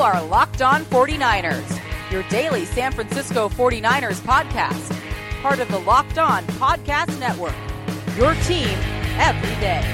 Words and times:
are 0.00 0.24
Locked 0.24 0.62
On 0.62 0.82
49ers, 0.86 2.10
your 2.10 2.22
daily 2.30 2.64
San 2.64 2.90
Francisco 2.90 3.50
49ers 3.50 4.18
podcast, 4.20 4.98
part 5.42 5.60
of 5.60 5.68
the 5.70 5.78
Locked 5.80 6.16
On 6.16 6.42
Podcast 6.44 7.20
Network. 7.20 7.54
Your 8.16 8.32
team 8.46 8.66
every 9.18 9.54
day. 9.60 9.84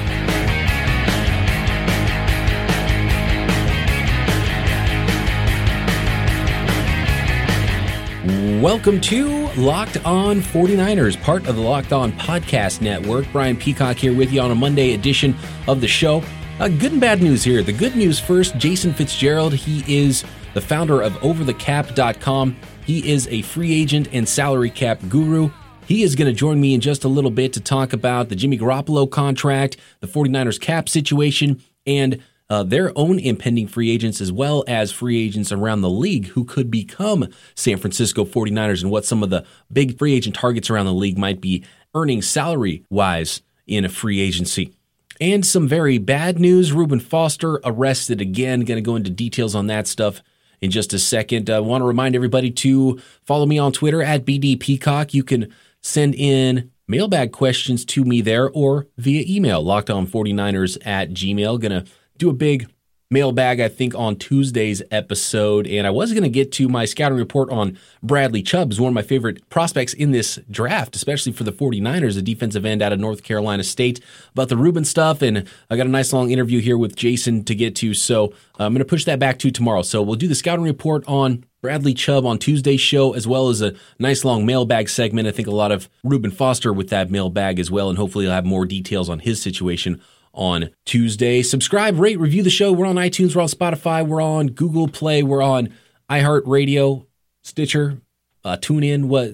Welcome 8.62 9.00
to 9.02 9.48
Locked 9.54 10.04
On 10.04 10.40
49ers, 10.40 11.20
part 11.20 11.48
of 11.48 11.56
the 11.56 11.62
Locked 11.62 11.92
On 11.92 12.12
Podcast 12.12 12.80
Network. 12.80 13.26
Brian 13.32 13.56
Peacock 13.56 13.96
here 13.96 14.16
with 14.16 14.32
you 14.32 14.40
on 14.40 14.52
a 14.52 14.54
Monday 14.54 14.94
edition 14.94 15.34
of 15.66 15.80
the 15.80 15.88
show. 15.88 16.22
Uh, 16.58 16.68
good 16.68 16.92
and 16.92 17.02
bad 17.02 17.20
news 17.20 17.44
here. 17.44 17.62
The 17.62 17.70
good 17.70 17.96
news 17.96 18.18
first 18.18 18.56
Jason 18.56 18.94
Fitzgerald, 18.94 19.52
he 19.52 19.84
is 19.94 20.24
the 20.54 20.60
founder 20.62 21.02
of 21.02 21.12
OverTheCap.com. 21.14 22.56
He 22.86 23.12
is 23.12 23.28
a 23.28 23.42
free 23.42 23.78
agent 23.78 24.08
and 24.10 24.26
salary 24.26 24.70
cap 24.70 24.98
guru. 25.10 25.50
He 25.86 26.02
is 26.02 26.14
going 26.14 26.28
to 26.28 26.32
join 26.32 26.58
me 26.58 26.72
in 26.72 26.80
just 26.80 27.04
a 27.04 27.08
little 27.08 27.30
bit 27.30 27.52
to 27.52 27.60
talk 27.60 27.92
about 27.92 28.30
the 28.30 28.36
Jimmy 28.36 28.56
Garoppolo 28.56 29.10
contract, 29.10 29.76
the 30.00 30.06
49ers 30.06 30.58
cap 30.58 30.88
situation, 30.88 31.62
and 31.86 32.22
uh, 32.48 32.62
their 32.62 32.90
own 32.96 33.18
impending 33.18 33.68
free 33.68 33.90
agents, 33.90 34.22
as 34.22 34.32
well 34.32 34.64
as 34.66 34.90
free 34.90 35.22
agents 35.22 35.52
around 35.52 35.82
the 35.82 35.90
league 35.90 36.28
who 36.28 36.42
could 36.42 36.70
become 36.70 37.28
San 37.54 37.76
Francisco 37.76 38.24
49ers 38.24 38.80
and 38.80 38.90
what 38.90 39.04
some 39.04 39.22
of 39.22 39.28
the 39.28 39.44
big 39.70 39.98
free 39.98 40.14
agent 40.14 40.34
targets 40.34 40.70
around 40.70 40.86
the 40.86 40.94
league 40.94 41.18
might 41.18 41.42
be 41.42 41.62
earning 41.94 42.22
salary 42.22 42.82
wise 42.88 43.42
in 43.66 43.84
a 43.84 43.90
free 43.90 44.20
agency. 44.20 44.72
And 45.20 45.46
some 45.46 45.66
very 45.66 45.98
bad 45.98 46.38
news 46.38 46.72
Reuben 46.72 47.00
Foster 47.00 47.60
arrested 47.64 48.20
again. 48.20 48.60
Going 48.60 48.76
to 48.76 48.82
go 48.82 48.96
into 48.96 49.10
details 49.10 49.54
on 49.54 49.66
that 49.68 49.86
stuff 49.86 50.22
in 50.60 50.70
just 50.70 50.92
a 50.92 50.98
second. 50.98 51.48
I 51.50 51.60
want 51.60 51.82
to 51.82 51.86
remind 51.86 52.14
everybody 52.14 52.50
to 52.50 53.00
follow 53.24 53.46
me 53.46 53.58
on 53.58 53.72
Twitter 53.72 54.02
at 54.02 54.24
BD 54.24 54.58
Peacock. 54.58 55.14
You 55.14 55.24
can 55.24 55.52
send 55.80 56.14
in 56.14 56.70
mailbag 56.88 57.32
questions 57.32 57.84
to 57.84 58.04
me 58.04 58.20
there 58.20 58.50
or 58.50 58.86
via 58.98 59.24
email, 59.26 59.64
lockedon49ers 59.64 60.78
at 60.86 61.10
gmail. 61.10 61.60
Going 61.60 61.84
to 61.84 61.90
do 62.18 62.30
a 62.30 62.34
big 62.34 62.68
mailbag, 63.10 63.60
I 63.60 63.68
think, 63.68 63.94
on 63.94 64.16
Tuesday's 64.16 64.82
episode. 64.90 65.66
And 65.66 65.86
I 65.86 65.90
was 65.90 66.12
going 66.12 66.24
to 66.24 66.28
get 66.28 66.52
to 66.52 66.68
my 66.68 66.84
scouting 66.84 67.18
report 67.18 67.48
on 67.50 67.78
Bradley 68.02 68.42
Chubb, 68.42 68.56
Chubbs, 68.56 68.80
one 68.80 68.88
of 68.88 68.94
my 68.94 69.02
favorite 69.02 69.46
prospects 69.50 69.92
in 69.92 70.12
this 70.12 70.38
draft, 70.50 70.96
especially 70.96 71.32
for 71.32 71.44
the 71.44 71.52
49ers, 71.52 72.16
a 72.16 72.22
defensive 72.22 72.64
end 72.64 72.80
out 72.80 72.92
of 72.92 72.98
North 72.98 73.22
Carolina 73.22 73.62
State, 73.62 74.00
about 74.32 74.48
the 74.48 74.56
Reuben 74.56 74.84
stuff. 74.84 75.20
And 75.20 75.46
I 75.68 75.76
got 75.76 75.86
a 75.86 75.90
nice 75.90 76.12
long 76.12 76.30
interview 76.30 76.60
here 76.60 76.78
with 76.78 76.96
Jason 76.96 77.44
to 77.44 77.54
get 77.54 77.76
to. 77.76 77.92
So 77.92 78.28
uh, 78.58 78.64
I'm 78.64 78.72
going 78.72 78.78
to 78.78 78.86
push 78.86 79.04
that 79.04 79.18
back 79.18 79.38
to 79.40 79.50
tomorrow. 79.50 79.82
So 79.82 80.00
we'll 80.00 80.16
do 80.16 80.26
the 80.26 80.34
scouting 80.34 80.64
report 80.64 81.04
on 81.06 81.44
Bradley 81.60 81.92
Chubb 81.92 82.24
on 82.24 82.38
Tuesday's 82.38 82.80
show, 82.80 83.12
as 83.12 83.26
well 83.26 83.50
as 83.50 83.60
a 83.60 83.74
nice 83.98 84.24
long 84.24 84.46
mailbag 84.46 84.88
segment. 84.88 85.28
I 85.28 85.32
think 85.32 85.48
a 85.48 85.52
lot 85.52 85.70
of 85.70 85.90
Reuben 86.02 86.30
Foster 86.30 86.72
with 86.72 86.88
that 86.88 87.10
mailbag 87.10 87.58
as 87.58 87.70
well. 87.70 87.90
And 87.90 87.98
hopefully 87.98 88.26
I'll 88.26 88.32
have 88.32 88.46
more 88.46 88.64
details 88.64 89.10
on 89.10 89.18
his 89.18 89.42
situation 89.42 90.00
on 90.36 90.70
Tuesday. 90.84 91.42
Subscribe, 91.42 91.98
rate, 91.98 92.20
review 92.20 92.44
the 92.44 92.50
show. 92.50 92.70
We're 92.70 92.86
on 92.86 92.96
iTunes, 92.96 93.34
we're 93.34 93.42
on 93.42 93.48
Spotify, 93.48 94.06
we're 94.06 94.22
on 94.22 94.48
Google 94.48 94.86
Play, 94.86 95.22
we're 95.22 95.42
on 95.42 95.72
iHeartRadio, 96.08 97.06
Stitcher, 97.42 98.00
uh, 98.44 98.56
tune 98.56 98.84
in. 98.84 99.08
What 99.08 99.32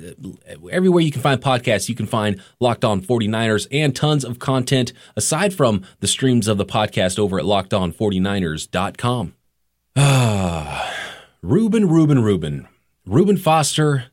everywhere 0.70 1.02
you 1.02 1.12
can 1.12 1.20
find 1.20 1.40
podcasts, 1.40 1.88
you 1.90 1.94
can 1.94 2.06
find 2.06 2.40
Locked 2.60 2.84
On 2.84 3.02
49ers 3.02 3.66
and 3.70 3.94
tons 3.94 4.24
of 4.24 4.38
content 4.38 4.94
aside 5.16 5.52
from 5.52 5.84
the 6.00 6.08
streams 6.08 6.48
of 6.48 6.56
the 6.56 6.64
podcast 6.64 7.18
over 7.18 7.38
at 7.38 7.44
lockedon49ers.com. 7.44 9.34
Ah, 9.96 10.94
ruben 11.42 11.88
ruben 11.88 12.22
ruben 12.22 12.66
Reuben 13.04 13.36
Foster 13.36 14.04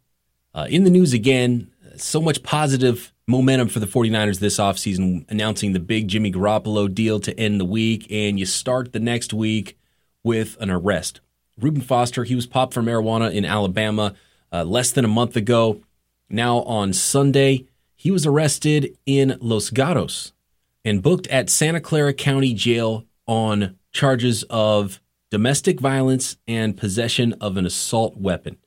uh, 0.53 0.67
in 0.69 0.83
the 0.83 0.89
news 0.89 1.13
again. 1.13 1.71
So 1.95 2.21
much 2.21 2.43
positive 2.43 3.13
momentum 3.29 3.67
for 3.69 3.79
the 3.79 3.85
49ers 3.85 4.39
this 4.39 4.57
offseason, 4.57 5.23
announcing 5.29 5.71
the 5.71 5.79
big 5.79 6.07
Jimmy 6.07 6.31
Garoppolo 6.31 6.93
deal 6.93 7.19
to 7.19 7.39
end 7.39 7.59
the 7.59 7.65
week, 7.65 8.07
and 8.09 8.39
you 8.39 8.45
start 8.45 8.91
the 8.91 8.99
next 8.99 9.33
week 9.33 9.77
with 10.23 10.57
an 10.59 10.71
arrest. 10.71 11.21
Reuben 11.59 11.81
Foster, 11.81 12.23
he 12.23 12.33
was 12.33 12.47
popped 12.47 12.73
for 12.73 12.81
marijuana 12.81 13.31
in 13.31 13.45
Alabama 13.45 14.15
uh, 14.51 14.63
less 14.63 14.91
than 14.91 15.05
a 15.05 15.09
month 15.09 15.35
ago. 15.35 15.81
Now 16.27 16.63
on 16.63 16.91
Sunday, 16.91 17.67
he 17.95 18.09
was 18.09 18.25
arrested 18.25 18.97
in 19.05 19.37
Los 19.39 19.69
Gatos 19.69 20.33
and 20.83 21.03
booked 21.03 21.27
at 21.27 21.51
Santa 21.51 21.79
Clara 21.79 22.13
County 22.13 22.55
Jail 22.55 23.05
on 23.27 23.77
charges 23.91 24.43
of 24.49 24.99
domestic 25.29 25.79
violence 25.79 26.37
and 26.47 26.75
possession 26.75 27.33
of 27.33 27.57
an 27.57 27.65
assault 27.67 28.17
weapon. 28.17 28.57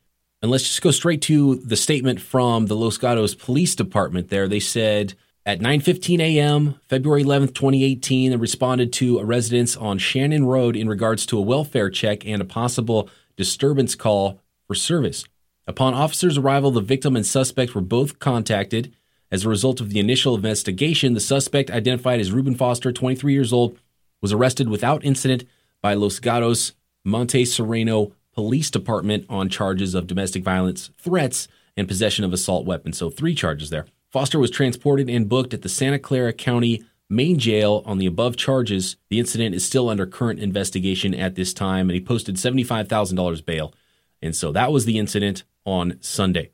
And 0.42 0.50
let's 0.50 0.64
just 0.64 0.82
go 0.82 0.90
straight 0.90 1.22
to 1.22 1.54
the 1.54 1.76
statement 1.76 2.20
from 2.20 2.66
the 2.66 2.74
Los 2.74 2.98
Gatos 2.98 3.36
Police 3.36 3.76
Department 3.76 4.28
there. 4.28 4.48
They 4.48 4.58
said 4.58 5.14
at 5.46 5.60
9:15 5.60 6.18
a.m., 6.20 6.80
February 6.88 7.22
11th, 7.22 7.54
2018, 7.54 8.32
they 8.32 8.36
responded 8.36 8.92
to 8.94 9.20
a 9.20 9.24
residence 9.24 9.76
on 9.76 9.98
Shannon 9.98 10.44
Road 10.44 10.74
in 10.74 10.88
regards 10.88 11.26
to 11.26 11.38
a 11.38 11.42
welfare 11.42 11.90
check 11.90 12.26
and 12.26 12.42
a 12.42 12.44
possible 12.44 13.08
disturbance 13.36 13.94
call 13.94 14.40
for 14.66 14.74
service. 14.74 15.24
Upon 15.68 15.94
officers' 15.94 16.38
arrival, 16.38 16.72
the 16.72 16.80
victim 16.80 17.14
and 17.14 17.24
suspect 17.24 17.74
were 17.74 17.80
both 17.80 18.18
contacted. 18.18 18.92
As 19.30 19.44
a 19.44 19.48
result 19.48 19.80
of 19.80 19.90
the 19.90 20.00
initial 20.00 20.34
investigation, 20.34 21.14
the 21.14 21.20
suspect, 21.20 21.70
identified 21.70 22.20
as 22.20 22.32
Reuben 22.32 22.56
Foster, 22.56 22.92
23 22.92 23.32
years 23.32 23.52
old, 23.52 23.78
was 24.20 24.32
arrested 24.32 24.68
without 24.68 25.04
incident 25.04 25.44
by 25.80 25.94
Los 25.94 26.18
Gatos 26.18 26.72
Monte 27.04 27.44
Sereno 27.44 28.12
Police 28.34 28.70
Department 28.70 29.26
on 29.28 29.48
charges 29.48 29.94
of 29.94 30.06
domestic 30.06 30.42
violence, 30.42 30.90
threats, 30.98 31.48
and 31.76 31.88
possession 31.88 32.24
of 32.24 32.32
assault 32.32 32.66
weapons. 32.66 32.98
So, 32.98 33.10
three 33.10 33.34
charges 33.34 33.70
there. 33.70 33.86
Foster 34.10 34.38
was 34.38 34.50
transported 34.50 35.08
and 35.08 35.28
booked 35.28 35.54
at 35.54 35.62
the 35.62 35.68
Santa 35.68 35.98
Clara 35.98 36.32
County 36.32 36.84
main 37.12 37.38
jail 37.38 37.82
on 37.84 37.98
the 37.98 38.06
above 38.06 38.36
charges. 38.36 38.96
The 39.10 39.18
incident 39.18 39.54
is 39.54 39.64
still 39.64 39.88
under 39.88 40.06
current 40.06 40.40
investigation 40.40 41.14
at 41.14 41.34
this 41.34 41.54
time, 41.54 41.88
and 41.88 41.94
he 41.94 42.00
posted 42.00 42.36
$75,000 42.36 43.44
bail. 43.44 43.74
And 44.20 44.34
so 44.34 44.52
that 44.52 44.72
was 44.72 44.84
the 44.84 44.98
incident 44.98 45.44
on 45.64 45.98
Sunday. 46.00 46.50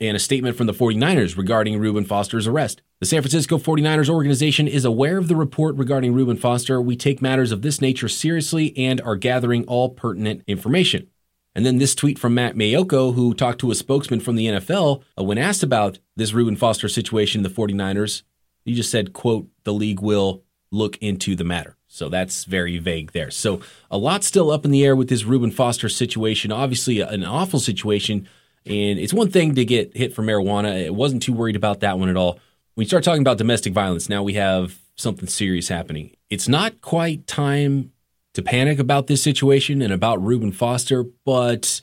And 0.00 0.16
a 0.16 0.20
statement 0.20 0.56
from 0.56 0.66
the 0.66 0.72
49ers 0.72 1.36
regarding 1.36 1.78
Reuben 1.78 2.04
Foster's 2.04 2.46
arrest. 2.46 2.82
The 3.00 3.06
San 3.06 3.20
Francisco 3.20 3.58
49ers 3.58 4.08
organization 4.08 4.66
is 4.66 4.84
aware 4.84 5.18
of 5.18 5.28
the 5.28 5.36
report 5.36 5.76
regarding 5.76 6.14
Reuben 6.14 6.36
Foster. 6.36 6.80
We 6.80 6.96
take 6.96 7.20
matters 7.20 7.52
of 7.52 7.62
this 7.62 7.80
nature 7.80 8.08
seriously 8.08 8.76
and 8.76 9.00
are 9.02 9.16
gathering 9.16 9.64
all 9.64 9.90
pertinent 9.90 10.42
information. 10.46 11.08
And 11.54 11.66
then 11.66 11.78
this 11.78 11.94
tweet 11.94 12.18
from 12.18 12.34
Matt 12.34 12.56
Maiocco, 12.56 13.14
who 13.14 13.34
talked 13.34 13.60
to 13.60 13.70
a 13.70 13.74
spokesman 13.74 14.20
from 14.20 14.36
the 14.36 14.46
NFL 14.46 15.02
uh, 15.18 15.24
when 15.24 15.38
asked 15.38 15.62
about 15.62 15.98
this 16.16 16.32
Reuben 16.32 16.56
Foster 16.56 16.88
situation 16.88 17.40
in 17.40 17.42
the 17.42 17.50
49ers. 17.50 18.22
He 18.64 18.74
just 18.74 18.90
said, 18.90 19.12
quote, 19.12 19.48
the 19.64 19.72
league 19.72 20.00
will 20.00 20.42
look 20.70 20.96
into 20.98 21.36
the 21.36 21.44
matter. 21.44 21.76
So 21.86 22.08
that's 22.08 22.44
very 22.44 22.78
vague 22.78 23.12
there. 23.12 23.30
So 23.30 23.60
a 23.90 23.98
lot 23.98 24.24
still 24.24 24.50
up 24.50 24.64
in 24.64 24.70
the 24.70 24.84
air 24.84 24.96
with 24.96 25.10
this 25.10 25.24
Reuben 25.24 25.50
Foster 25.50 25.90
situation. 25.90 26.50
Obviously, 26.50 27.00
an 27.00 27.24
awful 27.24 27.60
situation. 27.60 28.26
And 28.64 28.98
it's 28.98 29.12
one 29.12 29.30
thing 29.30 29.54
to 29.56 29.64
get 29.64 29.94
hit 29.94 30.14
for 30.14 30.22
marijuana. 30.22 30.86
I 30.86 30.90
wasn't 30.90 31.22
too 31.22 31.34
worried 31.34 31.56
about 31.56 31.80
that 31.80 31.98
one 31.98 32.08
at 32.08 32.16
all. 32.16 32.38
When 32.74 32.84
you 32.84 32.88
start 32.88 33.04
talking 33.04 33.20
about 33.20 33.36
domestic 33.36 33.74
violence, 33.74 34.08
now 34.08 34.22
we 34.22 34.34
have 34.34 34.78
something 34.96 35.28
serious 35.28 35.68
happening. 35.68 36.16
It's 36.30 36.48
not 36.48 36.80
quite 36.80 37.26
time 37.26 37.92
to 38.34 38.42
panic 38.42 38.78
about 38.78 39.06
this 39.06 39.22
situation 39.22 39.82
and 39.82 39.92
about 39.92 40.22
Reuben 40.22 40.52
Foster, 40.52 41.04
but 41.24 41.80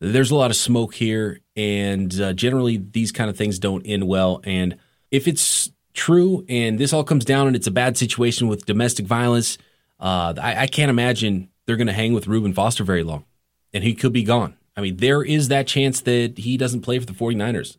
there's 0.00 0.30
a 0.30 0.36
lot 0.36 0.50
of 0.50 0.56
smoke 0.56 0.94
here, 0.94 1.40
and 1.56 2.20
uh, 2.20 2.32
generally 2.32 2.76
these 2.76 3.12
kind 3.12 3.30
of 3.30 3.36
things 3.36 3.58
don't 3.58 3.82
end 3.86 4.06
well. 4.06 4.40
And 4.44 4.76
if 5.10 5.26
it's 5.26 5.70
true 5.94 6.44
and 6.48 6.78
this 6.78 6.92
all 6.92 7.04
comes 7.04 7.24
down 7.24 7.46
and 7.46 7.56
it's 7.56 7.66
a 7.66 7.72
bad 7.72 7.96
situation 7.96 8.48
with 8.48 8.66
domestic 8.66 9.06
violence, 9.06 9.58
uh, 10.00 10.34
I, 10.40 10.62
I 10.62 10.66
can't 10.66 10.90
imagine 10.90 11.48
they're 11.66 11.76
going 11.76 11.88
to 11.88 11.92
hang 11.92 12.12
with 12.12 12.26
Reuben 12.26 12.52
Foster 12.52 12.84
very 12.84 13.02
long, 13.02 13.24
and 13.72 13.84
he 13.84 13.94
could 13.94 14.12
be 14.12 14.22
gone. 14.22 14.56
I 14.76 14.80
mean, 14.80 14.98
there 14.98 15.22
is 15.22 15.48
that 15.48 15.66
chance 15.66 16.00
that 16.02 16.38
he 16.38 16.56
doesn't 16.56 16.82
play 16.82 16.98
for 16.98 17.06
the 17.06 17.12
49ers, 17.12 17.76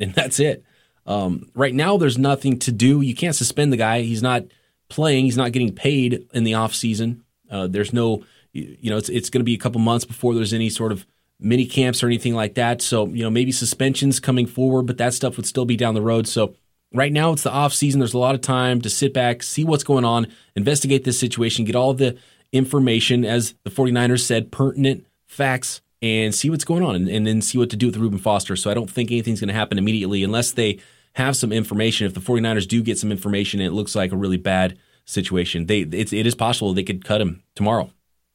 and 0.00 0.12
that's 0.14 0.40
it. 0.40 0.64
Um, 1.06 1.50
right 1.54 1.74
now, 1.74 1.96
there's 1.96 2.18
nothing 2.18 2.58
to 2.60 2.72
do. 2.72 3.00
You 3.00 3.14
can't 3.14 3.36
suspend 3.36 3.72
the 3.72 3.76
guy. 3.76 4.00
He's 4.00 4.22
not 4.22 4.44
playing. 4.88 5.26
He's 5.26 5.36
not 5.36 5.52
getting 5.52 5.72
paid 5.72 6.26
in 6.32 6.44
the 6.44 6.52
offseason. 6.52 7.20
Uh, 7.54 7.68
there's 7.68 7.92
no, 7.92 8.24
you 8.52 8.90
know, 8.90 8.96
it's 8.96 9.08
it's 9.08 9.30
going 9.30 9.40
to 9.40 9.44
be 9.44 9.54
a 9.54 9.58
couple 9.58 9.80
months 9.80 10.04
before 10.04 10.34
there's 10.34 10.52
any 10.52 10.68
sort 10.68 10.90
of 10.90 11.06
mini 11.38 11.66
camps 11.66 12.02
or 12.02 12.06
anything 12.06 12.34
like 12.34 12.54
that. 12.54 12.82
So 12.82 13.06
you 13.06 13.22
know, 13.22 13.30
maybe 13.30 13.52
suspensions 13.52 14.18
coming 14.18 14.46
forward, 14.46 14.86
but 14.86 14.98
that 14.98 15.14
stuff 15.14 15.36
would 15.36 15.46
still 15.46 15.64
be 15.64 15.76
down 15.76 15.94
the 15.94 16.02
road. 16.02 16.26
So 16.26 16.56
right 16.92 17.12
now 17.12 17.32
it's 17.32 17.44
the 17.44 17.52
off 17.52 17.72
season. 17.72 18.00
There's 18.00 18.14
a 18.14 18.18
lot 18.18 18.34
of 18.34 18.40
time 18.40 18.80
to 18.80 18.90
sit 18.90 19.14
back, 19.14 19.44
see 19.44 19.62
what's 19.62 19.84
going 19.84 20.04
on, 20.04 20.26
investigate 20.56 21.04
this 21.04 21.18
situation, 21.18 21.64
get 21.64 21.76
all 21.76 21.94
the 21.94 22.18
information, 22.52 23.24
as 23.24 23.54
the 23.64 23.70
49ers 23.70 24.24
said, 24.24 24.50
pertinent 24.50 25.06
facts, 25.26 25.80
and 26.02 26.34
see 26.34 26.50
what's 26.50 26.64
going 26.64 26.82
on, 26.82 26.94
and, 26.94 27.08
and 27.08 27.26
then 27.26 27.40
see 27.40 27.58
what 27.58 27.70
to 27.70 27.76
do 27.76 27.86
with 27.86 27.96
Reuben 27.96 28.18
Foster. 28.18 28.56
So 28.56 28.70
I 28.70 28.74
don't 28.74 28.90
think 28.90 29.10
anything's 29.10 29.40
going 29.40 29.48
to 29.48 29.54
happen 29.54 29.78
immediately 29.78 30.24
unless 30.24 30.52
they 30.52 30.80
have 31.14 31.36
some 31.36 31.52
information. 31.52 32.06
If 32.06 32.14
the 32.14 32.20
49ers 32.20 32.66
do 32.66 32.82
get 32.82 32.98
some 32.98 33.12
information 33.12 33.60
it 33.60 33.72
looks 33.72 33.94
like 33.94 34.12
a 34.12 34.16
really 34.16 34.36
bad 34.36 34.76
situation. 35.04 35.66
They 35.66 35.80
it's, 35.80 36.12
it 36.12 36.26
is 36.26 36.34
possible 36.34 36.72
they 36.72 36.82
could 36.82 37.04
cut 37.04 37.20
him 37.20 37.42
tomorrow. 37.54 37.90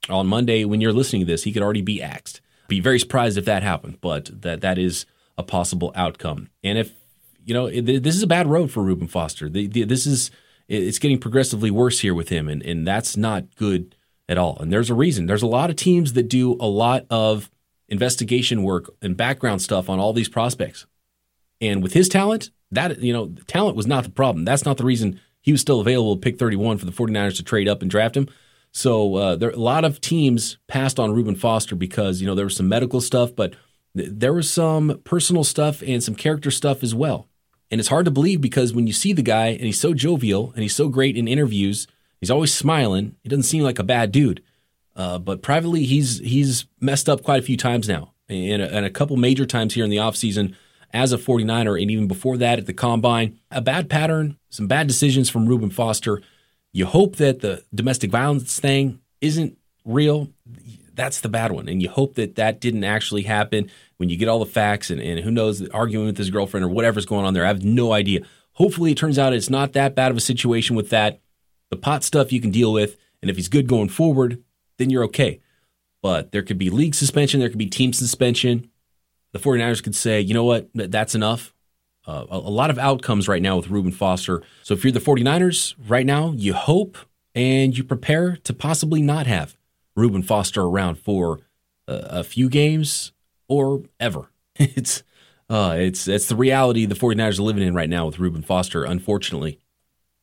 on 0.10 0.28
Monday 0.28 0.66
when 0.66 0.82
you're 0.82 0.94
listening 0.94 1.22
to 1.22 1.26
this, 1.26 1.44
he 1.44 1.52
could 1.52 1.64
already 1.64 1.82
be 1.82 2.02
axed. 2.02 2.42
Be 2.68 2.80
very 2.80 3.00
surprised 3.00 3.38
if 3.38 3.46
that 3.46 3.64
happened, 3.64 3.98
but 4.02 4.42
that 4.42 4.62
that 4.62 4.78
is 4.78 5.06
a 5.38 5.44
possible 5.44 5.92
outcome. 5.96 6.50
And 6.64 6.78
if 6.78 6.94
you 7.46 7.54
know, 7.54 7.70
this 7.70 8.16
is 8.16 8.22
a 8.22 8.28
bad 8.28 8.48
road 8.48 8.70
for 8.70 8.84
Reuben 8.84 9.08
Foster. 9.08 9.50
The, 9.50 9.66
the, 9.68 9.84
this 9.84 10.06
is 10.06 10.30
it's 10.68 11.00
getting 11.00 11.18
progressively 11.18 11.72
worse 11.72 12.00
here 12.00 12.14
with 12.14 12.30
him, 12.30 12.48
and 12.48 12.62
and 12.62 12.86
that's 12.88 13.18
not 13.18 13.56
good 13.56 13.96
at 14.28 14.38
all. 14.38 14.58
And 14.60 14.72
there's 14.72 14.92
a 14.92 14.96
reason. 14.96 15.26
There's 15.26 15.42
a 15.42 15.48
lot 15.48 15.72
of 15.72 15.76
teams 15.76 16.14
that 16.14 16.30
do 16.30 16.54
a 16.60 16.68
lot 16.68 17.06
of 17.10 17.50
investigation 17.88 18.62
work 18.62 18.92
and 19.02 19.18
background 19.18 19.64
stuff 19.64 19.90
on 19.90 20.00
all 20.00 20.14
these 20.14 20.30
prospects. 20.30 20.86
And 21.60 21.82
with 21.82 21.94
his 21.94 22.08
talent, 22.08 22.52
that 22.72 23.02
you 23.02 23.12
know, 23.12 23.34
talent 23.48 23.76
was 23.76 23.88
not 23.88 24.04
the 24.04 24.12
problem. 24.12 24.46
That's 24.46 24.66
not 24.66 24.78
the 24.78 24.86
reason 24.86 25.20
he 25.42 25.52
was 25.52 25.62
still 25.62 25.80
available 25.80 26.18
pick 26.18 26.38
31 26.38 26.78
for 26.78 26.86
the 26.86 26.92
49ers 26.92 27.38
to 27.38 27.44
trade 27.44 27.68
up 27.68 27.82
and 27.82 27.90
draft 27.90 28.18
him. 28.18 28.28
So 28.72 29.16
uh, 29.16 29.36
there 29.36 29.50
a 29.50 29.56
lot 29.56 29.86
of 29.86 30.00
teams 30.00 30.58
passed 30.68 31.00
on 31.00 31.14
Reuben 31.14 31.36
Foster 31.36 31.76
because 31.76 32.22
you 32.22 32.28
know 32.28 32.36
there 32.36 32.46
was 32.46 32.56
some 32.56 32.70
medical 32.70 33.02
stuff, 33.02 33.36
but 33.36 33.56
th- 33.98 34.10
there 34.12 34.34
was 34.34 34.50
some 34.50 35.02
personal 35.04 35.44
stuff 35.44 35.82
and 35.82 36.04
some 36.04 36.16
character 36.16 36.52
stuff 36.52 36.84
as 36.84 36.94
well. 36.94 37.28
And 37.72 37.80
it's 37.80 37.90
hard 37.90 38.06
to 38.06 38.12
believe 38.12 38.42
because 38.42 38.74
when 38.74 38.88
you 38.88 38.94
see 38.94 39.14
the 39.14 39.22
guy 39.22 39.48
and 39.48 39.62
he's 39.62 39.80
so 39.80 39.94
jovial 39.94 40.52
and 40.54 40.62
he's 40.62 40.76
so 40.76 40.88
great 40.88 41.18
in 41.18 41.28
interviews, 41.28 41.88
he's 42.20 42.32
always 42.32 42.54
smiling. 42.54 43.16
He 43.22 43.30
doesn't 43.30 43.44
seem 43.44 43.64
like 43.64 43.80
a 43.80 43.84
bad 43.84 44.12
dude. 44.12 44.44
Uh, 44.96 45.18
but 45.18 45.42
privately, 45.42 45.86
he's 45.86 46.20
he's 46.20 46.66
messed 46.80 47.08
up 47.10 47.24
quite 47.24 47.40
a 47.40 47.46
few 47.46 47.58
times 47.58 47.88
now, 47.88 48.14
and 48.28 48.62
a, 48.62 48.76
and 48.76 48.86
a 48.86 48.90
couple 48.90 49.18
major 49.18 49.46
times 49.46 49.74
here 49.74 49.84
in 49.84 49.90
the 49.90 49.98
offseason 49.98 50.56
as 50.94 51.14
a 51.14 51.18
49er, 51.18 51.82
and 51.82 51.92
even 51.92 52.08
before 52.08 52.38
that 52.38 52.60
at 52.60 52.66
the 52.66 52.74
combine. 52.74 53.40
A 53.52 53.62
bad 53.62 53.90
pattern, 53.90 54.38
some 54.50 54.68
bad 54.68 54.88
decisions 54.88 55.30
from 55.30 55.48
Reuben 55.48 55.70
Foster. 55.70 56.22
You 56.72 56.86
hope 56.86 57.18
that 57.18 57.42
the 57.42 57.64
domestic 57.74 58.12
violence 58.12 58.60
thing 58.60 59.00
isn't 59.22 59.58
real. 59.86 60.30
That's 60.94 61.22
the 61.22 61.30
bad 61.30 61.52
one. 61.52 61.68
And 61.68 61.82
you 61.82 61.90
hope 61.90 62.16
that 62.16 62.36
that 62.36 62.60
didn't 62.60 62.84
actually 62.84 63.24
happen 63.24 63.70
when 63.98 64.10
you 64.10 64.18
get 64.18 64.28
all 64.28 64.40
the 64.40 64.46
facts 64.46 64.90
and, 64.90 65.00
and 65.02 65.20
who 65.20 65.32
knows, 65.32 65.68
arguing 65.70 66.08
with 66.08 66.18
his 66.18 66.30
girlfriend 66.30 66.66
or 66.66 66.70
whatever's 66.70 67.06
going 67.06 67.26
on 67.26 67.34
there. 67.34 67.46
I 67.46 67.48
have 67.48 67.64
no 67.64 67.94
idea. 67.94 68.22
Hopefully, 68.54 68.92
it 68.92 68.98
turns 68.98 69.18
out 69.18 69.34
it's 69.34 69.50
not 69.50 69.74
that 69.74 69.96
bad 69.96 70.12
of 70.12 70.18
a 70.18 70.22
situation 70.22 70.76
with 70.76 70.90
that. 70.90 71.22
The 71.70 71.78
pot 71.78 72.04
stuff 72.04 72.32
you 72.32 72.42
can 72.42 72.52
deal 72.52 72.74
with. 72.74 72.98
And 73.22 73.30
if 73.30 73.38
he's 73.38 73.48
good 73.48 73.68
going 73.68 73.90
forward, 73.90 74.44
then 74.78 74.90
you're 74.90 75.04
okay. 75.06 75.40
But 76.02 76.32
there 76.32 76.42
could 76.42 76.58
be 76.58 76.70
league 76.70 76.96
suspension, 76.96 77.40
there 77.40 77.50
could 77.50 77.58
be 77.58 77.68
team 77.68 77.94
suspension. 77.94 78.70
The 79.32 79.40
49ers 79.40 79.84
could 79.84 79.96
say, 79.96 80.22
you 80.22 80.34
know 80.34 80.44
what, 80.44 80.70
that's 80.74 81.16
enough. 81.16 81.54
Uh, 82.08 82.26
a, 82.32 82.38
a 82.38 82.54
lot 82.54 82.70
of 82.70 82.80
outcomes 82.80 83.28
right 83.28 83.42
now 83.42 83.56
with 83.56 83.70
Reuben 83.70 83.92
Foster. 83.92 84.42
So 84.64 84.74
if 84.74 84.84
you're 84.84 84.92
the 84.92 85.00
49ers 85.00 85.76
right 85.88 86.06
now, 86.06 86.32
you 86.36 86.54
hope 86.54 86.98
and 87.36 87.78
you 87.78 87.84
prepare 87.84 88.38
to 88.38 88.54
possibly 88.54 89.02
not 89.02 89.28
have 89.28 89.56
Reuben 89.96 90.24
Foster 90.24 90.64
around 90.64 90.98
for 90.98 91.40
a, 91.88 92.24
few 92.24 92.50
games 92.50 93.12
or 93.48 93.84
ever. 94.00 94.30
It's 94.62 95.04
uh, 95.50 95.76
it's 95.80 96.08
it's 96.08 96.28
the 96.28 96.36
reality 96.36 96.86
the 96.86 96.94
49ers 96.94 97.40
are 97.40 97.44
living 97.44 97.64
in 97.64 97.74
right 97.74 97.90
now 97.90 98.06
with 98.06 98.20
Reuben 98.20 98.42
Foster, 98.42 98.84
unfortunately. 98.84 99.58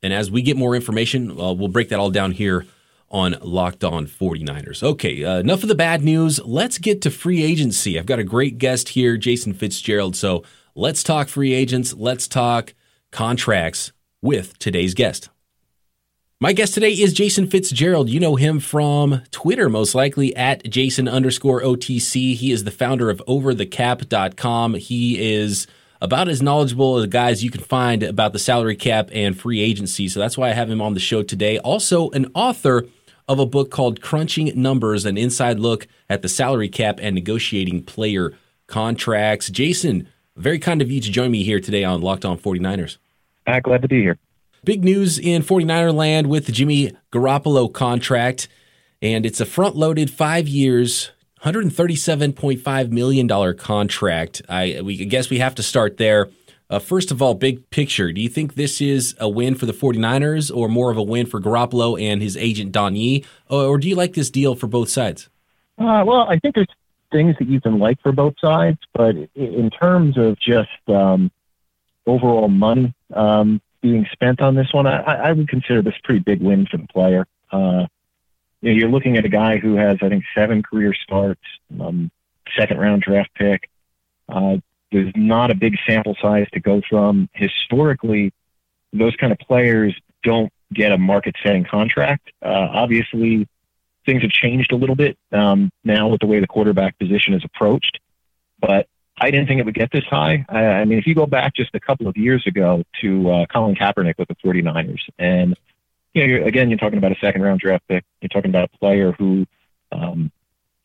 And 0.03 0.13
as 0.13 0.31
we 0.31 0.43
get 0.43 0.59
more 0.59 0.77
information, 0.77 1.31
uh, 1.31 1.55
we'll 1.55 1.69
break 1.69 1.89
that 1.89 1.99
all 1.99 2.11
down 2.11 2.33
here 2.33 2.67
on 3.11 3.37
Locked 3.41 3.85
On 3.85 4.07
49ers. 4.07 4.83
Okay, 4.83 5.25
uh, 5.25 5.39
enough 5.39 5.63
of 5.63 5.69
the 5.69 5.75
bad 5.75 6.03
news. 6.03 6.41
Let's 6.45 6.79
get 6.79 7.03
to 7.03 7.11
free 7.11 7.43
agency. 7.43 7.99
I've 7.99 8.07
got 8.07 8.19
a 8.19 8.25
great 8.25 8.59
guest 8.59 8.91
here, 8.91 9.17
Jason 9.17 9.53
Fitzgerald. 9.53 10.17
So 10.17 10.43
let's 10.75 11.03
talk 11.03 11.29
free 11.29 11.53
agents. 11.53 11.95
Let's 11.95 12.27
talk 12.29 12.75
contracts 13.11 13.93
with 14.23 14.59
today's 14.59 14.95
guest. 14.95 15.29
My 16.39 16.53
guest 16.53 16.75
today 16.75 16.93
is 16.93 17.15
Jason 17.15 17.47
Fitzgerald. 17.47 18.11
You 18.11 18.21
know 18.21 18.37
him 18.37 18.61
from 18.61 19.23
Twitter, 19.31 19.71
most 19.71 19.95
likely 19.95 20.37
at 20.37 20.69
Jason 20.69 21.09
underscore 21.09 21.63
OTC. 21.63 22.35
He 22.35 22.53
is 22.53 22.65
the 22.65 22.71
founder 22.71 23.09
of 23.09 23.23
overthecap.com. 23.27 24.75
He 24.75 25.35
is 25.35 25.67
about 26.03 26.29
as 26.29 26.43
knowledgeable 26.43 26.99
as 26.99 27.07
guys 27.07 27.43
you 27.43 27.51
can 27.51 27.63
find 27.63 28.03
about 28.03 28.35
the 28.35 28.39
salary 28.39 28.77
cap 28.77 29.09
and 29.13 29.39
free 29.39 29.61
agency. 29.61 30.09
So 30.09 30.21
that's 30.21 30.37
why 30.37 30.51
I 30.51 30.53
have 30.53 30.69
him 30.69 30.83
on 30.83 30.93
the 30.93 31.01
show 31.01 31.23
today. 31.23 31.59
Also, 31.61 32.11
an 32.11 32.31
author 32.35 32.87
of 33.29 33.39
a 33.39 33.47
book 33.47 33.71
called 33.71 34.01
Crunching 34.01 34.53
Numbers, 34.55 35.05
an 35.05 35.17
inside 35.17 35.59
look 35.59 35.87
at 36.09 36.23
the 36.23 36.29
salary 36.29 36.69
cap 36.69 36.99
and 37.01 37.15
negotiating 37.15 37.83
player 37.83 38.33
contracts. 38.67 39.51
Jason, 39.51 40.09
very 40.37 40.59
kind 40.59 40.83
of 40.83 40.91
you 40.91 41.01
to 41.01 41.11
join 41.11 41.31
me 41.31 41.43
here 41.43 41.61
today 41.61 41.85
on 41.85 42.01
Locked 42.01 42.25
On 42.25 42.39
49ers. 42.39 42.99
Uh, 43.47 43.61
glad 43.61 43.83
to 43.83 43.89
be 43.89 44.03
here. 44.03 44.19
Big 44.65 44.85
news 44.85 45.19
in 45.19 45.43
49er 45.43 45.95
land 45.95 46.27
with 46.27 46.47
the 46.47 46.53
Jimmy 46.53 46.93
Garoppolo 47.13 47.73
contract, 47.73 48.49
and 49.01 49.25
it's 49.25 49.41
a 49.41 49.47
front 49.47 49.77
loaded 49.77 50.11
five 50.11 50.49
years, 50.49 51.13
$137.5 51.43 52.91
million 52.91 53.57
contract. 53.57 54.43
I, 54.49 54.81
we, 54.83 55.01
I 55.01 55.05
guess 55.05 55.31
we 55.31 55.39
have 55.39 55.55
to 55.57 55.63
start 55.63 55.99
there. 55.99 56.31
Uh, 56.69 56.79
first 56.79 57.11
of 57.11 57.23
all, 57.23 57.35
big 57.35 57.69
picture. 57.71 58.13
Do 58.13 58.21
you 58.21 58.29
think 58.29 58.55
this 58.55 58.81
is 58.81 59.15
a 59.19 59.29
win 59.29 59.55
for 59.55 59.67
the 59.67 59.73
49ers 59.73 60.55
or 60.55 60.69
more 60.69 60.91
of 60.91 60.97
a 60.97 61.03
win 61.03 61.27
for 61.27 61.41
Garoppolo 61.41 62.01
and 62.01 62.21
his 62.21 62.37
agent 62.37 62.73
Don 62.73 62.97
Yee? 62.97 63.25
Or, 63.49 63.79
do 63.79 63.89
you 63.89 63.95
like 63.95 64.15
this 64.15 64.31
deal 64.31 64.55
for 64.55 64.67
both 64.67 64.89
sides? 64.89 65.29
Uh, 65.79 66.03
well, 66.07 66.27
I 66.29 66.39
think 66.39 66.55
there's 66.55 66.67
things 67.13 67.37
that 67.39 67.49
you 67.49 67.61
can 67.61 67.79
like 67.79 68.01
for 68.03 68.13
both 68.13 68.35
sides, 68.41 68.79
but 68.93 69.15
in 69.35 69.71
terms 69.71 70.19
of 70.19 70.39
just 70.41 70.71
um, 70.89 71.31
overall 72.07 72.49
money 72.49 72.95
um, 73.15 73.61
being 73.81 74.07
spent 74.13 74.41
on 74.41 74.55
this 74.55 74.73
one, 74.73 74.87
I, 74.87 75.29
I, 75.29 75.33
would 75.33 75.49
consider 75.49 75.83
this 75.83 75.95
pretty 76.03 76.21
big 76.21 76.41
win 76.41 76.67
for 76.67 76.79
the 76.79 76.89
player. 76.89 77.27
Uh, 77.53 77.87
you 78.61 78.71
know, 78.71 78.79
you're 78.79 78.89
looking 78.89 79.17
at 79.17 79.25
a 79.25 79.29
guy 79.29 79.59
who 79.59 79.77
has, 79.77 79.99
I 80.03 80.09
think, 80.09 80.25
seven 80.35 80.63
career 80.63 80.95
starts, 80.95 81.43
um, 81.81 82.11
second 82.59 82.79
round 82.79 83.03
draft 83.03 83.31
pick. 83.35 83.71
Uh, 84.29 84.57
there's 84.97 85.13
not 85.15 85.51
a 85.51 85.55
big 85.55 85.77
sample 85.87 86.17
size 86.23 86.47
to 86.55 86.61
go 86.61 86.81
from. 86.89 87.29
Historically, 87.35 88.33
those 88.95 89.15
kind 89.17 89.31
of 89.31 89.39
players 89.39 89.95
don't 90.23 90.51
get 90.73 90.91
a 90.91 90.97
market 90.97 91.35
setting 91.43 91.65
contract. 91.65 92.31
Uh, 92.43 92.69
obviously, 92.73 93.47
things 94.07 94.23
have 94.23 94.31
changed 94.31 94.73
a 94.73 94.77
little 94.77 94.97
bit 94.97 95.19
um, 95.33 95.71
now 95.85 96.09
with 96.09 96.21
the 96.21 96.27
way 96.27 96.41
the 96.41 96.47
quarterback 96.47 96.99
position 96.99 97.35
is 97.35 97.45
approached, 97.45 98.01
but 98.59 98.89
I 99.19 99.31
didn't 99.31 99.49
think 99.49 99.61
it 99.61 99.67
would 99.67 99.75
get 99.75 99.93
this 99.93 100.05
high. 100.05 100.47
I, 100.49 100.65
I 100.65 100.85
mean, 100.87 100.99
if 100.99 101.07
you 101.07 101.15
go 101.15 101.27
back 101.27 101.55
just 101.55 101.75
a 101.75 101.81
couple 101.81 102.09
of 102.09 102.17
years 102.17 102.47
ago 102.47 102.83
to 103.03 103.31
uh, 103.31 103.47
Colin 103.53 103.75
Kaepernick 103.75 104.15
with 104.19 104.29
the 104.29 104.37
49ers, 104.37 105.01
and 105.19 105.55
you 106.15 106.23
know, 106.23 106.27
you're, 106.27 106.47
again, 106.47 106.71
you're 106.71 106.79
talking 106.79 106.99
about 106.99 107.13
a 107.13 107.19
second 107.21 107.43
round 107.43 107.61
draft 107.61 107.87
pick. 107.87 108.05
You're 108.23 108.31
talking 108.31 108.51
about 108.51 108.71
a 108.73 108.79
player 108.79 109.13
who 109.13 109.47
um, 109.93 110.33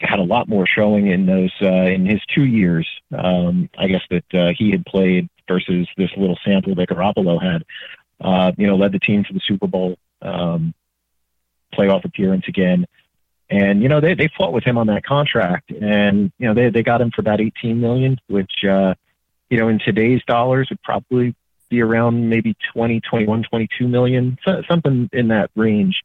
had 0.02 0.20
a 0.20 0.24
lot 0.24 0.48
more 0.48 0.66
showing 0.66 1.08
in 1.08 1.26
those 1.26 1.52
uh, 1.62 1.68
in 1.68 2.06
his 2.06 2.22
two 2.34 2.46
years. 2.46 2.88
Um, 3.18 3.70
I 3.78 3.88
guess 3.88 4.02
that 4.10 4.34
uh, 4.34 4.54
he 4.58 4.72
had 4.72 4.86
played 4.86 5.30
versus 5.48 5.88
this 5.98 6.10
little 6.18 6.38
sample 6.46 6.76
that 6.76 6.90
Garoppolo 6.90 7.42
had. 7.42 7.64
Uh, 8.20 8.52
you 8.58 8.68
know, 8.68 8.76
led 8.76 8.92
the 8.92 9.00
team 9.00 9.24
to 9.24 9.34
the 9.34 9.42
Super 9.48 9.68
Bowl 9.68 9.98
um, 10.22 10.74
playoff 11.74 12.06
appearance 12.06 12.46
again. 12.48 12.86
And 13.50 13.82
you 13.82 13.90
know 13.90 14.00
they 14.00 14.14
they 14.14 14.30
fought 14.38 14.54
with 14.54 14.64
him 14.64 14.78
on 14.78 14.88
that 14.88 15.04
contract, 15.04 15.72
and 15.72 16.32
you 16.38 16.48
know 16.48 16.54
they 16.54 16.70
they 16.70 16.84
got 16.84 17.02
him 17.02 17.12
for 17.12 17.20
about 17.20 17.42
18 17.42 17.82
million, 17.82 18.18
which 18.28 18.64
uh, 18.64 18.94
you 19.50 19.58
know 19.58 19.68
in 19.68 19.80
today's 19.80 20.22
dollars 20.26 20.70
would 20.70 20.82
probably 20.84 21.36
be 21.70 21.82
around 21.82 22.30
maybe 22.30 22.56
20, 22.74 23.02
21, 23.02 23.44
22 23.50 23.88
million, 23.88 24.38
something 24.70 25.10
in 25.12 25.30
that 25.30 25.50
range. 25.56 26.02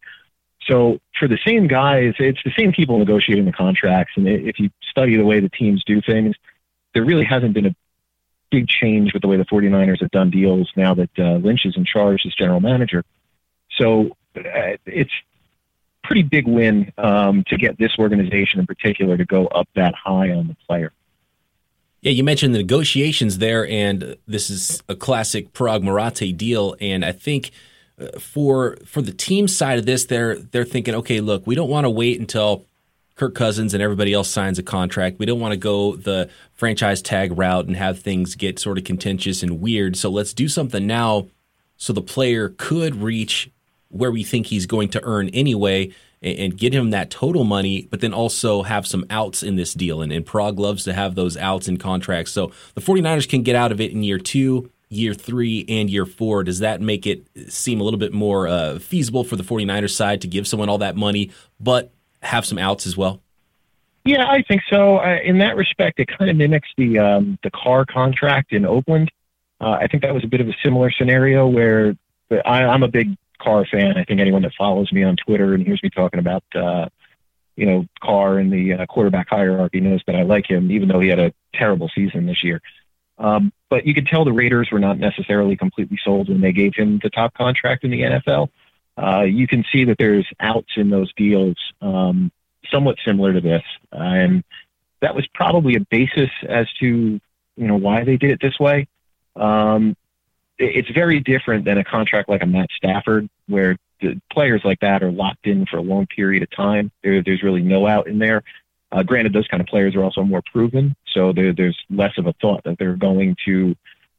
So 0.67 0.99
for 1.19 1.29
the 1.29 1.39
same 1.45 1.69
guys, 1.69 2.15
it's 2.19 2.43
the 2.45 2.53
same 2.57 2.73
people 2.73 2.99
negotiating 2.99 3.45
the 3.45 3.53
contracts. 3.53 4.13
And 4.17 4.29
if 4.29 4.59
you 4.59 4.71
study 4.91 5.17
the 5.17 5.25
way 5.25 5.41
the 5.41 5.49
teams 5.49 5.85
do 5.85 6.01
things, 6.01 6.35
there 6.93 7.05
really 7.05 7.25
hasn't 7.25 7.55
been 7.55 7.67
a 7.67 7.77
big 8.51 8.69
change 8.69 9.13
with 9.13 9.23
the 9.23 9.29
way 9.29 9.37
the 9.37 9.45
49ers 9.45 10.01
have 10.01 10.11
done 10.11 10.31
deals 10.31 10.71
now 10.77 10.95
that 10.95 11.11
uh, 11.19 11.35
Lynch 11.37 11.65
is 11.65 11.77
in 11.77 11.85
charge 11.85 12.25
as 12.27 12.35
general 12.35 12.61
manager. 12.61 13.05
So 13.77 14.17
uh, 14.37 14.77
it's 14.87 15.13
pretty 16.03 16.23
big 16.23 16.47
win 16.47 16.93
um, 16.99 17.45
to 17.49 17.57
get 17.57 17.79
this 17.79 17.93
organization 17.99 18.61
in 18.61 18.67
particular 18.67 19.17
to 19.17 19.25
go 19.25 19.47
up 19.49 19.69
that 19.75 19.95
high 19.95 20.31
on 20.31 20.49
the 20.49 20.57
player. 20.67 20.93
Yeah, 22.01 22.13
you 22.13 22.23
mentioned 22.23 22.55
the 22.55 22.59
negotiations 22.59 23.39
there, 23.39 23.67
and 23.67 24.17
this 24.29 24.49
is 24.49 24.83
a 24.89 24.95
classic 24.95 25.53
Paraag 25.53 25.83
Marathe 25.83 26.37
deal. 26.37 26.77
And 26.81 27.05
I 27.05 27.13
think 27.13 27.51
for 28.19 28.77
for 28.85 29.03
the 29.03 29.13
team 29.13 29.49
side 29.49 29.79
of 29.79 29.87
this, 29.87 30.05
they're 30.05 30.37
they're 30.37 30.65
thinking, 30.65 30.95
okay, 30.97 31.21
look, 31.21 31.47
we 31.47 31.55
don't 31.55 31.71
want 31.71 31.85
to 31.85 31.91
wait 31.91 32.21
until 32.21 32.65
Kirk 33.17 33.35
Cousins 33.35 33.73
and 33.73 33.83
everybody 33.83 34.13
else 34.13 34.29
signs 34.29 34.59
a 34.59 34.63
contract. 34.63 35.19
We 35.19 35.27
don't 35.27 35.41
want 35.41 35.53
to 35.53 35.59
go 35.59 35.97
the 35.97 36.29
franchise 36.55 37.01
tag 37.01 37.37
route 37.37 37.67
and 37.67 37.77
have 37.77 37.99
things 37.99 38.35
get 38.35 38.59
sort 38.59 38.77
of 38.79 38.85
contentious 38.85 39.43
and 39.43 39.61
weird. 39.61 39.97
So 39.97 40.11
let's 40.11 40.35
do 40.35 40.49
something 40.49 40.87
now, 40.87 41.29
so 41.77 41.93
the 41.93 42.03
player 42.03 42.51
could 42.59 42.97
reach 42.97 43.51
where 43.89 44.11
we 44.11 44.25
think 44.25 44.47
he's 44.47 44.67
going 44.67 44.91
to 44.91 45.03
earn 45.03 45.31
anyway 45.31 45.91
and, 46.23 46.57
get 46.59 46.73
him 46.73 46.91
that 46.91 47.11
total 47.11 47.45
money, 47.45 47.87
but 47.91 48.01
then 48.01 48.13
also 48.13 48.63
have 48.63 48.87
some 48.87 49.07
outs 49.11 49.43
in 49.43 49.57
this 49.57 49.75
deal. 49.75 50.03
And, 50.03 50.13
and 50.13 50.27
Paraag 50.27 50.59
loves 50.59 50.85
to 50.85 50.93
have 50.93 51.15
those 51.15 51.37
outs 51.37 51.69
in 51.69 51.77
contracts. 51.77 52.33
So 52.33 52.53
the 52.75 52.81
49ers 52.81 53.29
can 53.29 53.43
get 53.43 53.55
out 53.55 53.71
of 53.71 53.81
it 53.81 53.93
in 53.93 54.03
year 54.03 54.19
two, 54.19 54.71
year 54.89 55.15
three, 55.15 55.65
and 55.69 55.91
year 55.91 56.07
four. 56.07 56.45
Does 56.45 56.61
that 56.61 56.81
make 56.81 57.07
it 57.07 57.27
seem 57.49 57.81
a 57.81 57.85
little 57.85 57.99
bit 57.99 58.13
more 58.13 58.47
uh, 58.47 58.79
feasible 58.79 59.25
for 59.25 59.37
the 59.37 59.43
49ers 59.43 59.95
side 59.95 60.21
to 60.23 60.29
give 60.29 60.47
someone 60.47 60.69
all 60.69 60.79
that 60.79 60.97
money, 60.97 61.31
but 61.59 61.93
have 62.23 62.47
some 62.47 62.59
outs 62.59 62.87
as 62.87 62.97
well? 62.97 63.23
Yeah, 64.05 64.25
I 64.29 64.43
think 64.43 64.63
so. 64.71 64.99
Uh, 64.99 65.19
in 65.25 65.39
that 65.39 65.57
respect, 65.57 65.99
it 65.99 66.07
kind 66.07 66.31
of 66.31 66.37
mimics 66.37 66.69
the 66.77 66.99
um, 67.01 67.39
the 67.43 67.51
Carr 67.51 67.85
contract 67.85 68.53
in 68.53 68.65
Oakland. 68.65 69.11
Uh, 69.61 69.71
I 69.81 69.89
think 69.89 70.03
that 70.05 70.15
was 70.15 70.23
a 70.23 70.29
bit 70.29 70.41
of 70.41 70.49
a 70.49 70.55
similar 70.63 70.93
scenario 70.93 71.49
where 71.49 71.97
I, 72.31 72.65
I'm 72.65 72.85
a 72.85 72.89
big 72.89 73.17
Carr 73.41 73.67
fan. 73.67 73.97
I 73.97 74.05
think 74.05 74.21
anyone 74.21 74.43
that 74.43 74.53
follows 74.57 74.93
me 74.93 75.03
on 75.03 75.17
Twitter 75.17 75.55
and 75.55 75.67
hears 75.67 75.83
me 75.83 75.91
talking 75.91 76.21
about 76.21 76.45
uh, 76.55 76.89
you 77.57 77.67
know 77.67 77.87
Carr 78.01 78.39
in 78.39 78.51
the 78.51 78.75
uh, 78.75 78.87
quarterback 78.87 79.29
hierarchy 79.29 79.81
knows 79.81 80.03
that 80.07 80.15
I 80.15 80.23
like 80.23 80.49
him, 80.49 80.71
even 80.71 80.89
though 80.89 81.01
he 81.01 81.09
had 81.09 81.19
a 81.19 81.33
terrible 81.53 81.91
season 81.93 82.27
this 82.27 82.45
year. 82.45 82.63
Um, 83.19 83.53
but 83.71 83.87
you 83.87 83.95
could 83.95 84.07
tell 84.07 84.25
the 84.25 84.33
Raiders 84.33 84.69
were 84.71 84.79
not 84.79 84.99
necessarily 84.99 85.57
completely 85.57 85.99
sold 86.05 86.29
when 86.29 86.41
they 86.41 86.53
gave 86.53 86.75
him 86.75 87.01
the 87.03 87.11
top 87.11 87.35
contract 87.35 87.85
in 87.85 87.91
the 87.91 88.03
NFL. 88.03 88.49
Uh, 88.99 89.23
you 89.23 89.47
can 89.47 89.65
see 89.73 89.85
that 89.85 89.99
there's 89.99 90.27
outs 90.41 90.73
in 90.77 90.91
those 90.91 91.13
deals, 91.15 91.57
um, 91.83 92.31
somewhat 92.71 92.97
similar 93.05 93.33
to 93.33 93.41
this, 93.41 93.63
uh, 93.93 93.99
and 93.99 94.45
that 95.01 95.15
was 95.15 95.27
probably 95.35 95.77
a 95.77 95.81
basis 95.81 96.31
as 96.49 96.67
to 96.81 97.21
you 97.57 97.67
know 97.67 97.77
why 97.77 98.05
they 98.05 98.17
did 98.17 98.31
it 98.31 98.41
this 98.41 98.59
way. 98.59 98.89
Um, 99.35 99.97
it's 100.59 100.89
very 100.91 101.21
different 101.21 101.67
than 101.67 101.77
a 101.77 101.85
contract 101.85 102.29
like 102.29 102.43
a 102.43 102.47
Matt 102.47 102.69
Stafford, 102.75 103.29
where 103.47 103.77
the 104.01 104.21
players 104.33 104.63
like 104.65 104.81
that 104.81 105.03
are 105.03 105.11
locked 105.11 105.47
in 105.47 105.67
for 105.67 105.77
a 105.77 105.83
long 105.83 106.07
period 106.07 106.43
of 106.43 106.51
time. 106.51 106.91
There, 107.03 107.23
there's 107.23 107.43
really 107.43 107.63
no 107.63 107.87
out 107.87 108.07
in 108.09 108.19
there. 108.19 108.43
Uh, 108.93 109.03
granted, 109.03 109.33
those 109.33 109.49
kind 109.49 109.61
of 109.61 109.67
players 109.67 109.95
are 109.95 110.03
also 110.03 110.23
more 110.23 110.43
proven, 110.53 110.97
so 111.17 111.33
there, 111.33 111.53
there's 111.53 111.79
less 111.89 112.13
of 112.19 112.27
a 112.27 112.35
thought 112.35 112.63
that 112.65 112.79
they're 112.79 112.97
going 112.97 113.37
to, 113.47 113.75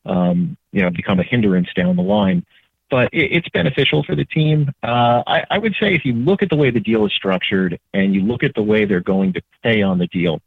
um, 0.06 0.58
you 0.72 0.82
know, 0.82 0.90
become 0.90 1.20
a 1.20 1.24
hindrance 1.24 1.70
down 1.76 1.96
the 1.96 2.02
line. 2.02 2.44
But 2.90 3.10
it, 3.14 3.32
it's 3.34 3.50
beneficial 3.50 4.04
for 4.04 4.16
the 4.16 4.26
team. 4.26 4.72
Uh, 4.82 5.22
I, 5.28 5.44
I 5.52 5.58
would 5.60 5.76
say 5.80 5.94
if 5.94 6.04
you 6.04 6.14
look 6.14 6.42
at 6.42 6.50
the 6.50 6.56
way 6.56 6.72
the 6.72 6.80
deal 6.80 7.06
is 7.06 7.14
structured 7.14 7.80
and 7.94 8.16
you 8.16 8.22
look 8.22 8.44
at 8.44 8.56
the 8.56 8.64
way 8.64 8.86
they're 8.86 9.00
going 9.00 9.34
to 9.34 9.42
pay 9.62 9.84
on 9.84 10.00
the 10.00 10.08
deal, 10.08 10.42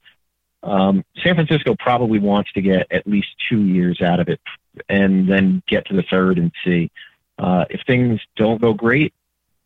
um, 0.62 1.04
San 1.22 1.36
Francisco 1.36 1.76
probably 1.78 2.18
wants 2.18 2.52
to 2.52 2.60
get 2.60 2.86
at 2.90 3.06
least 3.06 3.28
two 3.48 3.62
years 3.62 4.02
out 4.02 4.20
of 4.20 4.28
it 4.28 4.40
and 4.88 5.28
then 5.28 5.62
get 5.68 5.86
to 5.86 5.94
the 5.94 6.02
third 6.10 6.38
and 6.38 6.52
see. 6.64 6.90
Uh, 7.38 7.64
if 7.70 7.80
things 7.86 8.20
don't 8.36 8.60
go 8.60 8.74
great, 8.74 9.14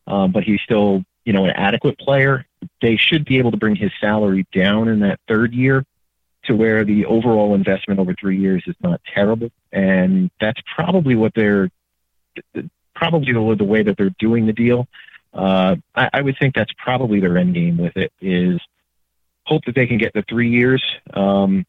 um, 0.07 0.31
but 0.31 0.45
he's 0.45 0.61
still, 0.61 1.03
you 1.25 1.33
know, 1.33 1.45
an 1.45 1.51
adequate 1.51 1.99
player, 1.99 2.47
they 2.81 2.97
should 2.97 3.25
be 3.25 3.39
able 3.39 3.51
to 3.51 3.57
bring 3.57 3.75
his 3.75 3.91
salary 4.01 4.47
down 4.53 4.87
in 4.89 5.01
that 5.01 5.19
third 5.27 5.53
year 5.53 5.85
to 6.47 6.55
where 6.55 6.85
the 6.85 7.07
overall 7.07 7.55
investment 7.55 8.01
over 8.01 8.15
three 8.19 8.39
years 8.39 8.63
is 8.67 8.77
not 8.83 9.01
terrible. 9.15 9.51
And 9.73 10.31
that's 10.41 10.61
probably 10.75 11.15
what 11.15 11.33
they're, 11.35 11.71
probably 12.95 13.33
the, 13.33 13.57
the 13.57 13.65
way 13.65 13.83
that 13.83 13.97
they're 13.97 14.15
doing 14.19 14.47
the 14.47 14.53
deal. 14.53 14.87
Uh, 15.33 15.77
I, 15.95 16.11
I 16.13 16.23
would 16.23 16.37
think 16.39 16.55
that's 16.55 16.73
probably 16.79 17.21
their 17.21 17.37
end 17.39 17.55
game 17.55 17.77
with 17.79 17.97
it 17.97 18.13
is 18.21 18.61
hope 19.47 19.65
that 19.67 19.75
they 19.75 19.87
can 19.87 19.99
get 19.99 20.13
the 20.15 20.25
three 20.29 20.51
years 20.51 20.83
um, 21.13 21.67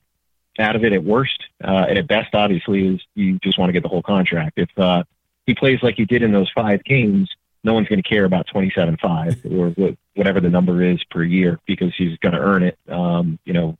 out 0.59 0.75
of 0.75 0.83
it 0.83 0.93
at 0.93 1.03
worst. 1.03 1.43
Uh, 1.63 1.85
and 1.89 1.97
at 1.97 2.07
best, 2.07 2.33
obviously, 2.33 2.87
is 2.87 3.01
you 3.15 3.39
just 3.43 3.57
want 3.57 3.69
to 3.69 3.73
get 3.73 3.83
the 3.83 3.89
whole 3.89 4.03
contract. 4.03 4.57
If 4.57 4.69
uh, 4.77 5.03
he 5.45 5.55
plays 5.55 5.79
like 5.81 5.95
he 5.95 6.05
did 6.05 6.21
in 6.21 6.31
those 6.31 6.51
five 6.53 6.83
games, 6.83 7.29
no 7.63 7.73
one's 7.73 7.87
going 7.87 8.01
to 8.01 8.07
care 8.07 8.25
about 8.25 8.47
27.5 8.47 9.51
or 9.51 9.95
whatever 10.15 10.39
the 10.39 10.49
number 10.49 10.83
is 10.83 11.03
per 11.09 11.23
year 11.23 11.59
because 11.65 11.93
he's 11.97 12.17
going 12.19 12.33
to 12.33 12.39
earn 12.39 12.63
it, 12.63 12.77
um, 12.87 13.39
you 13.43 13.53
know, 13.53 13.77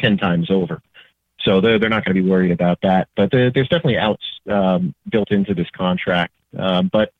10 0.00 0.18
times 0.18 0.50
over. 0.50 0.82
So 1.40 1.60
they're, 1.60 1.78
they're 1.78 1.90
not 1.90 2.04
going 2.04 2.16
to 2.16 2.22
be 2.22 2.28
worried 2.28 2.52
about 2.52 2.78
that. 2.82 3.08
But 3.16 3.30
there's 3.30 3.52
definitely 3.52 3.98
outs 3.98 4.24
um, 4.50 4.94
built 5.08 5.30
into 5.30 5.54
this 5.54 5.68
contract. 5.70 6.32
Um, 6.56 6.88
but, 6.92 7.12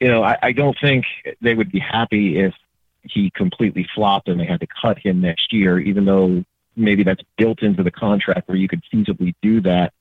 you 0.00 0.08
know, 0.08 0.22
I, 0.22 0.36
I 0.42 0.52
don't 0.52 0.76
think 0.80 1.04
they 1.40 1.54
would 1.54 1.70
be 1.70 1.78
happy 1.78 2.38
if 2.38 2.54
he 3.02 3.30
completely 3.30 3.86
flopped 3.94 4.28
and 4.28 4.40
they 4.40 4.46
had 4.46 4.60
to 4.60 4.66
cut 4.66 4.98
him 4.98 5.20
next 5.20 5.52
year, 5.52 5.78
even 5.78 6.04
though 6.04 6.44
maybe 6.76 7.02
that's 7.02 7.22
built 7.36 7.62
into 7.62 7.82
the 7.82 7.90
contract 7.90 8.48
where 8.48 8.56
you 8.56 8.68
could 8.68 8.82
feasibly 8.92 9.34
do 9.42 9.60
that. 9.62 9.92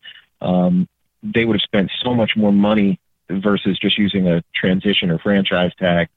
Um, 0.42 0.88
they 1.22 1.46
would 1.46 1.56
have 1.56 1.62
spent 1.62 1.92
so 2.02 2.14
much 2.14 2.36
more 2.36 2.52
money 2.52 3.00
versus 3.30 3.78
just 3.78 3.98
using 3.98 4.28
a 4.28 4.44
transition 4.54 5.12
or 5.12 5.20
franchise 5.20 5.72
tag 5.78 6.08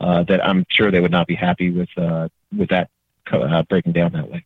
uh, 0.00 0.24
that 0.24 0.44
I'm 0.44 0.66
sure 0.68 0.90
they 0.90 1.00
would 1.00 1.10
not 1.10 1.26
be 1.26 1.34
happy 1.34 1.70
with 1.70 1.88
uh, 1.96 2.28
with 2.56 2.70
that 2.70 2.90
uh, 3.32 3.62
breaking 3.62 3.92
down 3.92 4.12
that 4.12 4.30
way. 4.30 4.44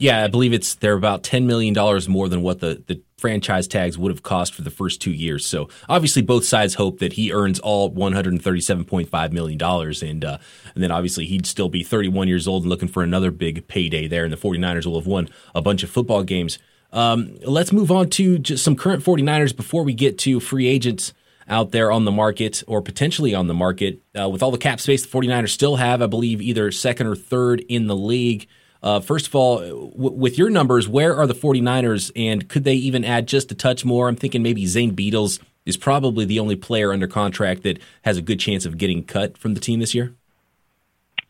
Yeah, 0.00 0.22
I 0.22 0.28
believe 0.28 0.52
it's 0.52 0.76
they're 0.76 0.94
about 0.94 1.24
ten 1.24 1.46
million 1.48 1.74
dollars 1.74 2.08
more 2.08 2.28
than 2.28 2.42
what 2.42 2.60
the, 2.60 2.82
the 2.86 3.02
franchise 3.18 3.66
tags 3.66 3.98
would 3.98 4.12
have 4.12 4.22
cost 4.22 4.54
for 4.54 4.62
the 4.62 4.70
first 4.70 5.00
two 5.02 5.10
years. 5.10 5.44
So 5.44 5.68
obviously, 5.88 6.22
both 6.22 6.44
sides 6.44 6.74
hope 6.74 7.00
that 7.00 7.14
he 7.14 7.32
earns 7.32 7.58
all 7.58 7.90
one 7.90 8.12
hundred 8.12 8.32
and 8.32 8.42
thirty 8.42 8.60
seven 8.60 8.84
point 8.84 9.08
five 9.08 9.32
million 9.32 9.58
dollars, 9.58 10.00
and 10.00 10.24
uh, 10.24 10.38
and 10.72 10.84
then 10.84 10.92
obviously 10.92 11.26
he'd 11.26 11.46
still 11.46 11.68
be 11.68 11.82
thirty 11.82 12.08
one 12.08 12.28
years 12.28 12.46
old 12.46 12.62
and 12.62 12.70
looking 12.70 12.86
for 12.86 13.02
another 13.02 13.32
big 13.32 13.66
payday 13.66 14.06
there. 14.06 14.22
And 14.22 14.32
the 14.32 14.36
49ers 14.36 14.86
will 14.86 15.00
have 15.00 15.08
won 15.08 15.28
a 15.52 15.60
bunch 15.60 15.82
of 15.82 15.90
football 15.90 16.22
games. 16.22 16.60
Um, 16.92 17.36
let's 17.42 17.72
move 17.72 17.90
on 17.90 18.08
to 18.10 18.38
just 18.38 18.64
some 18.64 18.76
current 18.76 19.02
49ers 19.04 19.54
before 19.54 19.82
we 19.82 19.92
get 19.94 20.16
to 20.20 20.38
free 20.38 20.68
agents 20.68 21.12
out 21.48 21.72
there 21.72 21.90
on 21.90 22.04
the 22.04 22.12
market 22.12 22.62
or 22.66 22.80
potentially 22.80 23.34
on 23.34 23.48
the 23.48 23.54
market. 23.54 24.00
Uh, 24.18 24.28
with 24.28 24.44
all 24.44 24.52
the 24.52 24.58
cap 24.58 24.80
space 24.80 25.04
the 25.04 25.08
49ers 25.08 25.50
still 25.50 25.76
have, 25.76 26.00
I 26.00 26.06
believe 26.06 26.40
either 26.40 26.70
second 26.70 27.08
or 27.08 27.16
third 27.16 27.60
in 27.68 27.88
the 27.88 27.96
league. 27.96 28.46
Uh, 28.82 29.00
first 29.00 29.26
of 29.26 29.34
all, 29.34 29.58
w- 29.58 29.92
with 29.94 30.38
your 30.38 30.50
numbers, 30.50 30.88
where 30.88 31.16
are 31.16 31.26
the 31.26 31.34
49ers 31.34 32.12
and 32.14 32.48
could 32.48 32.64
they 32.64 32.74
even 32.74 33.04
add 33.04 33.26
just 33.26 33.50
a 33.50 33.54
touch 33.54 33.84
more? 33.84 34.08
I'm 34.08 34.16
thinking 34.16 34.42
maybe 34.42 34.66
Zane 34.66 34.94
Beadles 34.94 35.40
is 35.66 35.76
probably 35.76 36.24
the 36.24 36.38
only 36.38 36.56
player 36.56 36.92
under 36.92 37.06
contract 37.06 37.62
that 37.64 37.78
has 38.02 38.16
a 38.16 38.22
good 38.22 38.40
chance 38.40 38.64
of 38.64 38.78
getting 38.78 39.04
cut 39.04 39.36
from 39.36 39.54
the 39.54 39.60
team 39.60 39.80
this 39.80 39.94
year. 39.94 40.14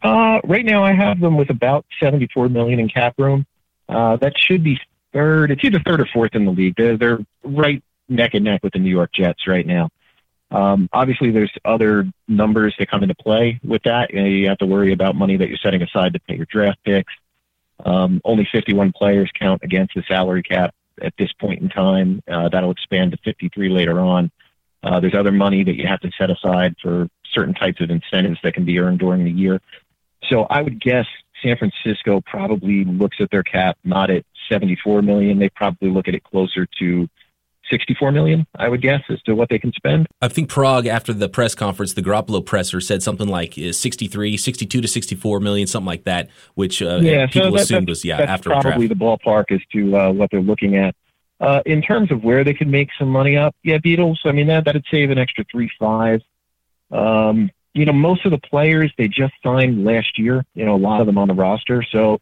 Uh, 0.02 0.40
right 0.44 0.64
now, 0.64 0.84
I 0.84 0.92
have 0.92 1.20
them 1.20 1.36
with 1.36 1.50
about 1.50 1.84
74 2.00 2.48
million 2.48 2.78
in 2.78 2.88
cap 2.88 3.14
room. 3.18 3.46
Uh, 3.88 4.16
that 4.16 4.34
should 4.38 4.62
be 4.62 4.78
third. 5.12 5.50
It's 5.50 5.64
either 5.64 5.80
third 5.80 6.00
or 6.00 6.06
fourth 6.06 6.34
in 6.34 6.44
the 6.44 6.52
league. 6.52 6.74
They're, 6.76 6.96
they're 6.96 7.18
right 7.42 7.82
neck 8.08 8.34
and 8.34 8.44
neck 8.44 8.62
with 8.62 8.74
the 8.74 8.78
New 8.78 8.90
York 8.90 9.10
Jets 9.12 9.46
right 9.46 9.66
now. 9.66 9.88
Um, 10.50 10.88
obviously, 10.92 11.30
there's 11.30 11.52
other 11.64 12.10
numbers 12.26 12.74
that 12.78 12.90
come 12.90 13.02
into 13.02 13.14
play 13.14 13.60
with 13.64 13.82
that. 13.82 14.12
You, 14.12 14.20
know, 14.20 14.28
you, 14.28 14.48
have 14.48 14.58
to 14.58 14.66
worry 14.66 14.92
about 14.92 15.14
money 15.14 15.36
that 15.36 15.48
you're 15.48 15.58
setting 15.58 15.82
aside 15.82 16.14
to 16.14 16.20
pay 16.20 16.36
your 16.36 16.46
draft 16.46 16.78
picks. 16.84 17.12
Um, 17.84 18.20
only 18.24 18.48
51 18.50 18.92
players 18.92 19.30
count 19.38 19.62
against 19.62 19.94
the 19.94 20.02
salary 20.08 20.42
cap 20.42 20.74
at 21.00 21.14
this 21.18 21.32
point 21.32 21.62
in 21.62 21.68
time. 21.68 22.22
Uh, 22.30 22.48
that'll 22.48 22.70
expand 22.70 23.12
to 23.12 23.18
53 23.24 23.68
later 23.68 24.00
on. 24.00 24.30
Uh, 24.82 25.00
there's 25.00 25.14
other 25.14 25.32
money 25.32 25.64
that 25.64 25.76
you 25.76 25.86
have 25.86 26.00
to 26.00 26.10
set 26.18 26.30
aside 26.30 26.74
for 26.82 27.08
certain 27.32 27.54
types 27.54 27.80
of 27.80 27.90
incentives 27.90 28.38
that 28.42 28.54
can 28.54 28.64
be 28.64 28.78
earned 28.78 28.98
during 28.98 29.24
the 29.24 29.30
year. 29.30 29.60
So 30.28 30.42
I 30.44 30.62
would 30.62 30.80
guess 30.80 31.06
San 31.42 31.56
Francisco 31.56 32.20
probably 32.20 32.84
looks 32.84 33.18
at 33.20 33.30
their 33.30 33.42
cap 33.42 33.78
not 33.84 34.10
at 34.10 34.24
74 34.50 35.02
million. 35.02 35.38
They 35.38 35.48
probably 35.50 35.90
look 35.90 36.08
at 36.08 36.14
it 36.14 36.24
closer 36.24 36.66
to 36.80 37.08
64 37.70 38.12
million, 38.12 38.46
I 38.54 38.68
would 38.68 38.82
guess, 38.82 39.02
as 39.08 39.20
to 39.22 39.34
what 39.34 39.48
they 39.48 39.58
can 39.58 39.72
spend. 39.72 40.06
I 40.20 40.28
think 40.28 40.50
Paraag, 40.50 40.86
after 40.86 41.12
the 41.12 41.28
press 41.28 41.54
conference, 41.54 41.94
the 41.94 42.02
Garoppolo 42.02 42.44
presser 42.44 42.80
said 42.80 43.02
something 43.02 43.28
like 43.28 43.58
uh, 43.58 43.72
63, 43.72 44.36
62 44.36 44.80
to 44.80 44.88
64 44.88 45.40
million, 45.40 45.66
something 45.66 45.86
like 45.86 46.04
that, 46.04 46.28
which 46.54 46.82
uh, 46.82 46.98
yeah, 47.02 47.26
people 47.26 47.50
so 47.50 47.50
that, 47.52 47.62
assumed 47.62 47.88
was, 47.88 48.04
yeah, 48.04 48.20
after 48.20 48.50
probably 48.50 48.86
the 48.86 48.94
ballpark 48.94 49.50
as 49.50 49.60
to 49.72 49.96
uh, 49.96 50.10
what 50.10 50.30
they're 50.30 50.40
looking 50.40 50.76
at. 50.76 50.94
Uh, 51.40 51.62
in 51.66 51.80
terms 51.80 52.10
of 52.10 52.24
where 52.24 52.42
they 52.42 52.54
could 52.54 52.66
make 52.66 52.88
some 52.98 53.08
money 53.08 53.36
up, 53.36 53.54
yeah, 53.62 53.78
Beadles. 53.78 54.18
I 54.24 54.32
mean, 54.32 54.48
that, 54.48 54.64
that'd 54.64 54.84
save 54.90 55.10
an 55.10 55.18
extra 55.18 55.44
three, 55.50 55.70
five. 55.78 56.20
Um, 56.90 57.50
you 57.74 57.84
know, 57.84 57.92
most 57.92 58.24
of 58.24 58.32
the 58.32 58.38
players 58.38 58.92
they 58.98 59.06
just 59.06 59.34
signed 59.42 59.84
last 59.84 60.18
year, 60.18 60.44
you 60.54 60.64
know, 60.64 60.74
a 60.74 60.78
lot 60.78 61.00
of 61.00 61.06
them 61.06 61.16
on 61.16 61.28
the 61.28 61.34
roster. 61.34 61.84
So 61.84 62.20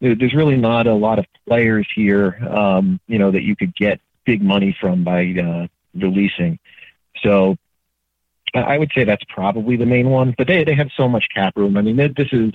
there's 0.00 0.34
really 0.34 0.56
not 0.56 0.86
a 0.86 0.94
lot 0.94 1.18
of 1.18 1.26
players 1.46 1.86
here, 1.94 2.36
um, 2.48 3.00
you 3.06 3.18
know, 3.18 3.30
that 3.30 3.42
you 3.42 3.56
could 3.56 3.74
get 3.74 4.00
big 4.28 4.42
money 4.42 4.76
from 4.78 5.04
by 5.04 5.22
uh, 5.42 5.66
releasing. 5.94 6.58
So 7.22 7.56
I 8.54 8.76
would 8.76 8.90
say 8.94 9.04
that's 9.04 9.24
probably 9.30 9.76
the 9.76 9.86
main 9.86 10.10
one. 10.10 10.34
But 10.36 10.48
they 10.48 10.64
they 10.64 10.74
have 10.74 10.90
so 10.94 11.08
much 11.08 11.24
cap 11.34 11.56
room. 11.56 11.78
I 11.78 11.82
mean, 11.82 11.96
this 11.96 12.28
is 12.30 12.52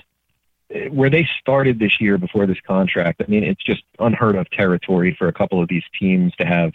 where 0.90 1.10
they 1.10 1.28
started 1.40 1.80
this 1.80 2.00
year 2.00 2.16
before 2.16 2.46
this 2.46 2.60
contract. 2.64 3.20
I 3.20 3.28
mean, 3.28 3.42
it's 3.42 3.62
just 3.62 3.82
unheard 3.98 4.36
of 4.36 4.48
territory 4.50 5.16
for 5.18 5.26
a 5.26 5.32
couple 5.32 5.60
of 5.60 5.68
these 5.68 5.82
teams 5.98 6.32
to 6.36 6.44
have 6.44 6.72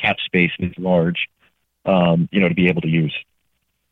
cap 0.00 0.18
space 0.20 0.52
this 0.58 0.74
large, 0.76 1.28
um, 1.86 2.28
you 2.30 2.40
know, 2.40 2.48
to 2.48 2.54
be 2.54 2.68
able 2.68 2.82
to 2.82 2.88
use. 2.88 3.14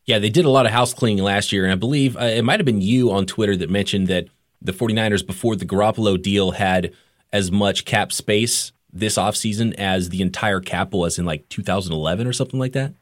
Yeah, 0.05 0.19
they 0.19 0.29
did 0.29 0.45
a 0.45 0.51
lot 0.51 0.67
of 0.67 0.73
house 0.73 0.93
cleaning 0.93 1.25
last 1.25 1.53
year, 1.53 1.65
and 1.65 1.73
I 1.73 1.77
believe 1.77 2.19
uh, 2.19 2.25
it 2.25 2.45
might 2.45 2.61
have 2.61 2.67
been 2.67 2.83
you 2.83 3.11
on 3.11 3.25
Twitter 3.25 3.57
that 3.57 3.71
mentioned 3.71 4.09
that 4.09 4.27
the 4.61 4.73
49ers 4.73 5.27
before 5.27 5.57
the 5.57 5.65
Garoppolo 5.65 6.21
deal 6.21 6.51
had 6.51 6.93
as 7.33 7.51
much 7.51 7.87
cap 7.87 8.13
space 8.13 8.73
this 8.95 9.19
offseason 9.19 9.75
as 9.75 10.09
the 10.09 10.23
entire 10.23 10.61
cap 10.61 10.93
was 10.93 11.19
in 11.19 11.27
like 11.27 11.49
2011 11.49 12.27
or 12.27 12.33
something 12.33 12.61
like 12.61 12.73
that? 12.73 12.95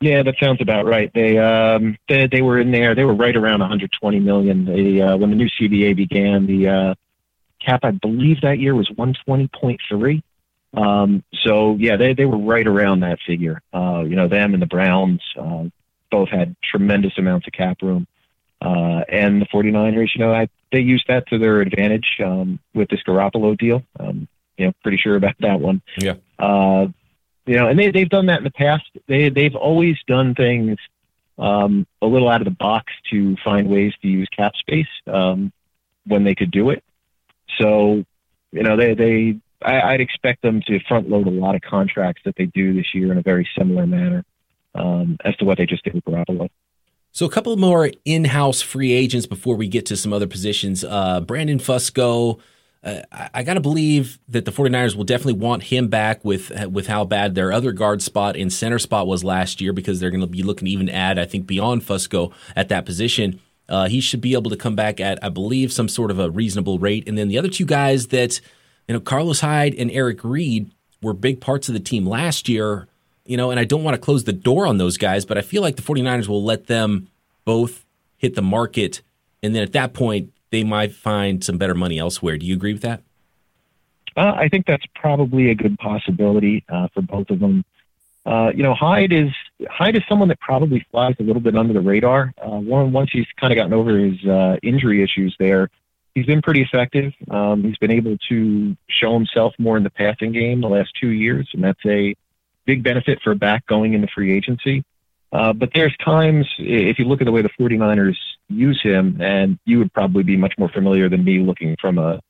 Yeah, 0.00 0.22
that 0.22 0.36
sounds 0.40 0.60
about 0.60 0.86
right. 0.86 1.10
They 1.12 1.36
um, 1.38 1.98
they, 2.08 2.26
they 2.26 2.40
were 2.40 2.58
in 2.58 2.70
there. 2.70 2.94
They 2.94 3.04
were 3.04 3.14
right 3.14 3.36
around 3.36 3.60
120 3.60 4.20
million. 4.20 4.64
They 4.64 5.00
uh, 5.00 5.16
when 5.16 5.30
the 5.30 5.36
new 5.36 5.48
CBA 5.48 5.96
began, 5.96 6.46
the 6.46 6.68
uh, 6.68 6.94
cap 7.64 7.80
I 7.82 7.90
believe 7.90 8.40
that 8.40 8.58
year 8.58 8.74
was 8.74 8.88
120.3. 8.90 10.22
Um, 10.72 11.22
so 11.42 11.76
yeah, 11.78 11.96
they 11.96 12.14
they 12.14 12.24
were 12.24 12.38
right 12.38 12.66
around 12.66 13.00
that 13.00 13.18
figure. 13.26 13.60
Uh, 13.74 14.04
you 14.06 14.16
know, 14.16 14.28
them 14.28 14.54
and 14.54 14.62
the 14.62 14.66
Browns 14.66 15.20
uh, 15.38 15.64
both 16.10 16.30
had 16.30 16.56
tremendous 16.62 17.18
amounts 17.18 17.46
of 17.46 17.52
cap 17.52 17.82
room. 17.82 18.06
Uh, 18.62 19.04
and 19.08 19.40
the 19.40 19.46
49ers, 19.46 20.14
you 20.14 20.20
know, 20.20 20.34
I, 20.34 20.48
they 20.70 20.80
used 20.80 21.06
that 21.08 21.26
to 21.28 21.38
their 21.38 21.62
advantage 21.62 22.18
um, 22.22 22.58
with 22.74 22.90
this 22.90 23.02
Garoppolo 23.02 23.56
deal. 23.56 23.82
Um, 23.98 24.28
you 24.60 24.66
know, 24.66 24.72
pretty 24.82 24.98
sure 24.98 25.16
about 25.16 25.34
that 25.40 25.58
one. 25.58 25.80
Yeah. 25.98 26.14
Uh, 26.38 26.88
you 27.46 27.56
know, 27.56 27.68
and 27.68 27.78
they, 27.78 27.90
they've 27.90 28.08
done 28.08 28.26
that 28.26 28.38
in 28.38 28.44
the 28.44 28.50
past. 28.50 28.84
They, 29.08 29.30
they've 29.30 29.56
always 29.56 29.96
done 30.06 30.34
things 30.34 30.78
um, 31.38 31.86
a 32.02 32.06
little 32.06 32.28
out 32.28 32.42
of 32.42 32.44
the 32.44 32.50
box 32.52 32.92
to 33.10 33.36
find 33.42 33.68
ways 33.68 33.94
to 34.02 34.08
use 34.08 34.28
cap 34.36 34.52
space 34.56 34.86
um, 35.06 35.52
when 36.06 36.24
they 36.24 36.34
could 36.34 36.50
do 36.50 36.70
it. 36.70 36.84
So, 37.58 38.04
you 38.52 38.62
know, 38.62 38.76
they, 38.76 38.94
they 38.94 39.40
I, 39.62 39.92
would 39.92 40.00
expect 40.00 40.42
them 40.42 40.62
to 40.66 40.78
front 40.80 41.08
load 41.08 41.26
a 41.26 41.30
lot 41.30 41.54
of 41.54 41.62
contracts 41.62 42.22
that 42.24 42.36
they 42.36 42.46
do 42.46 42.74
this 42.74 42.94
year 42.94 43.10
in 43.10 43.18
a 43.18 43.22
very 43.22 43.48
similar 43.58 43.86
manner 43.86 44.24
um, 44.74 45.16
as 45.24 45.34
to 45.36 45.44
what 45.44 45.58
they 45.58 45.66
just 45.66 45.82
did 45.84 45.94
with 45.94 46.04
Garoppolo. 46.04 46.50
So 47.12 47.26
a 47.26 47.30
couple 47.30 47.56
more 47.56 47.90
in-house 48.04 48.60
free 48.62 48.92
agents 48.92 49.26
before 49.26 49.56
we 49.56 49.66
get 49.66 49.86
to 49.86 49.96
some 49.96 50.12
other 50.12 50.28
positions. 50.28 50.84
Uh, 50.84 51.20
Brandon 51.20 51.58
Fusco, 51.58 52.38
uh, 52.82 53.00
I, 53.12 53.30
I 53.34 53.42
got 53.42 53.54
to 53.54 53.60
believe 53.60 54.18
that 54.28 54.44
the 54.44 54.50
49ers 54.50 54.94
will 54.94 55.04
definitely 55.04 55.40
want 55.40 55.64
him 55.64 55.88
back 55.88 56.24
with 56.24 56.50
with 56.68 56.86
how 56.86 57.04
bad 57.04 57.34
their 57.34 57.52
other 57.52 57.72
guard 57.72 58.02
spot 58.02 58.36
and 58.36 58.52
center 58.52 58.78
spot 58.78 59.06
was 59.06 59.22
last 59.22 59.60
year 59.60 59.72
because 59.72 60.00
they're 60.00 60.10
going 60.10 60.20
to 60.20 60.26
be 60.26 60.42
looking 60.42 60.68
even 60.68 60.88
add, 60.88 61.18
I 61.18 61.26
think, 61.26 61.46
beyond 61.46 61.82
Fusco 61.82 62.32
at 62.56 62.68
that 62.68 62.86
position. 62.86 63.40
Uh, 63.68 63.88
he 63.88 64.00
should 64.00 64.20
be 64.20 64.32
able 64.32 64.50
to 64.50 64.56
come 64.56 64.74
back 64.74 64.98
at, 64.98 65.22
I 65.22 65.28
believe, 65.28 65.72
some 65.72 65.88
sort 65.88 66.10
of 66.10 66.18
a 66.18 66.30
reasonable 66.30 66.78
rate. 66.78 67.06
And 67.06 67.16
then 67.16 67.28
the 67.28 67.38
other 67.38 67.48
two 67.48 67.64
guys 67.64 68.08
that, 68.08 68.40
you 68.88 68.94
know, 68.94 69.00
Carlos 69.00 69.40
Hyde 69.40 69.74
and 69.74 69.90
Eric 69.92 70.24
Reid 70.24 70.72
were 71.00 71.12
big 71.12 71.40
parts 71.40 71.68
of 71.68 71.74
the 71.74 71.80
team 71.80 72.04
last 72.04 72.48
year 72.48 72.88
you 73.30 73.36
know, 73.36 73.52
and 73.52 73.60
I 73.60 73.64
don't 73.64 73.84
want 73.84 73.94
to 73.94 74.00
close 74.00 74.24
the 74.24 74.32
door 74.32 74.66
on 74.66 74.78
those 74.78 74.96
guys, 74.96 75.24
but 75.24 75.38
I 75.38 75.42
feel 75.42 75.62
like 75.62 75.76
the 75.76 75.82
49ers 75.82 76.26
will 76.26 76.42
let 76.42 76.66
them 76.66 77.06
both 77.44 77.84
hit 78.16 78.34
the 78.34 78.42
market. 78.42 79.02
And 79.40 79.54
then 79.54 79.62
at 79.62 79.72
that 79.74 79.94
point, 79.94 80.32
they 80.50 80.64
might 80.64 80.92
find 80.92 81.42
some 81.42 81.58
better 81.58 81.74
money 81.74 81.98
elsewhere. 81.98 82.38
Do 82.38 82.46
you 82.46 82.54
agree 82.54 82.72
with 82.72 82.82
that? 82.82 83.02
Uh, 84.16 84.32
I 84.36 84.48
think 84.48 84.66
that's 84.66 84.84
probably 84.94 85.50
a 85.50 85.54
good 85.54 85.78
possibility 85.78 86.64
uh, 86.68 86.88
for 86.92 87.02
both 87.02 87.30
of 87.30 87.38
them. 87.38 87.64
Uh, 88.26 88.50
you 88.54 88.62
know, 88.62 88.74
Hyde 88.74 89.12
is 89.12 89.30
Hyde 89.68 89.96
is 89.96 90.02
someone 90.08 90.28
that 90.28 90.40
probably 90.40 90.86
flies 90.90 91.14
a 91.20 91.22
little 91.22 91.40
bit 91.40 91.56
under 91.56 91.72
the 91.72 91.80
radar. 91.80 92.34
Uh, 92.38 92.58
once 92.60 93.10
he's 93.12 93.26
kind 93.38 93.52
of 93.52 93.56
gotten 93.56 93.72
over 93.72 93.96
his 93.96 94.22
uh, 94.26 94.56
injury 94.62 95.02
issues 95.02 95.34
there, 95.38 95.70
he's 96.14 96.26
been 96.26 96.42
pretty 96.42 96.60
effective. 96.60 97.14
Um, 97.30 97.62
he's 97.62 97.78
been 97.78 97.90
able 97.90 98.18
to 98.28 98.76
show 98.88 99.14
himself 99.14 99.54
more 99.58 99.76
in 99.76 99.84
the 99.84 99.90
passing 99.90 100.32
game 100.32 100.60
the 100.60 100.68
last 100.68 100.90
two 101.00 101.08
years, 101.08 101.48
and 101.54 101.64
that's 101.64 101.84
a 101.86 102.14
big 102.66 102.82
benefit 102.82 103.20
for 103.22 103.30
a 103.32 103.36
back 103.36 103.66
going 103.66 103.94
into 103.94 104.08
free 104.08 104.32
agency. 104.32 104.84
Uh, 105.32 105.52
but 105.52 105.70
there's 105.74 105.96
times, 105.96 106.46
if 106.58 106.98
you 106.98 107.04
look 107.06 107.20
at 107.20 107.24
the 107.24 107.32
way 107.32 107.40
the 107.40 107.50
49ers 107.58 108.16
use 108.50 108.80
him, 108.82 109.20
and 109.20 109.58
you 109.64 109.78
would 109.78 109.92
probably 109.92 110.22
be 110.22 110.36
much 110.36 110.54
more 110.58 110.68
familiar 110.68 111.08
than 111.08 111.24
me 111.24 111.38
looking 111.38 111.76
from 111.80 111.98
a, 111.98 112.20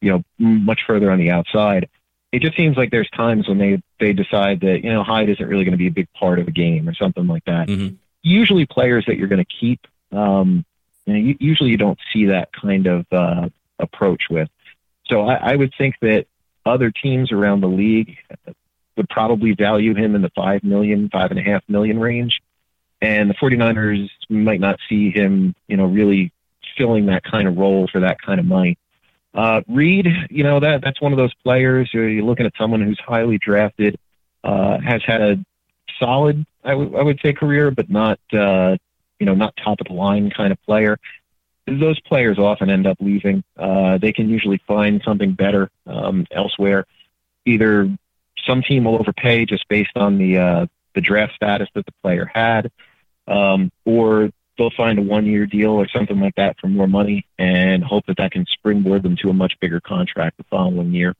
you 0.00 0.10
know, 0.10 0.24
much 0.38 0.80
further 0.86 1.10
on 1.10 1.18
the 1.18 1.30
outside. 1.30 1.88
It 2.32 2.42
just 2.42 2.56
seems 2.56 2.76
like 2.76 2.90
there's 2.90 3.10
times 3.10 3.48
when 3.48 3.58
they, 3.58 3.82
they 4.00 4.12
decide 4.12 4.60
that, 4.60 4.82
you 4.82 4.92
know, 4.92 5.02
Hyde 5.04 5.28
isn't 5.28 5.46
really 5.46 5.64
going 5.64 5.72
to 5.72 5.78
be 5.78 5.86
a 5.86 5.92
big 5.92 6.08
part 6.12 6.38
of 6.38 6.48
a 6.48 6.50
game 6.50 6.88
or 6.88 6.94
something 6.94 7.26
like 7.26 7.44
that. 7.44 7.68
Mm-hmm. 7.68 7.94
Usually 8.22 8.66
players 8.66 9.04
that 9.06 9.16
you're 9.16 9.28
going 9.28 9.44
to 9.44 9.56
keep, 9.60 9.80
um, 10.10 10.64
you 11.06 11.12
know, 11.12 11.34
usually 11.38 11.70
you 11.70 11.76
don't 11.76 11.98
see 12.12 12.26
that 12.26 12.50
kind 12.52 12.86
of 12.86 13.06
uh, 13.12 13.48
approach 13.78 14.24
with. 14.30 14.48
So 15.06 15.26
I, 15.26 15.52
I 15.52 15.56
would 15.56 15.72
think 15.76 15.96
that 16.00 16.26
other 16.66 16.90
teams 16.90 17.30
around 17.30 17.60
the 17.60 17.68
league 17.68 18.16
would 18.96 19.08
probably 19.08 19.52
value 19.52 19.94
him 19.94 20.14
in 20.14 20.22
the 20.22 20.30
five 20.30 20.64
million, 20.64 21.08
five 21.10 21.30
and 21.30 21.38
a 21.38 21.42
half 21.42 21.62
million 21.68 21.98
range. 21.98 22.40
And 23.04 23.28
the 23.28 23.34
49ers 23.34 24.08
might 24.30 24.60
not 24.60 24.78
see 24.88 25.10
him, 25.10 25.54
you 25.68 25.76
know, 25.76 25.84
really 25.84 26.32
filling 26.74 27.04
that 27.06 27.22
kind 27.22 27.46
of 27.46 27.58
role 27.58 27.86
for 27.86 28.00
that 28.00 28.18
kind 28.22 28.40
of 28.40 28.46
money. 28.46 28.78
Uh, 29.34 29.60
Reid, 29.68 30.08
you 30.30 30.42
know, 30.42 30.58
that 30.60 30.80
that's 30.82 31.02
one 31.02 31.12
of 31.12 31.18
those 31.18 31.34
players. 31.34 31.90
You're 31.92 32.22
looking 32.22 32.46
at 32.46 32.52
someone 32.56 32.80
who's 32.80 32.98
highly 32.98 33.36
drafted, 33.36 33.98
uh, 34.42 34.78
has 34.78 35.02
had 35.04 35.20
a 35.20 35.44
solid, 35.98 36.46
I, 36.64 36.70
w- 36.70 36.96
I 36.96 37.02
would 37.02 37.20
say, 37.20 37.34
career, 37.34 37.70
but 37.70 37.90
not, 37.90 38.18
uh, 38.32 38.78
you 39.18 39.26
know, 39.26 39.34
not 39.34 39.54
top 39.62 39.82
of 39.82 39.88
the 39.88 39.92
line 39.92 40.30
kind 40.30 40.50
of 40.50 40.62
player. 40.62 40.98
Those 41.66 42.00
players 42.00 42.38
often 42.38 42.70
end 42.70 42.86
up 42.86 42.96
leaving. 43.00 43.44
Uh, 43.58 43.98
they 43.98 44.12
can 44.12 44.30
usually 44.30 44.62
find 44.66 45.02
something 45.04 45.32
better 45.32 45.70
um, 45.86 46.26
elsewhere, 46.30 46.86
either 47.44 47.94
some 48.46 48.62
team 48.62 48.84
will 48.84 48.96
overpay 48.96 49.44
just 49.44 49.68
based 49.68 49.96
on 49.96 50.16
the 50.16 50.38
uh, 50.38 50.66
the 50.94 51.00
draft 51.00 51.34
status 51.34 51.68
that 51.74 51.84
the 51.86 51.92
player 52.02 52.30
had, 52.32 52.70
um, 53.26 53.70
or 53.84 54.30
they'll 54.56 54.70
find 54.70 54.98
a 54.98 55.02
one 55.02 55.26
year 55.26 55.46
deal 55.46 55.72
or 55.72 55.88
something 55.88 56.20
like 56.20 56.34
that 56.36 56.56
for 56.60 56.68
more 56.68 56.86
money 56.86 57.26
and 57.38 57.82
hope 57.82 58.06
that 58.06 58.16
that 58.18 58.32
can 58.32 58.46
springboard 58.46 59.02
them 59.02 59.16
to 59.16 59.30
a 59.30 59.32
much 59.32 59.54
bigger 59.60 59.80
contract 59.80 60.36
the 60.36 60.44
following 60.44 60.92
year. 60.92 61.14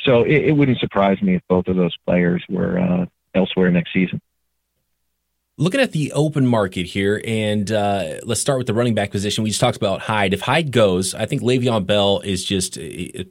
So 0.00 0.22
it, 0.22 0.46
it 0.46 0.52
wouldn't 0.52 0.78
surprise 0.78 1.20
me 1.22 1.36
if 1.36 1.42
both 1.48 1.68
of 1.68 1.76
those 1.76 1.96
players 2.06 2.44
were 2.48 2.78
uh, 2.78 3.06
elsewhere 3.34 3.70
next 3.70 3.92
season. 3.92 4.20
Looking 5.58 5.80
at 5.80 5.92
the 5.92 6.12
open 6.12 6.46
market 6.46 6.84
here, 6.84 7.22
and 7.26 7.72
uh, 7.72 8.18
let's 8.24 8.42
start 8.42 8.58
with 8.58 8.66
the 8.66 8.74
running 8.74 8.94
back 8.94 9.10
position. 9.10 9.42
We 9.42 9.48
just 9.48 9.60
talked 9.60 9.78
about 9.78 10.02
Hyde. 10.02 10.34
If 10.34 10.42
Hyde 10.42 10.70
goes, 10.70 11.14
I 11.14 11.24
think 11.24 11.40
Le'Veon 11.40 11.86
Bell 11.86 12.20
is 12.20 12.44
just 12.44 12.78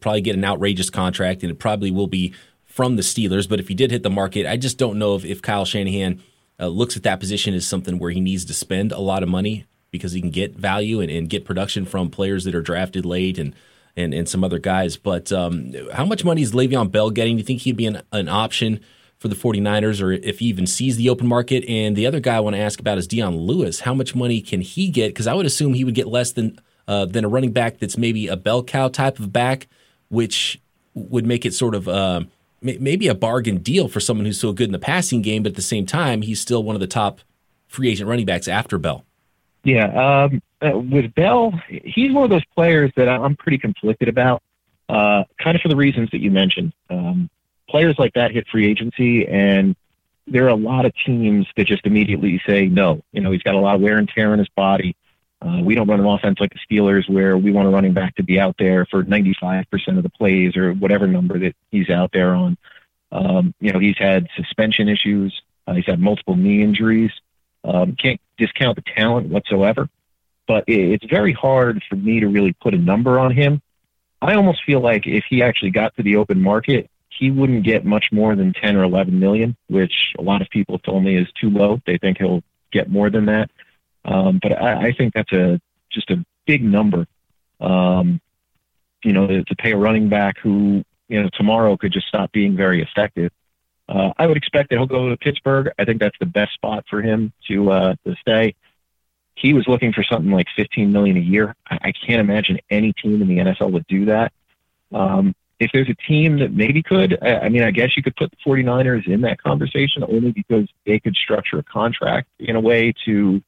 probably 0.01 0.21
get 0.21 0.35
an 0.35 0.43
outrageous 0.43 0.89
contract, 0.89 1.43
and 1.43 1.51
it 1.51 1.59
probably 1.59 1.91
will 1.91 2.07
be 2.07 2.33
from 2.63 2.95
the 2.95 3.03
Steelers. 3.03 3.47
But 3.47 3.59
if 3.59 3.67
he 3.67 3.75
did 3.75 3.91
hit 3.91 4.01
the 4.01 4.09
market, 4.09 4.47
I 4.47 4.57
just 4.57 4.79
don't 4.79 4.97
know 4.97 5.15
if, 5.15 5.23
if 5.23 5.43
Kyle 5.43 5.65
Shanahan 5.65 6.19
uh, 6.59 6.67
looks 6.67 6.95
at 6.95 7.03
that 7.03 7.19
position 7.19 7.53
as 7.53 7.67
something 7.67 7.99
where 7.99 8.11
he 8.11 8.21
needs 8.21 8.45
to 8.45 8.53
spend 8.53 8.91
a 8.91 8.99
lot 8.99 9.23
of 9.23 9.29
money 9.29 9.65
because 9.91 10.11
he 10.11 10.21
can 10.21 10.29
get 10.29 10.55
value 10.55 10.99
and, 10.99 11.11
and 11.11 11.29
get 11.29 11.45
production 11.45 11.85
from 11.85 12.09
players 12.09 12.43
that 12.43 12.55
are 12.55 12.61
drafted 12.61 13.05
late 13.05 13.37
and 13.37 13.55
and, 13.97 14.13
and 14.13 14.27
some 14.27 14.43
other 14.43 14.59
guys. 14.59 14.97
But 14.97 15.31
um, 15.31 15.73
how 15.93 16.05
much 16.05 16.25
money 16.25 16.41
is 16.41 16.51
Le'Veon 16.51 16.91
Bell 16.91 17.09
getting? 17.11 17.35
Do 17.35 17.39
you 17.39 17.45
think 17.45 17.61
he'd 17.61 17.77
be 17.77 17.85
an, 17.85 18.01
an 18.11 18.27
option 18.27 18.81
for 19.17 19.29
the 19.29 19.35
49ers 19.35 20.01
or 20.01 20.11
if 20.11 20.39
he 20.39 20.47
even 20.47 20.67
sees 20.67 20.97
the 20.97 21.09
open 21.09 21.27
market? 21.27 21.63
And 21.69 21.95
the 21.95 22.05
other 22.05 22.19
guy 22.19 22.35
I 22.35 22.39
want 22.41 22.55
to 22.55 22.61
ask 22.61 22.79
about 22.79 22.97
is 22.97 23.07
Dion 23.07 23.37
Lewis. 23.37 23.81
How 23.81 23.93
much 23.93 24.13
money 24.13 24.41
can 24.41 24.61
he 24.61 24.89
get? 24.89 25.09
Because 25.09 25.27
I 25.27 25.33
would 25.33 25.45
assume 25.45 25.73
he 25.73 25.85
would 25.85 25.95
get 25.95 26.07
less 26.07 26.33
than 26.33 26.59
uh, 26.87 27.05
than 27.05 27.25
a 27.25 27.29
running 27.29 27.51
back 27.51 27.79
that's 27.79 27.97
maybe 27.97 28.27
a 28.27 28.35
bell 28.35 28.63
cow 28.63 28.89
type 28.89 29.17
of 29.17 29.33
back, 29.33 29.67
which 30.09 30.61
would 30.93 31.25
make 31.25 31.45
it 31.45 31.53
sort 31.53 31.73
of 31.73 31.87
uh, 31.87 32.21
maybe 32.61 33.07
a 33.07 33.15
bargain 33.15 33.57
deal 33.57 33.87
for 33.87 33.99
someone 33.99 34.25
who's 34.25 34.39
so 34.39 34.53
good 34.53 34.67
in 34.67 34.71
the 34.71 34.79
passing 34.79 35.21
game, 35.21 35.43
but 35.43 35.51
at 35.51 35.55
the 35.55 35.61
same 35.61 35.85
time, 35.85 36.21
he's 36.21 36.39
still 36.39 36.63
one 36.63 36.75
of 36.75 36.79
the 36.79 36.87
top 36.87 37.21
free 37.67 37.89
agent 37.89 38.09
running 38.09 38.25
backs 38.25 38.47
after 38.47 38.77
Bell. 38.77 39.05
Yeah, 39.63 40.25
um, 40.25 40.41
uh, 40.61 40.77
with 40.77 41.13
Bell, 41.15 41.59
he's 41.67 42.11
one 42.11 42.23
of 42.23 42.29
those 42.29 42.45
players 42.55 42.91
that 42.95 43.09
I'm 43.09 43.35
pretty 43.35 43.57
conflicted 43.57 44.07
about, 44.07 44.43
uh, 44.89 45.23
kind 45.39 45.55
of 45.55 45.61
for 45.61 45.69
the 45.69 45.75
reasons 45.75 46.09
that 46.11 46.21
you 46.21 46.31
mentioned. 46.31 46.73
Um, 46.89 47.29
players 47.67 47.95
like 47.97 48.13
that 48.13 48.31
hit 48.31 48.47
free 48.47 48.67
agency, 48.67 49.27
and 49.27 49.75
there 50.27 50.45
are 50.45 50.49
a 50.49 50.55
lot 50.55 50.85
of 50.85 50.93
teams 51.05 51.47
that 51.57 51.67
just 51.67 51.85
immediately 51.85 52.41
say 52.45 52.67
no. 52.67 53.01
You 53.11 53.21
know, 53.21 53.31
he's 53.31 53.43
got 53.43 53.55
a 53.55 53.59
lot 53.59 53.75
of 53.75 53.81
wear 53.81 53.97
and 53.97 54.07
tear 54.07 54.33
in 54.33 54.39
his 54.39 54.49
body. 54.49 54.95
Uh, 55.45 55.61
we 55.61 55.75
don't 55.75 55.87
run 55.87 55.99
an 55.99 56.05
offense 56.05 56.39
like 56.39 56.51
the 56.53 56.75
Steelers 56.75 57.07
where 57.07 57.37
we 57.37 57.51
want 57.51 57.67
a 57.67 57.71
running 57.71 57.93
back 57.93 58.15
to 58.15 58.23
be 58.23 58.39
out 58.39 58.55
there 58.57 58.85
for 58.85 59.03
95% 59.03 59.65
of 59.97 60.03
the 60.03 60.09
plays 60.09 60.57
or 60.57 60.73
whatever 60.73 61.05
number 61.05 61.37
that 61.37 61.55
he's 61.69 61.89
out 61.89 62.11
there 62.11 62.33
on. 62.33 62.57
Um, 63.11 63.53
you 63.59 63.71
know, 63.71 63.79
he's 63.79 63.97
had 63.97 64.27
suspension 64.35 64.89
issues. 64.89 65.39
Uh, 65.67 65.73
he's 65.73 65.85
had 65.85 65.99
multiple 65.99 66.35
knee 66.35 66.63
injuries. 66.63 67.11
Um, 67.63 67.95
can't 67.95 68.19
discount 68.37 68.75
the 68.75 68.83
talent 68.95 69.29
whatsoever, 69.29 69.87
but 70.47 70.63
it's 70.67 71.05
very 71.05 71.33
hard 71.33 71.83
for 71.87 71.95
me 71.95 72.19
to 72.19 72.27
really 72.27 72.53
put 72.53 72.73
a 72.73 72.77
number 72.77 73.19
on 73.19 73.31
him. 73.31 73.61
I 74.21 74.33
almost 74.35 74.63
feel 74.65 74.79
like 74.79 75.05
if 75.05 75.25
he 75.29 75.43
actually 75.43 75.71
got 75.71 75.95
to 75.95 76.03
the 76.03 76.15
open 76.15 76.41
market, 76.41 76.89
he 77.09 77.31
wouldn't 77.31 77.63
get 77.63 77.85
much 77.85 78.11
more 78.11 78.35
than 78.35 78.53
10 78.53 78.75
or 78.75 78.83
11 78.83 79.19
million, 79.19 79.55
which 79.67 80.13
a 80.17 80.21
lot 80.21 80.41
of 80.41 80.49
people 80.49 80.79
told 80.79 81.03
me 81.03 81.15
is 81.15 81.27
too 81.39 81.49
low. 81.49 81.79
They 81.85 81.97
think 81.97 82.17
he'll 82.17 82.43
get 82.71 82.89
more 82.89 83.09
than 83.09 83.25
that. 83.27 83.49
Um, 84.05 84.39
but 84.41 84.51
I, 84.61 84.87
I 84.87 84.91
think 84.93 85.13
that's 85.13 85.31
a 85.33 85.59
just 85.91 86.09
a 86.11 86.23
big 86.45 86.63
number. 86.63 87.07
Um, 87.59 88.21
you 89.03 89.13
know, 89.13 89.27
to, 89.27 89.43
to 89.43 89.55
pay 89.55 89.71
a 89.71 89.77
running 89.77 90.09
back 90.09 90.37
who 90.39 90.83
you 91.07 91.21
know 91.21 91.29
tomorrow 91.33 91.75
could 91.77 91.91
just 91.91 92.07
stop 92.07 92.31
being 92.31 92.55
very 92.55 92.81
effective. 92.81 93.31
Uh, 93.87 94.11
I 94.17 94.25
would 94.27 94.37
expect 94.37 94.69
that 94.69 94.77
he'll 94.77 94.87
go 94.87 95.09
to 95.09 95.17
Pittsburgh. 95.17 95.71
I 95.77 95.85
think 95.85 95.99
that's 95.99 96.17
the 96.19 96.25
best 96.25 96.53
spot 96.53 96.85
for 96.89 97.01
him 97.01 97.33
to 97.47 97.71
uh, 97.71 97.95
to 98.05 98.15
stay. 98.21 98.55
He 99.35 99.53
was 99.53 99.67
looking 99.67 99.91
for 99.91 100.03
something 100.03 100.31
like 100.31 100.47
15 100.55 100.91
million 100.91 101.17
a 101.17 101.21
year. 101.21 101.55
I, 101.69 101.77
I 101.81 101.91
can't 101.91 102.21
imagine 102.21 102.59
any 102.69 102.93
team 102.93 103.21
in 103.21 103.27
the 103.27 103.37
NFL 103.37 103.71
would 103.71 103.85
do 103.87 104.05
that. 104.05 104.31
Um, 104.93 105.35
if 105.59 105.71
there's 105.73 105.89
a 105.89 105.95
team 106.07 106.39
that 106.39 106.53
maybe 106.53 106.81
could, 106.81 107.17
I, 107.21 107.39
I 107.39 107.49
mean, 107.49 107.63
I 107.63 107.71
guess 107.71 107.95
you 107.95 108.03
could 108.03 108.15
put 108.15 108.31
the 108.31 108.37
49ers 108.45 109.07
in 109.07 109.21
that 109.21 109.41
conversation 109.41 110.03
only 110.03 110.31
because 110.31 110.67
they 110.85 110.99
could 110.99 111.15
structure 111.15 111.59
a 111.59 111.63
contract 111.63 112.27
in 112.39 112.55
a 112.55 112.59
way 112.59 112.93
to 113.05 113.41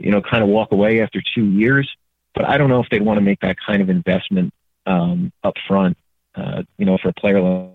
you 0.00 0.10
know, 0.10 0.20
kind 0.22 0.42
of 0.42 0.48
walk 0.48 0.72
away 0.72 1.00
after 1.00 1.22
two 1.34 1.44
years. 1.44 1.88
But 2.34 2.48
I 2.48 2.58
don't 2.58 2.68
know 2.68 2.80
if 2.82 2.88
they'd 2.90 3.02
want 3.02 3.18
to 3.18 3.22
make 3.22 3.40
that 3.40 3.56
kind 3.64 3.82
of 3.82 3.90
investment 3.90 4.52
um, 4.86 5.32
up 5.44 5.54
front, 5.68 5.96
uh, 6.34 6.62
you 6.78 6.86
know, 6.86 6.98
for 6.98 7.08
a 7.08 7.12
player 7.12 7.40
like 7.40 7.70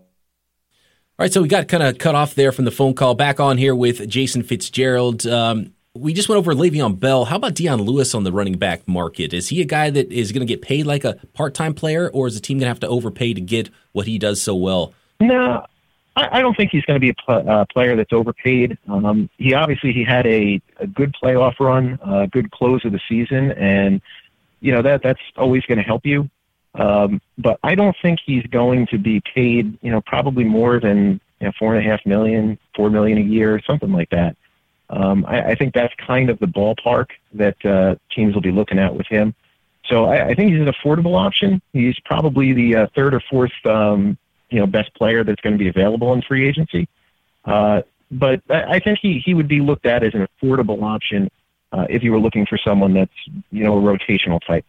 all 1.18 1.24
right, 1.24 1.32
so 1.32 1.42
we 1.42 1.48
got 1.48 1.70
kind 1.70 1.82
of 1.82 1.98
cut 1.98 2.14
off 2.14 2.36
there 2.36 2.52
from 2.52 2.66
the 2.66 2.72
phone 2.72 2.94
call. 2.94 3.16
Back 3.16 3.40
on 3.40 3.58
here 3.58 3.74
with 3.74 4.06
Jason 4.10 4.44
Fitzgerald. 4.44 5.26
Um, 5.26 5.72
We 5.94 6.14
just 6.14 6.28
went 6.28 6.40
over 6.40 6.54
Le'Veon 6.54 7.00
Bell. 7.00 7.24
How 7.24 7.38
about 7.38 7.54
Dion 7.54 7.82
Lewis 7.82 8.14
on 8.14 8.26
the 8.26 8.34
running 8.34 8.58
back 8.58 8.86
market? 8.86 9.34
Is 9.34 9.48
he 9.48 9.62
a 9.62 9.66
guy 9.66 9.90
that 9.92 10.12
is 10.12 10.34
going 10.34 10.46
to 10.46 10.54
get 10.54 10.62
paid 10.62 10.86
like 10.86 11.06
a 11.06 11.14
part 11.32 11.54
time 11.54 11.74
player, 11.74 12.10
or 12.10 12.28
is 12.28 12.34
the 12.36 12.42
team 12.42 12.58
going 12.58 12.66
to 12.66 12.68
have 12.68 12.82
to 12.82 12.90
overpay 12.90 13.34
to 13.34 13.40
get 13.40 13.70
what 13.94 14.08
he 14.08 14.20
does 14.20 14.42
so 14.42 14.56
well? 14.56 14.94
No, 15.22 15.66
I, 16.15 16.39
I 16.39 16.41
don't 16.41 16.56
think 16.56 16.71
he's 16.71 16.86
going 16.86 16.95
to 16.95 16.99
be 17.01 17.10
a 17.10 17.13
pl- 17.13 17.49
uh, 17.49 17.65
player 17.65 17.95
that's 17.95 18.13
overpaid. 18.13 18.78
Um, 18.88 19.30
he 19.38 19.54
obviously 19.54 19.91
he 19.91 20.04
had 20.04 20.25
a, 20.28 20.62
a 20.80 20.88
good 20.88 21.15
playoff 21.21 21.60
run, 21.60 21.99
a 22.04 22.28
good 22.28 22.51
close 22.51 22.84
of 22.86 22.91
the 22.91 23.01
season, 23.08 23.51
and 23.54 24.01
you 24.62 24.71
know 24.71 24.82
that 24.82 25.04
that's 25.04 25.21
always 25.38 25.63
going 25.65 25.78
to 25.78 25.84
help 25.84 26.06
you. 26.06 26.30
Um, 26.75 27.21
but 27.38 27.60
I 27.63 27.75
don't 27.75 27.95
think 28.01 28.19
he's 28.25 28.45
going 28.47 28.88
to 28.88 28.97
be 28.97 29.21
paid, 29.21 29.78
you 29.82 29.91
know, 29.91 30.01
probably 30.01 30.43
more 30.43 30.80
than 30.80 31.21
you 31.39 31.47
know, 31.47 31.51
four 31.58 31.75
and 31.75 31.86
a 31.86 31.89
half 31.89 32.06
million, 32.06 32.58
four 32.75 32.89
million 32.89 33.17
a 33.17 33.21
year, 33.21 33.62
something 33.65 33.91
like 33.91 34.10
that. 34.10 34.36
Um, 34.89 35.25
I, 35.28 35.51
I 35.51 35.56
think 35.56 35.73
that's 35.73 35.93
kind 35.95 36.30
of 36.30 36.39
the 36.39 36.45
ballpark 36.45 37.08
that 37.34 37.65
uh, 37.65 37.95
teams 38.12 38.34
will 38.34 38.41
be 38.41 38.51
looking 38.51 38.80
at 38.80 38.93
with 38.93 39.08
him. 39.08 39.34
So 39.86 40.06
I, 40.06 40.28
I 40.28 40.36
think 40.36 40.51
he's 40.51 40.62
an 40.62 40.71
affordable 40.71 41.17
option. 41.17 41.62
He's 41.73 41.99
probably 41.99 42.54
the 42.54 42.75
uh, 42.75 42.88
third 42.95 43.13
or 43.13 43.21
fourth, 43.30 43.54
um, 43.65 44.17
you 44.49 44.60
know, 44.60 44.67
best 44.67 44.93
player 44.95 45.23
that's 45.23 45.41
going 45.41 45.53
to 45.53 45.60
be 45.60 45.69
available 45.69 46.13
in 46.13 46.21
free 46.21 46.47
agency. 46.47 46.88
Uh, 47.43 47.81
but 48.12 48.41
I, 48.49 48.79
think 48.79 48.99
he 49.01 49.21
he 49.23 49.34
would 49.34 49.47
be 49.47 49.62
looked 49.62 49.86
at 49.86 50.03
as 50.03 50.13
an 50.13 50.27
affordable 50.27 50.81
option 50.84 51.29
uh, 51.71 51.86
if 51.89 52.03
you 52.03 52.12
were 52.12 52.19
looking 52.19 52.45
for 52.45 52.58
someone 52.58 52.93
that's 52.93 53.12
you 53.51 53.63
know 53.63 53.77
a 53.77 53.81
rotational 53.81 54.39
type. 54.45 54.65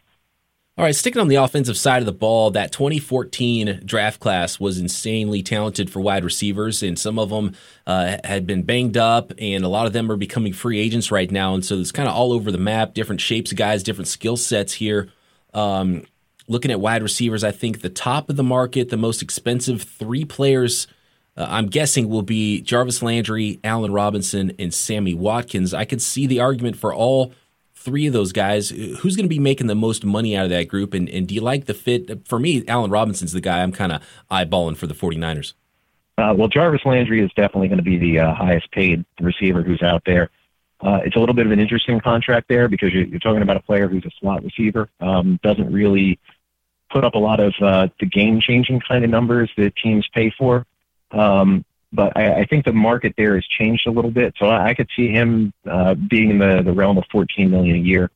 All 0.79 0.85
right, 0.85 0.95
sticking 0.95 1.23
on 1.23 1.29
the 1.29 1.37
offensive 1.37 1.79
side 1.79 2.03
of 2.03 2.07
the 2.07 2.13
ball, 2.13 2.51
that 2.51 2.71
2014 2.71 3.81
draft 3.87 4.21
class 4.21 4.61
was 4.61 4.79
insanely 4.79 5.43
talented 5.43 5.89
for 5.89 6.01
wide 6.01 6.23
receivers, 6.23 6.83
and 6.83 6.99
some 6.99 7.19
of 7.19 7.31
them 7.31 7.55
uh, 7.87 8.19
had 8.25 8.47
been 8.47 8.63
banged 8.63 8.99
up, 8.99 9.33
and 9.39 9.65
a 9.65 9.69
lot 9.69 9.87
of 9.87 9.95
them 9.95 10.13
are 10.13 10.17
becoming 10.17 10.53
free 10.53 10.79
agents 10.79 11.11
right 11.11 11.31
now. 11.31 11.55
And 11.55 11.65
so 11.65 11.77
it's 11.77 11.93
kind 11.93 12.07
of 12.07 12.15
all 12.15 12.31
over 12.31 12.53
the 12.53 12.59
map, 12.59 12.93
different 12.93 13.23
shapes 13.23 13.53
of 13.53 13.57
guys, 13.57 13.83
different 13.83 14.09
skill 14.09 14.37
sets 14.37 14.75
here. 14.75 15.09
Um, 15.55 16.05
looking 16.49 16.71
at 16.71 16.81
wide 16.81 17.03
receivers, 17.03 17.45
I 17.45 17.53
think 17.53 17.81
the 17.81 17.89
top 17.89 18.31
of 18.31 18.37
the 18.37 18.43
market, 18.43 18.91
the 18.91 18.97
most 18.97 19.23
expensive 19.23 19.83
three 19.83 20.25
players, 20.25 20.87
uh, 21.37 21.47
I'm 21.49 21.67
guessing, 21.67 22.09
will 22.09 22.23
be 22.23 22.61
Jarvis 22.61 23.03
Landry, 23.03 23.61
Allen 23.65 23.93
Robinson, 23.93 24.53
and 24.59 24.73
Sammy 24.73 25.15
Watkins. 25.15 25.75
I 25.75 25.85
could 25.85 26.03
see 26.03 26.27
the 26.27 26.41
argument 26.41 26.77
for 26.77 26.95
all 26.95 27.33
three 27.87 28.09
of 28.09 28.13
those 28.13 28.33
guys, 28.33 28.71
who's 28.71 29.15
going 29.15 29.25
to 29.25 29.29
be 29.29 29.39
making 29.39 29.69
the 29.69 29.75
most 29.77 30.05
money 30.05 30.37
out 30.37 30.45
of 30.45 30.51
that 30.51 30.67
group? 30.67 30.93
And, 30.93 31.09
and 31.09 31.29
do 31.29 31.35
you 31.37 31.41
like 31.41 31.67
the 31.67 31.75
fit? 31.75 32.27
For 32.27 32.41
me, 32.41 32.65
Allen 32.67 32.91
Robinson's 32.91 33.33
the 33.33 33.41
guy 33.41 33.63
I'm 33.63 33.71
kind 33.71 33.93
of 33.93 34.03
eyeballing 34.29 34.77
for 34.77 34.89
the 34.89 34.95
49ers. 34.95 35.53
Uh, 36.19 36.35
well, 36.37 36.49
Jarvis 36.49 36.81
Landry 36.85 37.23
is 37.23 37.31
definitely 37.37 37.69
going 37.69 37.79
to 37.79 37.85
be 37.85 37.97
the 37.97 38.19
uh, 38.19 38.35
highest 38.35 38.71
paid 38.73 39.05
receiver 39.21 39.63
who's 39.63 39.83
out 39.83 40.03
there. 40.05 40.31
Uh, 40.81 40.99
it's 41.05 41.15
a 41.15 41.19
little 41.21 41.35
bit 41.35 41.47
of 41.47 41.53
an 41.53 41.61
interesting 41.61 42.01
contract 42.01 42.49
there 42.49 42.69
because 42.69 42.93
you're, 42.93 43.05
you're 43.05 43.21
talking 43.21 43.43
about 43.43 43.57
a 43.57 43.63
player 43.63 43.87
who's 43.87 44.05
a 44.05 44.11
slot 44.19 44.43
receiver, 44.43 44.89
um, 45.01 45.39
doesn't 45.43 45.73
really 45.73 46.19
put 46.91 47.05
up 47.05 47.15
a 47.15 47.19
lot 47.19 47.41
of 47.41 47.55
uh, 47.61 47.89
the 48.01 48.07
game 48.07 48.41
changing 48.41 48.81
kind 48.81 49.05
of 49.05 49.11
numbers 49.11 49.51
that 49.57 49.75
teams 49.77 50.07
pay 50.15 50.33
for. 50.37 50.67
Um, 51.11 51.65
but 51.93 52.17
I, 52.17 52.41
I 52.41 52.45
think 52.45 52.65
the 52.65 52.73
market 52.73 53.15
there 53.17 53.35
has 53.35 53.47
changed 53.47 53.87
a 53.87 53.91
little 53.91 54.11
bit. 54.11 54.35
So 54.39 54.47
I, 54.47 54.69
I 54.69 54.75
could 54.75 54.89
see 54.97 55.09
him 55.09 55.53
uh, 55.69 55.95
being 55.95 56.31
in 56.31 56.39
the, 56.39 56.63
the 56.65 56.73
realm 56.73 56.99
of 56.99 57.05
14 57.11 57.51
million 57.51 57.77
a 57.77 57.81
year. 57.81 58.11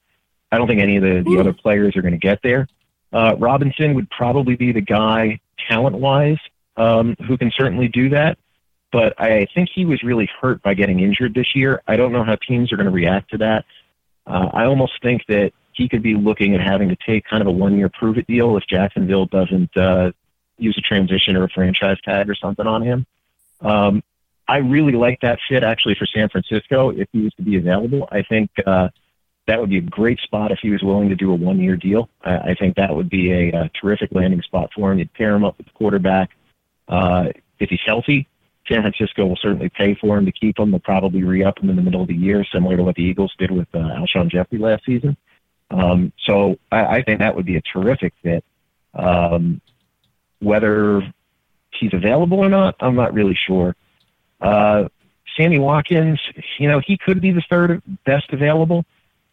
I 0.53 0.59
don't 0.59 0.67
think 0.67 0.81
any 0.81 0.97
of 0.97 1.03
the, 1.03 1.23
the 1.25 1.39
other 1.39 1.53
players 1.53 1.97
are 1.97 2.03
going 2.03 2.13
to 2.13 2.19
get 2.19 2.41
there. 2.43 2.67
Uh, 3.13 3.35
Robinson 3.39 3.95
would 3.95 4.11
probably 4.11 4.57
be 4.57 4.73
the 4.73 4.81
guy 4.81 5.41
talent 5.69 5.97
wise 5.97 6.39
um, 6.77 7.17
who 7.27 7.37
can 7.37 7.51
certainly 7.57 7.89
do 7.89 8.09
that. 8.11 8.39
But 8.93 9.21
I 9.21 9.47
think 9.55 9.69
he 9.73 9.85
was 9.85 10.03
really 10.03 10.29
hurt 10.41 10.63
by 10.63 10.75
getting 10.75 11.01
injured 11.01 11.35
this 11.35 11.55
year. 11.55 11.81
I 11.87 11.97
don't 11.97 12.13
know 12.13 12.25
how 12.25 12.37
teams 12.37 12.73
are 12.73 12.77
going 12.77 12.87
to 12.87 12.93
react 12.93 13.31
to 13.31 13.39
that. 13.39 13.65
Uh, 14.27 14.49
I 14.53 14.65
almost 14.65 15.01
think 15.03 15.23
that 15.29 15.53
he 15.81 15.89
could 15.89 16.03
be 16.03 16.15
looking 16.15 16.55
at 16.55 16.61
having 16.61 16.91
to 16.91 16.97
take 17.07 17.25
kind 17.25 17.41
of 17.41 17.47
a 17.47 17.51
one 17.51 17.79
year 17.79 17.89
prove 17.89 18.19
it 18.19 18.27
deal 18.27 18.55
if 18.59 18.65
Jacksonville 18.69 19.25
doesn't 19.25 19.75
uh, 19.79 20.13
use 20.59 20.77
a 20.77 20.83
transition 20.83 21.37
or 21.37 21.45
a 21.45 21.49
franchise 21.49 21.97
tag 22.05 22.29
or 22.29 22.35
something 22.35 22.67
on 22.67 22.83
him. 22.83 23.07
Um, 23.63 24.03
I 24.47 24.59
really 24.59 24.93
like 24.93 25.21
that 25.23 25.39
fit 25.49 25.65
actually 25.65 25.95
for 25.95 26.05
San 26.05 26.29
Francisco 26.29 26.91
if 26.91 27.09
he 27.13 27.21
was 27.21 27.33
to 27.35 27.43
be 27.43 27.57
available. 27.57 28.07
I 28.13 28.21
think 28.21 28.51
uh, 28.67 28.89
that 29.47 29.59
would 29.59 29.71
be 29.71 29.79
a 29.79 29.81
great 29.81 30.21
spot 30.21 30.53
if 30.53 30.59
he 30.61 30.69
was 30.69 30.83
willing 30.83 31.09
to 31.09 31.17
do 31.17 31.33
a 31.33 31.35
one 31.35 31.59
year 31.59 31.77
deal. 31.77 32.11
I, 32.23 32.37
I 32.51 32.55
think 32.55 32.77
that 32.77 32.95
would 32.95 33.09
be 33.09 33.33
a, 33.33 33.49
a 33.49 33.71
terrific 33.81 34.13
landing 34.13 34.43
spot 34.43 34.69
for 34.75 34.93
him. 34.93 34.99
You'd 34.99 35.15
pair 35.15 35.35
him 35.35 35.45
up 35.47 35.57
with 35.57 35.67
the 35.67 35.73
quarterback. 35.73 36.29
Uh, 36.89 37.29
if 37.59 37.71
he's 37.71 37.81
healthy, 37.87 38.29
San 38.69 38.83
Francisco 38.83 39.25
will 39.25 39.39
certainly 39.41 39.71
pay 39.71 39.95
for 39.95 40.19
him 40.19 40.27
to 40.27 40.33
keep 40.33 40.59
him. 40.59 40.73
They'll 40.73 40.81
probably 40.81 41.23
re 41.23 41.43
up 41.43 41.59
him 41.59 41.71
in 41.71 41.77
the 41.77 41.83
middle 41.83 42.03
of 42.03 42.09
the 42.09 42.15
year, 42.15 42.45
similar 42.53 42.77
to 42.77 42.83
what 42.83 42.97
the 42.97 43.03
Eagles 43.03 43.33
did 43.39 43.51
with 43.51 43.69
uh, 43.73 43.79
Alshon 43.79 44.31
Jeffery 44.31 44.59
last 44.59 44.85
season. 44.85 45.17
Um, 45.71 46.13
so 46.27 46.59
I, 46.73 46.97
I 46.97 47.03
think 47.03 47.21
that 47.21 47.35
would 47.35 47.47
be 47.47 47.57
a 47.57 47.63
terrific 47.63 48.13
fit. 48.23 48.45
Um, 48.95 49.61
whether 50.41 51.03
he's 51.73 51.95
available 51.95 52.39
or 52.39 52.49
not, 52.49 52.77
I'm 52.81 52.97
not 52.97 53.15
really 53.15 53.39
sure. 53.47 53.77
Uh, 54.41 54.89
Sammy 55.37 55.59
Watkins, 55.59 56.21
you 56.59 56.69
know, 56.69 56.81
he 56.81 56.97
could 56.97 57.21
be 57.21 57.31
the 57.31 57.43
third 57.49 57.83
best 58.05 58.33
available. 58.33 58.85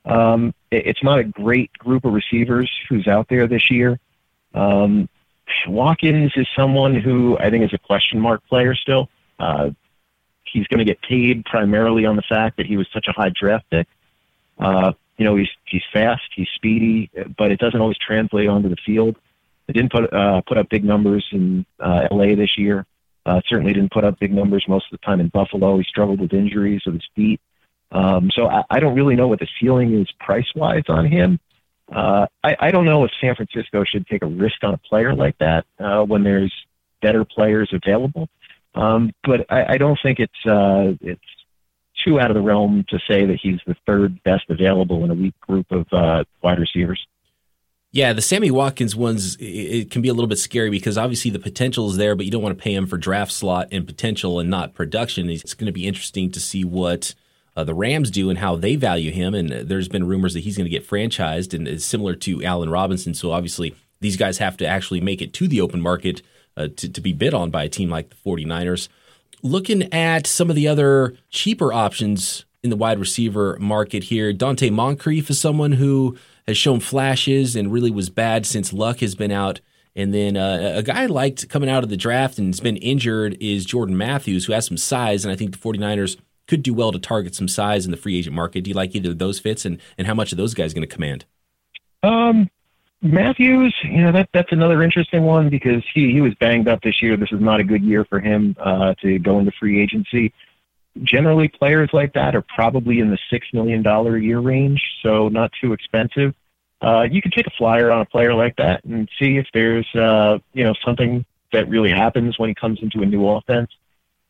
Um, 0.06 0.54
it, 0.72 0.88
it's 0.88 1.04
not 1.04 1.20
a 1.20 1.24
great 1.24 1.72
group 1.74 2.06
of 2.06 2.14
receivers 2.14 2.72
who's 2.88 3.08
out 3.08 3.28
there 3.30 3.48
this 3.48 3.72
year. 3.72 4.00
Um, 4.54 5.10
Watkins 5.68 6.34
is 6.36 6.48
someone 6.56 6.96
who 6.96 7.38
I 7.40 7.50
think 7.50 7.64
is 7.64 7.74
a 7.74 7.78
question 7.78 8.20
mark 8.20 8.46
player 8.48 8.76
still. 8.76 9.10
Uh, 9.40 9.72
he's 10.44 10.68
going 10.68 10.80
to 10.80 10.86
get 10.86 11.02
paid 11.02 11.46
primarily 11.46 12.06
on 12.06 12.16
the 12.16 12.22
fact 12.22 12.58
that 12.58 12.66
he 12.66 12.78
was 12.78 12.88
such 12.94 13.08
a 13.08 13.12
high 13.12 13.30
draft 13.30 13.70
pick. 13.70 13.88
Uh, 14.60 14.94
you 15.18 15.26
know, 15.26 15.36
he's 15.36 15.50
he's 15.66 15.84
fast, 15.92 16.24
he's 16.36 16.48
speedy, 16.56 17.10
but 17.38 17.52
it 17.52 17.60
doesn't 17.60 17.80
always 17.80 17.98
translate 17.98 18.48
onto 18.48 18.70
the 18.70 18.78
field. 18.86 19.16
They 19.68 19.74
didn't 19.74 19.92
put 19.92 20.12
uh, 20.14 20.42
put 20.48 20.58
up 20.58 20.70
big 20.70 20.84
numbers 20.84 21.26
in 21.32 21.66
uh, 21.80 22.08
LA 22.12 22.36
this 22.36 22.58
year. 22.58 22.86
Uh, 23.26 23.42
certainly 23.50 23.74
didn't 23.74 23.92
put 23.92 24.06
up 24.06 24.20
big 24.20 24.32
numbers 24.32 24.64
most 24.70 24.86
of 24.92 24.98
the 24.98 25.06
time 25.06 25.20
in 25.20 25.28
Buffalo. 25.28 25.78
He 25.78 25.84
struggled 25.84 26.22
with 26.22 26.34
injuries 26.34 26.82
with 26.86 26.96
his 26.96 27.08
feet. 27.14 27.42
Um, 27.92 28.30
so 28.34 28.48
I, 28.48 28.64
I 28.70 28.80
don't 28.80 28.96
really 28.96 29.16
know 29.16 29.28
what 29.28 29.40
the 29.40 29.48
ceiling 29.60 30.00
is 30.00 30.08
price 30.20 30.48
wise 30.56 30.84
on 30.88 31.06
him. 31.06 31.40
Uh, 31.94 32.28
I, 32.44 32.56
I 32.60 32.72
don't 32.72 32.86
know 32.86 33.04
if 33.04 33.12
San 33.20 33.36
Francisco 33.36 33.84
should 33.84 34.08
take 34.08 34.22
a 34.22 34.28
risk 34.28 34.64
on 34.64 34.74
a 34.74 34.78
player 34.78 35.14
like 35.14 35.38
that 35.40 35.66
uh, 35.80 36.04
when 36.04 36.24
there's 36.24 36.54
better 37.02 37.26
players 37.26 37.70
available. 37.74 38.30
Um, 38.76 39.12
but 39.24 39.46
I, 39.50 39.74
I 39.74 39.78
don't 39.78 39.98
think 40.02 40.20
it's 40.20 40.46
uh, 40.46 40.94
it's 41.02 41.22
too 42.08 42.20
out 42.20 42.32
of 42.32 42.36
the 42.36 42.42
realm 42.42 42.86
to 42.90 43.00
say 43.08 43.26
that 43.26 43.40
he's 43.42 43.60
the 43.68 43.76
third 43.86 44.22
best 44.24 44.46
available 44.50 45.04
in 45.04 45.12
a 45.12 45.14
weak 45.14 45.40
group 45.42 45.72
of 45.72 45.86
uh, 45.92 46.24
wide 46.42 46.60
receivers. 46.60 47.06
Yeah, 47.92 48.14
the 48.14 48.22
Sammy 48.22 48.52
Watkins 48.52 48.96
ones 48.96 49.38
it 49.40 49.92
can 49.92 50.02
be 50.02 50.10
a 50.10 50.14
little 50.14 50.28
bit 50.28 50.38
scary 50.38 50.70
because 50.70 50.98
obviously 50.98 51.32
the 51.32 51.40
potential 51.40 51.90
is 51.90 51.98
there, 51.98 52.16
but 52.16 52.26
you 52.26 52.32
don't 52.32 52.42
want 52.42 52.58
to 52.58 52.62
pay 52.62 52.74
him 52.74 52.86
for 52.86 52.98
draft 52.98 53.32
slot 53.32 53.70
and 53.72 53.86
potential 53.86 54.40
and 54.40 54.50
not 54.50 54.74
production. 54.74 55.30
It's 55.30 55.54
going 55.54 55.68
to 55.68 55.72
be 55.72 55.88
interesting 55.88 56.32
to 56.32 56.40
see 56.40 56.64
what 56.64 57.16
uh, 57.56 57.64
the 57.64 57.74
Rams 57.74 58.12
do 58.12 58.30
and 58.30 58.40
how 58.40 58.56
they 58.56 58.76
value 58.76 59.12
him. 59.12 59.34
And 59.34 59.50
there's 59.50 59.88
been 59.88 60.06
rumors 60.06 60.34
that 60.34 60.42
he's 60.42 60.58
going 60.58 60.66
to 60.66 60.72
get 60.72 60.88
franchised 60.88 61.54
and 61.54 61.68
is 61.68 61.86
similar 61.86 62.14
to 62.16 62.44
Allen 62.44 62.70
Robinson. 62.70 63.14
So 63.14 63.32
obviously 63.32 63.74
these 64.00 64.18
guys 64.18 64.38
have 64.38 64.58
to 64.58 64.68
actually 64.68 65.02
make 65.02 65.22
it 65.22 65.34
to 65.34 65.48
the 65.48 65.62
open 65.62 65.82
market 65.82 66.22
uh, 66.56 66.68
to, 66.76 66.90
to 66.90 67.02
be 67.02 67.14
bid 67.14 67.34
on 67.34 67.50
by 67.50 67.64
a 67.64 67.70
team 67.70 67.90
like 67.90 68.10
the 68.10 68.16
49ers. 68.16 68.90
Looking 69.44 69.94
at 69.94 70.26
some 70.26 70.50
of 70.50 70.56
the 70.56 70.68
other 70.68 71.16
cheaper 71.30 71.72
options 71.72 72.46
in 72.64 72.70
the 72.70 72.76
wide 72.76 73.00
receiver 73.00 73.58
market 73.60 74.06
here, 74.06 74.34
Donte 74.34 74.72
Moncrief 74.72 75.30
is 75.30 75.40
someone 75.40 75.74
who 75.74 76.18
has 76.48 76.58
shown 76.58 76.80
flashes 76.80 77.56
and 77.56 77.72
really 77.72 77.92
was 77.92 78.10
bad 78.10 78.46
since 78.46 78.74
Luck 78.74 79.00
has 79.00 79.16
been 79.16 79.32
out. 79.32 79.62
And 79.96 80.14
then 80.14 80.38
uh, 80.38 80.74
a 80.76 80.84
guy 80.84 81.04
I 81.04 81.06
liked 81.08 81.50
coming 81.50 81.70
out 81.70 81.84
of 81.84 81.90
the 81.90 81.98
draft 81.98 82.38
and 82.38 82.48
has 82.50 82.60
been 82.60 82.78
injured 82.78 83.36
is 83.40 83.66
Jordan 83.66 83.98
Matthews, 83.98 84.46
who 84.46 84.54
has 84.54 84.68
some 84.68 84.78
size. 84.78 85.26
And 85.26 85.32
I 85.32 85.36
think 85.36 85.52
the 85.52 85.58
49ers 85.58 86.18
could 86.48 86.64
do 86.64 86.74
well 86.74 86.92
to 86.92 87.00
target 87.00 87.36
some 87.36 87.48
size 87.48 87.86
in 87.86 87.92
the 87.92 87.98
free 87.98 88.18
agent 88.18 88.36
market. 88.36 88.64
Do 88.64 88.70
you 88.70 88.76
like 88.76 88.96
either 88.96 89.12
of 89.12 89.18
those 89.18 89.40
fits? 89.40 89.66
And, 89.66 89.80
and 89.98 90.08
how 90.08 90.14
much 90.14 90.32
are 90.32 90.36
those 90.36 90.54
guys 90.54 90.74
going 90.74 90.88
to 90.88 90.94
command? 90.94 91.26
Um, 92.04 92.50
Matthews, 93.02 93.76
you 93.84 94.02
know, 94.02 94.12
that, 94.12 94.30
that's 94.34 94.52
another 94.52 94.82
interesting 94.82 95.24
one 95.24 95.50
because 95.50 95.84
he, 95.94 96.12
he 96.12 96.22
was 96.22 96.34
banged 96.36 96.68
up 96.68 96.82
this 96.82 97.02
year. 97.02 97.16
This 97.16 97.32
is 97.32 97.40
not 97.40 97.60
a 97.60 97.64
good 97.64 97.84
year 97.84 98.06
for 98.06 98.20
him 98.20 98.56
uh, 98.60 98.96
to 99.02 99.20
go 99.20 99.40
into 99.40 99.52
free 99.52 99.80
agency 99.82 100.34
generally 101.04 101.48
players 101.48 101.90
like 101.94 102.14
that 102.14 102.36
are 102.36 102.42
probably 102.42 103.00
in 103.00 103.10
the 103.10 103.18
six 103.30 103.48
million 103.54 103.82
dollar 103.82 104.16
a 104.16 104.22
year 104.22 104.40
range, 104.40 104.82
so 105.04 105.28
not 105.28 105.52
too 105.60 105.74
expensive. 105.74 106.34
Uh, 106.82 107.08
you 107.10 107.22
could 107.22 107.34
take 107.34 107.48
a 107.48 107.52
flyer 107.52 107.92
on 107.92 108.02
a 108.02 108.06
player 108.06 108.34
like 108.34 108.56
that 108.58 108.84
and 108.86 109.10
see 109.20 109.38
if 109.38 109.48
there's 109.54 109.88
uh, 109.96 110.38
you 110.54 110.64
know 110.64 110.74
something 110.86 111.26
that 111.52 111.68
really 111.70 111.90
happens 111.90 112.38
when 112.38 112.50
he 112.50 112.56
comes 112.56 112.80
into 112.82 113.02
a 113.02 113.06
new 113.06 113.28
offense. 113.28 113.72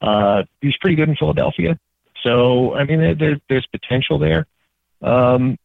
Uh, 0.01 0.43
he's 0.62 0.77
pretty 0.77 0.95
good 0.95 1.10
in 1.10 1.15
Philadelphia, 1.15 1.80
so 2.23 2.75
I 2.75 2.84
mean 2.84 3.17
there, 3.17 3.39
there's 3.49 3.67
potential 3.67 4.17
there. 4.17 4.45
Um, 5.01 5.58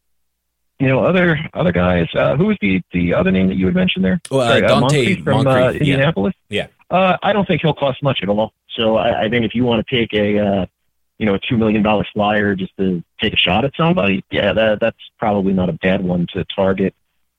you 0.82 0.88
know, 0.88 1.04
other 1.04 1.38
other 1.54 1.70
guys. 1.70 2.08
Uh, 2.12 2.36
who 2.36 2.46
was 2.46 2.56
the 2.60 2.82
the 2.92 3.14
other 3.14 3.30
name 3.30 3.46
that 3.48 3.56
you 3.56 3.66
had 3.66 3.74
mentioned 3.74 4.04
there? 4.04 4.20
Well, 4.30 4.40
uh, 4.40 4.48
Sorry, 4.48 4.62
Donte 4.62 4.80
Moncrief 4.80 5.24
from 5.24 5.44
Moncrief, 5.44 5.80
Indianapolis. 5.80 6.34
Yeah. 6.48 6.66
Uh, 6.90 7.16
I 7.22 7.32
don't 7.32 7.46
think 7.46 7.62
he'll 7.62 7.72
cost 7.72 8.02
much 8.02 8.18
at 8.22 8.28
all. 8.28 8.52
So 8.76 8.96
I, 8.96 9.24
I 9.24 9.28
think 9.28 9.44
if 9.44 9.54
you 9.54 9.64
want 9.64 9.86
to 9.86 9.96
take 9.96 10.12
a 10.12 10.68
you 11.18 11.26
know, 11.26 11.34
a 11.34 11.38
two 11.38 11.56
million 11.56 11.84
dollar 11.84 12.04
flyer 12.12 12.56
just 12.56 12.76
to 12.78 13.00
take 13.20 13.32
a 13.32 13.36
shot 13.36 13.64
at 13.64 13.72
somebody, 13.76 14.24
yeah, 14.32 14.52
that 14.52 14.80
that's 14.80 14.98
probably 15.20 15.52
not 15.52 15.68
a 15.68 15.74
bad 15.74 16.02
one 16.02 16.26
to 16.32 16.44
target. 16.44 16.96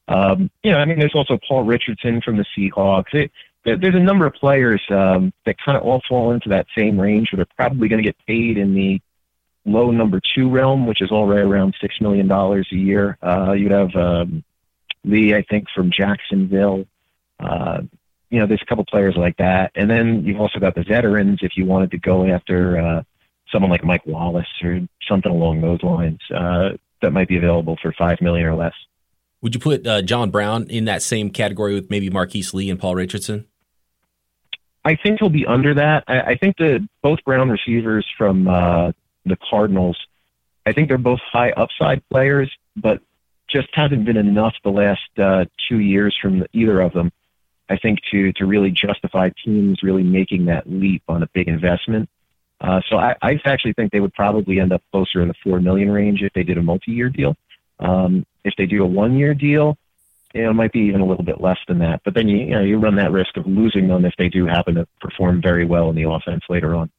Um, 0.07 0.49
you 0.63 0.71
know, 0.71 0.77
I 0.77 0.85
mean, 0.85 0.99
there's 0.99 1.15
also 1.15 1.37
Paul 1.45 1.63
Richardson 1.63 2.21
from 2.21 2.37
the 2.37 2.45
Seahawks. 2.55 3.13
It, 3.13 3.31
there's 3.65 3.95
a 3.95 3.99
number 3.99 4.25
of 4.25 4.35
players 4.35 4.81
um, 4.89 5.33
that 5.45 5.57
kind 5.57 5.77
of 5.77 5.83
all 5.83 6.01
fall 6.07 6.31
into 6.31 6.47
that 6.47 6.67
same 6.77 6.97
range, 6.97 7.33
where 7.33 7.37
they're 7.37 7.55
probably 7.57 7.89
going 7.89 8.01
to 8.01 8.07
get 8.07 8.15
paid 8.25 8.57
in 8.57 8.73
the 8.73 9.01
low 9.65 9.91
number 9.91 10.19
two 10.35 10.49
realm, 10.49 10.87
which 10.87 11.01
is 11.01 11.11
already 11.11 11.41
around 11.41 11.75
six 11.79 11.99
million 12.01 12.27
dollars 12.27 12.67
a 12.71 12.75
year. 12.75 13.17
Uh, 13.21 13.53
you'd 13.53 13.71
have 13.71 13.95
um, 13.95 14.43
Lee, 15.03 15.33
I 15.33 15.43
think, 15.43 15.67
from 15.73 15.91
Jacksonville. 15.91 16.85
Uh, 17.39 17.81
you 18.29 18.39
know, 18.39 18.47
there's 18.47 18.61
a 18.61 18.65
couple 18.65 18.85
players 18.85 19.15
like 19.15 19.37
that, 19.37 19.71
and 19.75 19.89
then 19.89 20.23
you've 20.25 20.39
also 20.39 20.59
got 20.59 20.75
the 20.75 20.83
veterans. 20.83 21.39
If 21.41 21.51
you 21.55 21.65
wanted 21.65 21.91
to 21.91 21.99
go 21.99 22.25
after 22.25 22.79
uh, 22.79 23.03
someone 23.51 23.69
like 23.69 23.83
Mike 23.83 24.05
Wallace 24.05 24.47
or 24.63 24.79
something 25.07 25.31
along 25.31 25.61
those 25.61 25.83
lines, 25.83 26.19
uh, 26.33 26.69
that 27.01 27.11
might 27.11 27.27
be 27.27 27.37
available 27.37 27.77
for 27.81 27.93
five 27.93 28.21
million 28.21 28.47
or 28.47 28.55
less. 28.55 28.73
Would 29.41 29.53
you 29.53 29.59
put 29.59 29.85
uh, 29.85 30.01
John 30.01 30.31
Brown 30.31 30.67
in 30.69 30.85
that 30.85 31.03
same 31.03 31.29
category 31.29 31.73
with 31.73 31.89
maybe 31.89 32.09
Marquise 32.09 32.53
Lee 32.53 32.69
and 32.69 32.79
Paul 32.79 32.95
Richardson? 32.95 33.45
I 34.85 34.95
think 34.95 35.19
he'll 35.19 35.29
be 35.29 35.45
under 35.45 35.73
that. 35.75 36.05
I, 36.07 36.21
I 36.21 36.35
think 36.35 36.57
that 36.57 36.87
both 37.01 37.19
Brown 37.25 37.49
receivers 37.49 38.05
from 38.17 38.47
uh, 38.47 38.93
the 39.25 39.37
Cardinals, 39.49 39.97
I 40.65 40.73
think 40.73 40.87
they're 40.87 40.97
both 40.97 41.19
high 41.19 41.51
upside 41.51 42.07
players, 42.09 42.51
but 42.75 43.01
just 43.49 43.67
hasn't 43.73 44.05
been 44.05 44.17
enough 44.17 44.55
the 44.63 44.71
last 44.71 45.01
uh, 45.17 45.45
two 45.69 45.79
years 45.79 46.17
from 46.21 46.39
the, 46.39 46.47
either 46.53 46.81
of 46.81 46.93
them. 46.93 47.11
I 47.69 47.77
think 47.77 47.99
to 48.11 48.33
to 48.33 48.45
really 48.45 48.71
justify 48.71 49.29
teams 49.43 49.83
really 49.83 50.03
making 50.03 50.45
that 50.45 50.69
leap 50.69 51.03
on 51.07 51.23
a 51.23 51.27
big 51.33 51.47
investment. 51.47 52.09
Uh, 52.59 52.81
so 52.89 52.97
I, 52.97 53.15
I 53.21 53.39
actually 53.45 53.73
think 53.73 53.91
they 53.91 53.99
would 53.99 54.13
probably 54.13 54.59
end 54.59 54.71
up 54.71 54.81
closer 54.91 55.21
in 55.21 55.27
the 55.27 55.33
four 55.43 55.59
million 55.59 55.91
range 55.91 56.21
if 56.21 56.31
they 56.33 56.43
did 56.43 56.57
a 56.57 56.61
multi-year 56.61 57.09
deal. 57.09 57.35
Um, 57.79 58.25
if 58.43 58.53
they 58.57 58.65
do 58.65 58.83
a 58.83 58.87
one-year 58.87 59.33
deal, 59.33 59.77
you 60.33 60.43
know, 60.43 60.51
it 60.51 60.53
might 60.53 60.71
be 60.71 60.81
even 60.81 61.01
a 61.01 61.05
little 61.05 61.23
bit 61.23 61.41
less 61.41 61.57
than 61.67 61.79
that. 61.79 62.01
But 62.03 62.13
then 62.13 62.27
you, 62.27 62.37
you 62.37 62.51
know 62.51 62.61
you 62.61 62.77
run 62.77 62.95
that 62.95 63.11
risk 63.11 63.37
of 63.37 63.45
losing 63.45 63.87
them 63.87 64.05
if 64.05 64.13
they 64.17 64.29
do 64.29 64.45
happen 64.45 64.75
to 64.75 64.87
perform 64.99 65.41
very 65.41 65.65
well 65.65 65.89
in 65.89 65.95
the 65.95 66.09
offense 66.09 66.43
later 66.49 66.75
on. 66.75 66.89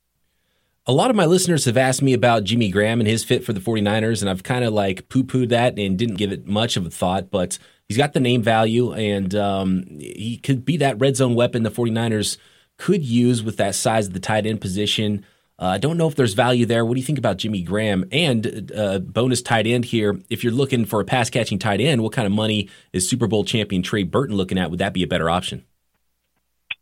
A 0.86 0.92
lot 0.92 1.08
of 1.08 1.16
my 1.16 1.24
listeners 1.24 1.64
have 1.64 1.78
asked 1.78 2.02
me 2.02 2.12
about 2.12 2.44
Jimmy 2.44 2.68
Graham 2.68 3.00
and 3.00 3.08
his 3.08 3.24
fit 3.24 3.42
for 3.42 3.54
the 3.54 3.60
49ers, 3.60 4.20
and 4.20 4.28
I've 4.28 4.42
kind 4.42 4.64
of 4.64 4.74
like 4.74 5.08
poo 5.08 5.24
pooed 5.24 5.48
that 5.48 5.78
and 5.78 5.98
didn't 5.98 6.16
give 6.16 6.30
it 6.30 6.46
much 6.46 6.76
of 6.76 6.84
a 6.84 6.90
thought, 6.90 7.30
but 7.30 7.58
he's 7.88 7.96
got 7.96 8.12
the 8.12 8.20
name 8.20 8.42
value, 8.42 8.92
and 8.92 9.34
um, 9.34 9.84
he 9.98 10.38
could 10.42 10.66
be 10.66 10.76
that 10.76 11.00
red 11.00 11.16
zone 11.16 11.34
weapon 11.34 11.62
the 11.62 11.70
49ers 11.70 12.36
could 12.76 13.02
use 13.02 13.42
with 13.42 13.56
that 13.56 13.74
size 13.74 14.08
of 14.08 14.12
the 14.12 14.20
tight 14.20 14.44
end 14.44 14.60
position. 14.60 15.24
Uh, 15.58 15.64
I 15.64 15.74
uh, 15.76 15.78
don't 15.78 15.96
know 15.96 16.08
if 16.08 16.16
there's 16.16 16.34
value 16.34 16.66
there. 16.66 16.84
What 16.84 16.94
do 16.94 17.00
you 17.00 17.06
think 17.06 17.18
about 17.18 17.38
Jimmy 17.38 17.62
Graham? 17.62 18.04
And 18.12 18.70
uh, 18.76 18.98
bonus 18.98 19.40
tight 19.40 19.66
end 19.66 19.86
here. 19.86 20.20
If 20.28 20.44
you're 20.44 20.52
looking 20.52 20.84
for 20.84 21.00
a 21.00 21.04
pass 21.04 21.30
catching 21.30 21.58
tight 21.58 21.80
end, 21.80 22.02
what 22.02 22.12
kind 22.12 22.26
of 22.26 22.32
money 22.32 22.68
is 22.92 23.08
Super 23.08 23.26
Bowl 23.26 23.44
champion 23.44 23.82
Trey 23.82 24.02
Burton 24.02 24.36
looking 24.36 24.58
at? 24.58 24.70
Would 24.70 24.80
that 24.80 24.92
be 24.92 25.02
a 25.02 25.06
better 25.06 25.30
option? 25.30 25.64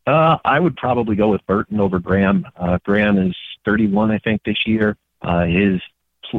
Uh, 0.06 0.38
I 0.44 0.58
would 0.58 0.76
probably 0.76 1.14
go 1.14 1.28
with 1.28 1.46
Burton 1.46 1.78
over 1.78 1.98
Graham. 1.98 2.46
Uh, 2.56 2.78
Graham 2.82 3.18
is 3.18 3.36
31, 3.64 4.10
I 4.10 4.18
think, 4.18 4.42
this 4.44 4.66
year. 4.66 4.96
Uh, 5.20 5.44
his 5.44 5.80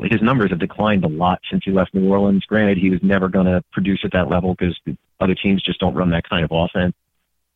his 0.10 0.22
numbers 0.22 0.50
have 0.50 0.60
declined 0.60 1.04
a 1.04 1.08
lot 1.08 1.40
since 1.52 1.64
he 1.64 1.72
left 1.72 1.94
New 1.94 2.10
Orleans. 2.10 2.44
Granted, 2.46 2.78
he 2.78 2.90
was 2.90 3.00
never 3.04 3.30
going 3.30 3.46
to 3.46 3.64
produce 3.72 4.02
at 4.04 4.12
that 4.14 4.28
level 4.28 4.56
because 4.56 4.80
other 5.20 5.36
teams 5.36 5.62
just 5.62 5.80
don't 5.80 5.94
run 5.94 6.10
that 6.12 6.28
kind 6.28 6.44
of 6.44 6.52
offense. 6.52 6.96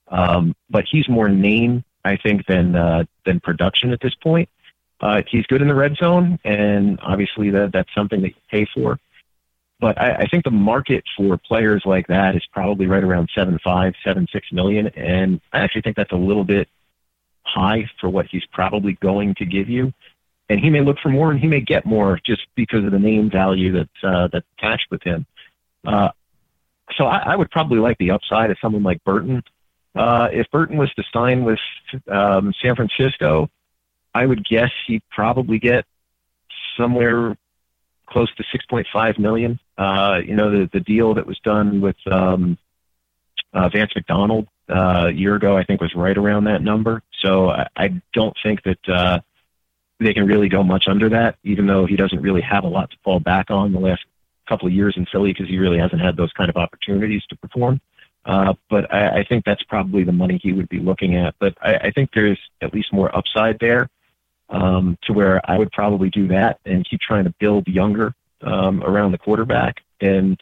Um, 0.10 0.56
but 0.70 0.86
he's 0.90 1.10
more 1.10 1.30
name, 1.30 1.84
I 2.06 2.18
think, 2.18 2.46
than 2.46 2.76
uh, 2.76 3.04
than 3.26 3.40
production 3.40 3.92
at 3.92 4.00
this 4.02 4.16
point. 4.16 4.50
Uh, 5.00 5.22
he's 5.30 5.46
good 5.46 5.62
in 5.62 5.68
the 5.68 5.76
red 5.76 5.96
zone, 5.96 6.40
and 6.44 7.00
obviously 7.02 7.50
that 7.52 7.72
that's 7.72 7.94
something 7.94 8.22
that 8.22 8.30
you 8.30 8.42
pay 8.50 8.68
for. 8.74 9.00
But 9.80 10.00
I, 10.02 10.14
I 10.16 10.28
think 10.28 10.44
the 10.44 10.52
market 10.52 11.04
for 11.16 11.38
players 11.38 11.84
like 11.86 12.08
that 12.08 12.36
is 12.36 12.44
probably 12.52 12.88
right 12.88 13.04
around 13.04 13.30
seven 13.36 13.60
five, 13.64 13.94
seven 14.04 14.28
six 14.32 14.48
million, 14.52 14.88
and 14.88 15.40
I 15.54 15.60
actually 15.60 15.82
think 15.82 15.98
that's 15.98 16.12
a 16.12 16.18
little 16.18 16.44
bit 16.44 16.68
high 17.48 17.90
for 18.00 18.10
what 18.10 18.28
he's 18.28 18.46
probably 18.52 18.94
going 18.94 19.36
to 19.36 19.46
give 19.46 19.70
you. 19.70 19.94
And 20.50 20.60
he 20.60 20.70
may 20.70 20.82
look 20.82 20.98
for 21.00 21.10
more, 21.10 21.32
and 21.32 21.40
he 21.40 21.48
may 21.48 21.60
get 21.60 21.86
more 21.86 22.20
just 22.26 22.42
because 22.56 22.86
of 22.86 22.92
the 22.92 23.00
name 23.00 23.30
value 23.30 23.74
that's 23.74 24.04
uh, 24.04 24.30
that's 24.32 24.46
attached 24.58 24.88
with 24.90 25.04
him. 25.04 25.26
Uh, 25.86 26.10
so 26.98 27.06
I, 27.06 27.34
I 27.34 27.36
would 27.36 27.52
probably 27.52 27.80
like 27.80 27.98
the 27.98 28.12
upside 28.12 28.50
of 28.50 28.58
someone 28.62 28.84
like 28.84 29.04
Burton. 29.04 29.44
Uh, 29.94 30.30
if 30.32 30.50
Burton 30.52 30.78
was 30.78 30.94
to 30.94 31.04
sign 31.12 31.44
with 31.44 31.60
um, 32.10 32.54
San 32.62 32.76
Francisco, 32.76 33.50
I 34.14 34.26
would 34.26 34.48
guess 34.48 34.72
he'd 34.88 35.04
probably 35.10 35.60
get 35.60 35.86
somewhere 36.78 37.36
close 38.08 38.34
to 38.36 38.44
6.5 38.44 39.20
million. 39.20 39.60
Uh, 39.78 40.20
you 40.26 40.36
know, 40.36 40.50
the, 40.50 40.70
the 40.72 40.80
deal 40.80 41.14
that 41.16 41.28
was 41.28 41.38
done 41.44 41.82
with 41.82 41.98
um, 42.10 42.58
uh, 43.54 43.70
Vance 43.70 43.92
McDonald 43.96 44.48
uh, 44.70 45.08
a 45.08 45.12
year 45.12 45.36
ago, 45.36 45.58
I 45.58 45.64
think 45.64 45.82
was 45.82 45.96
right 45.96 46.18
around 46.18 46.46
that 46.46 46.62
number. 46.62 47.02
So 47.24 47.50
I, 47.50 47.68
I 47.76 48.02
don't 48.14 48.36
think 48.44 48.64
that 48.64 48.90
uh, 48.90 49.20
they 50.00 50.14
can 50.14 50.26
really 50.26 50.50
go 50.50 50.64
much 50.64 50.86
under 50.88 51.10
that, 51.10 51.38
even 51.44 51.68
though 51.68 51.86
he 51.86 51.96
doesn't 51.96 52.22
really 52.22 52.42
have 52.42 52.64
a 52.64 52.68
lot 52.68 52.92
to 52.92 52.98
fall 53.04 53.20
back 53.20 53.50
on 53.50 53.72
the 53.72 53.80
last 53.80 54.04
couple 54.48 54.68
of 54.68 54.74
years 54.74 54.96
in 54.98 55.06
Philly 55.12 55.34
because 55.34 55.48
he 55.48 55.58
really 55.58 55.80
hasn't 55.80 56.02
had 56.02 56.16
those 56.16 56.32
kind 56.34 56.50
of 56.50 56.58
opportunities 56.58 57.24
to 57.30 57.36
perform. 57.38 57.80
Uh, 58.26 58.54
but 58.70 58.94
I, 58.94 59.20
I 59.20 59.24
think 59.24 59.46
that's 59.46 59.64
probably 59.64 60.04
the 60.04 60.12
money 60.12 60.40
he 60.42 60.52
would 60.52 60.70
be 60.70 60.80
looking 60.80 61.16
at. 61.16 61.36
But 61.40 61.58
I, 61.62 61.76
I 61.76 61.92
think 61.92 62.12
there's 62.14 62.40
at 62.62 62.74
least 62.74 62.92
more 62.92 63.16
upside 63.16 63.58
there 63.60 63.90
um, 64.50 64.98
to 65.04 65.14
where 65.14 65.42
I 65.50 65.58
would 65.58 65.72
probably 65.72 66.10
do 66.10 66.28
that 66.28 66.60
and 66.66 66.88
keep 66.88 67.00
trying 67.00 67.24
to 67.24 67.34
build 67.40 67.68
younger 67.68 68.14
um, 68.42 68.84
around 68.84 69.12
the 69.12 69.18
quarterback 69.18 69.82
and 70.02 70.42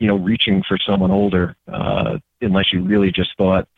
you 0.00 0.08
know 0.08 0.16
reaching 0.16 0.62
for 0.66 0.76
someone 0.78 1.12
older 1.12 1.54
uh, 1.68 2.18
unless 2.40 2.72
you 2.72 2.82
really 2.82 3.12
just 3.12 3.30
thought 3.36 3.68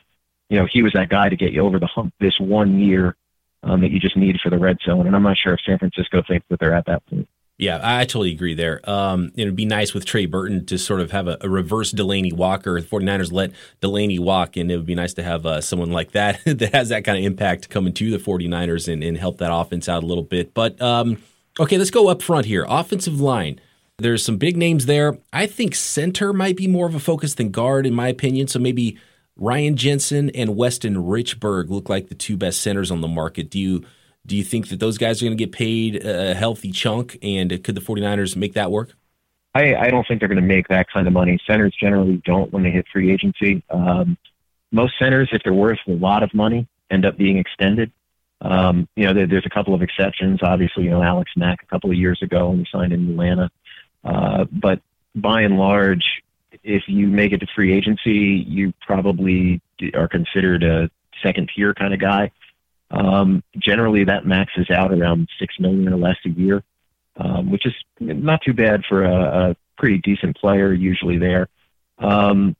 you 0.49 0.59
know 0.59 0.67
he 0.71 0.83
was 0.83 0.95
that 0.95 1.11
guy 1.11 1.29
to 1.29 1.37
get 1.37 1.53
you 1.53 1.61
over 1.61 1.79
the 1.79 1.87
hump 1.87 2.15
this 2.19 2.39
one 2.41 2.81
year 2.81 3.17
um, 3.63 3.81
that 3.81 3.91
you 3.91 4.01
just 4.01 4.17
need 4.17 4.41
for 4.41 4.51
the 4.51 4.59
red 4.59 4.79
zone. 4.85 5.07
And 5.07 5.15
I'm 5.15 5.23
not 5.23 5.37
sure 5.37 5.55
if 5.55 5.61
San 5.65 5.79
Francisco 5.79 6.23
thinks 6.27 6.47
that 6.49 6.59
they're 6.59 6.75
at 6.75 6.87
that 6.87 7.05
point. 7.07 7.29
Yeah, 7.59 7.81
I 7.81 8.05
totally 8.07 8.33
agree 8.33 8.55
there. 8.55 8.81
Um, 8.91 9.31
it'd 9.37 9.55
be 9.55 9.67
nice 9.67 9.95
with 9.95 10.05
Trey 10.05 10.27
Burton 10.27 10.67
to 10.67 10.79
sort 10.79 11.01
of 11.01 11.13
have 11.13 11.29
a, 11.29 11.39
a, 11.43 11.49
reverse 11.49 11.93
Delanie 11.93 12.33
Walker. 12.33 12.81
The 12.81 12.87
49ers 12.87 13.31
let 13.31 13.53
Delanie 13.81 14.19
walk, 14.19 14.57
and 14.57 14.73
it 14.73 14.77
would 14.77 14.87
be 14.87 14.97
nice 14.97 15.15
to 15.15 15.23
have 15.23 15.47
uh, 15.47 15.61
someone 15.61 15.93
like 15.93 16.11
that 16.13 16.41
that 16.45 16.75
has 16.75 16.89
that 16.89 17.05
kind 17.05 17.19
of 17.19 17.25
impact 17.25 17.69
coming 17.69 17.93
to 17.93 18.11
the 18.11 18.17
49ers 18.17 18.93
and, 18.93 19.05
and 19.05 19.17
help 19.17 19.39
that 19.39 19.55
offense 19.55 19.89
out 19.89 20.03
a 20.03 20.07
little 20.07 20.25
bit. 20.25 20.55
But 20.55 20.81
um, 20.83 21.19
okay, 21.61 21.79
let's 21.79 21.91
go 21.91 22.09
up 22.09 22.21
front 22.21 22.47
here. 22.47 22.67
Offensive 22.69 23.21
line. 23.21 23.61
There's 24.03 24.25
some 24.25 24.37
big 24.37 24.57
names 24.57 24.87
there. 24.87 25.17
I 25.33 25.47
think 25.47 25.75
center 25.75 26.33
might 26.33 26.57
be 26.57 26.67
more 26.67 26.87
of 26.87 26.95
a 26.95 27.01
focus 27.01 27.35
than 27.35 27.51
guard, 27.51 27.87
in 27.87 27.95
my 27.95 28.09
opinion. 28.09 28.49
So 28.49 28.59
maybe 28.59 28.99
Ryan 29.37 29.77
Jensen 29.77 30.31
and 30.31 30.57
Weston 30.57 30.97
Richburg 30.97 31.71
look 31.71 31.89
like 31.89 32.09
the 32.09 32.15
two 32.15 32.37
best 32.37 32.61
centers 32.61 32.91
on 32.91 33.01
the 33.01 33.09
market. 33.09 33.51
Do 33.51 33.59
you– 33.59 33.85
do 34.25 34.37
you 34.37 34.45
think 34.45 34.69
that 34.69 34.79
those 34.79 34.99
guys 34.99 35.21
are 35.21 35.27
going 35.27 35.37
to 35.37 35.45
get 35.45 35.53
paid 35.53 36.05
a 36.07 36.35
healthy 36.35 36.71
chunk? 36.71 37.19
And 37.23 37.51
could 37.65 37.75
the 37.75 37.81
49ers 37.81 38.37
make 38.37 38.55
that 38.55 38.71
work? 38.71 38.93
I, 39.55 39.75
I 39.75 39.91
don't 39.91 40.07
think 40.07 40.21
they're 40.21 40.29
going 40.29 40.41
to 40.41 40.47
make 40.47 40.69
that 40.69 40.87
kind 40.91 41.07
of 41.07 41.13
money. 41.13 41.41
Centers 41.47 41.75
generally 41.79 42.23
don't 42.25 42.53
when 42.53 42.63
they 42.63 42.71
hit 42.71 42.87
free 42.93 43.13
agency. 43.13 43.65
Um, 43.69 44.17
most 44.71 44.95
centers, 44.99 45.29
if 45.33 45.43
they're 45.43 45.53
worth 45.53 45.81
a 45.89 45.93
lot 45.93 46.23
of 46.23 46.33
money, 46.35 46.69
end 46.91 47.05
up 47.05 47.19
being 47.19 47.37
extended. 47.37 47.91
Um, 48.41 48.89
you 48.95 49.05
know, 49.05 49.13
there, 49.13 49.27
there's 49.27 49.45
a 49.45 49.51
couple 49.51 49.75
of 49.75 49.83
exceptions. 49.83 50.39
Obviously, 50.41 50.85
you 50.85 50.91
know, 50.91 51.03
Alex 51.03 51.33
Mack 51.37 51.63
a 51.63 51.67
couple 51.67 51.91
of 51.91 51.97
years 51.97 52.23
ago 52.23 52.51
when 52.51 52.61
he 52.61 52.67
signed 52.71 52.93
in 52.93 53.11
Atlanta. 53.11 53.51
Uh, 54.05 54.45
but 54.51 54.81
by 55.15 55.43
and 55.43 55.59
large, 55.59 56.05
if 56.63 56.85
you 56.87 57.07
make 57.07 57.33
it 57.33 57.39
to 57.39 57.47
free 57.55 57.73
agency, 57.73 58.45
you 58.47 58.73
probably 58.81 59.61
are 59.95 60.09
considered 60.09 60.63
a 60.63 60.91
second 61.23 61.51
tier 61.55 61.75
kind 61.75 61.95
of 61.95 62.01
guy. 62.01 62.31
Um, 62.91 63.43
generally, 63.59 64.05
that 64.05 64.27
maxes 64.27 64.71
out 64.71 64.93
around 64.93 65.29
six 65.39 65.59
million 65.59 65.89
or 65.89 65.97
less 65.97 66.19
a 66.27 66.29
year, 66.29 66.63
um, 67.17 67.51
which 67.51 67.65
is 67.67 67.75
not 68.01 68.43
too 68.43 68.53
bad 68.53 68.85
for 68.89 69.05
a, 69.05 69.51
a 69.51 69.57
pretty 69.79 69.99
decent 69.99 70.37
player. 70.37 70.73
Usually 70.73 71.19
there. 71.19 71.49
Um, 71.99 72.55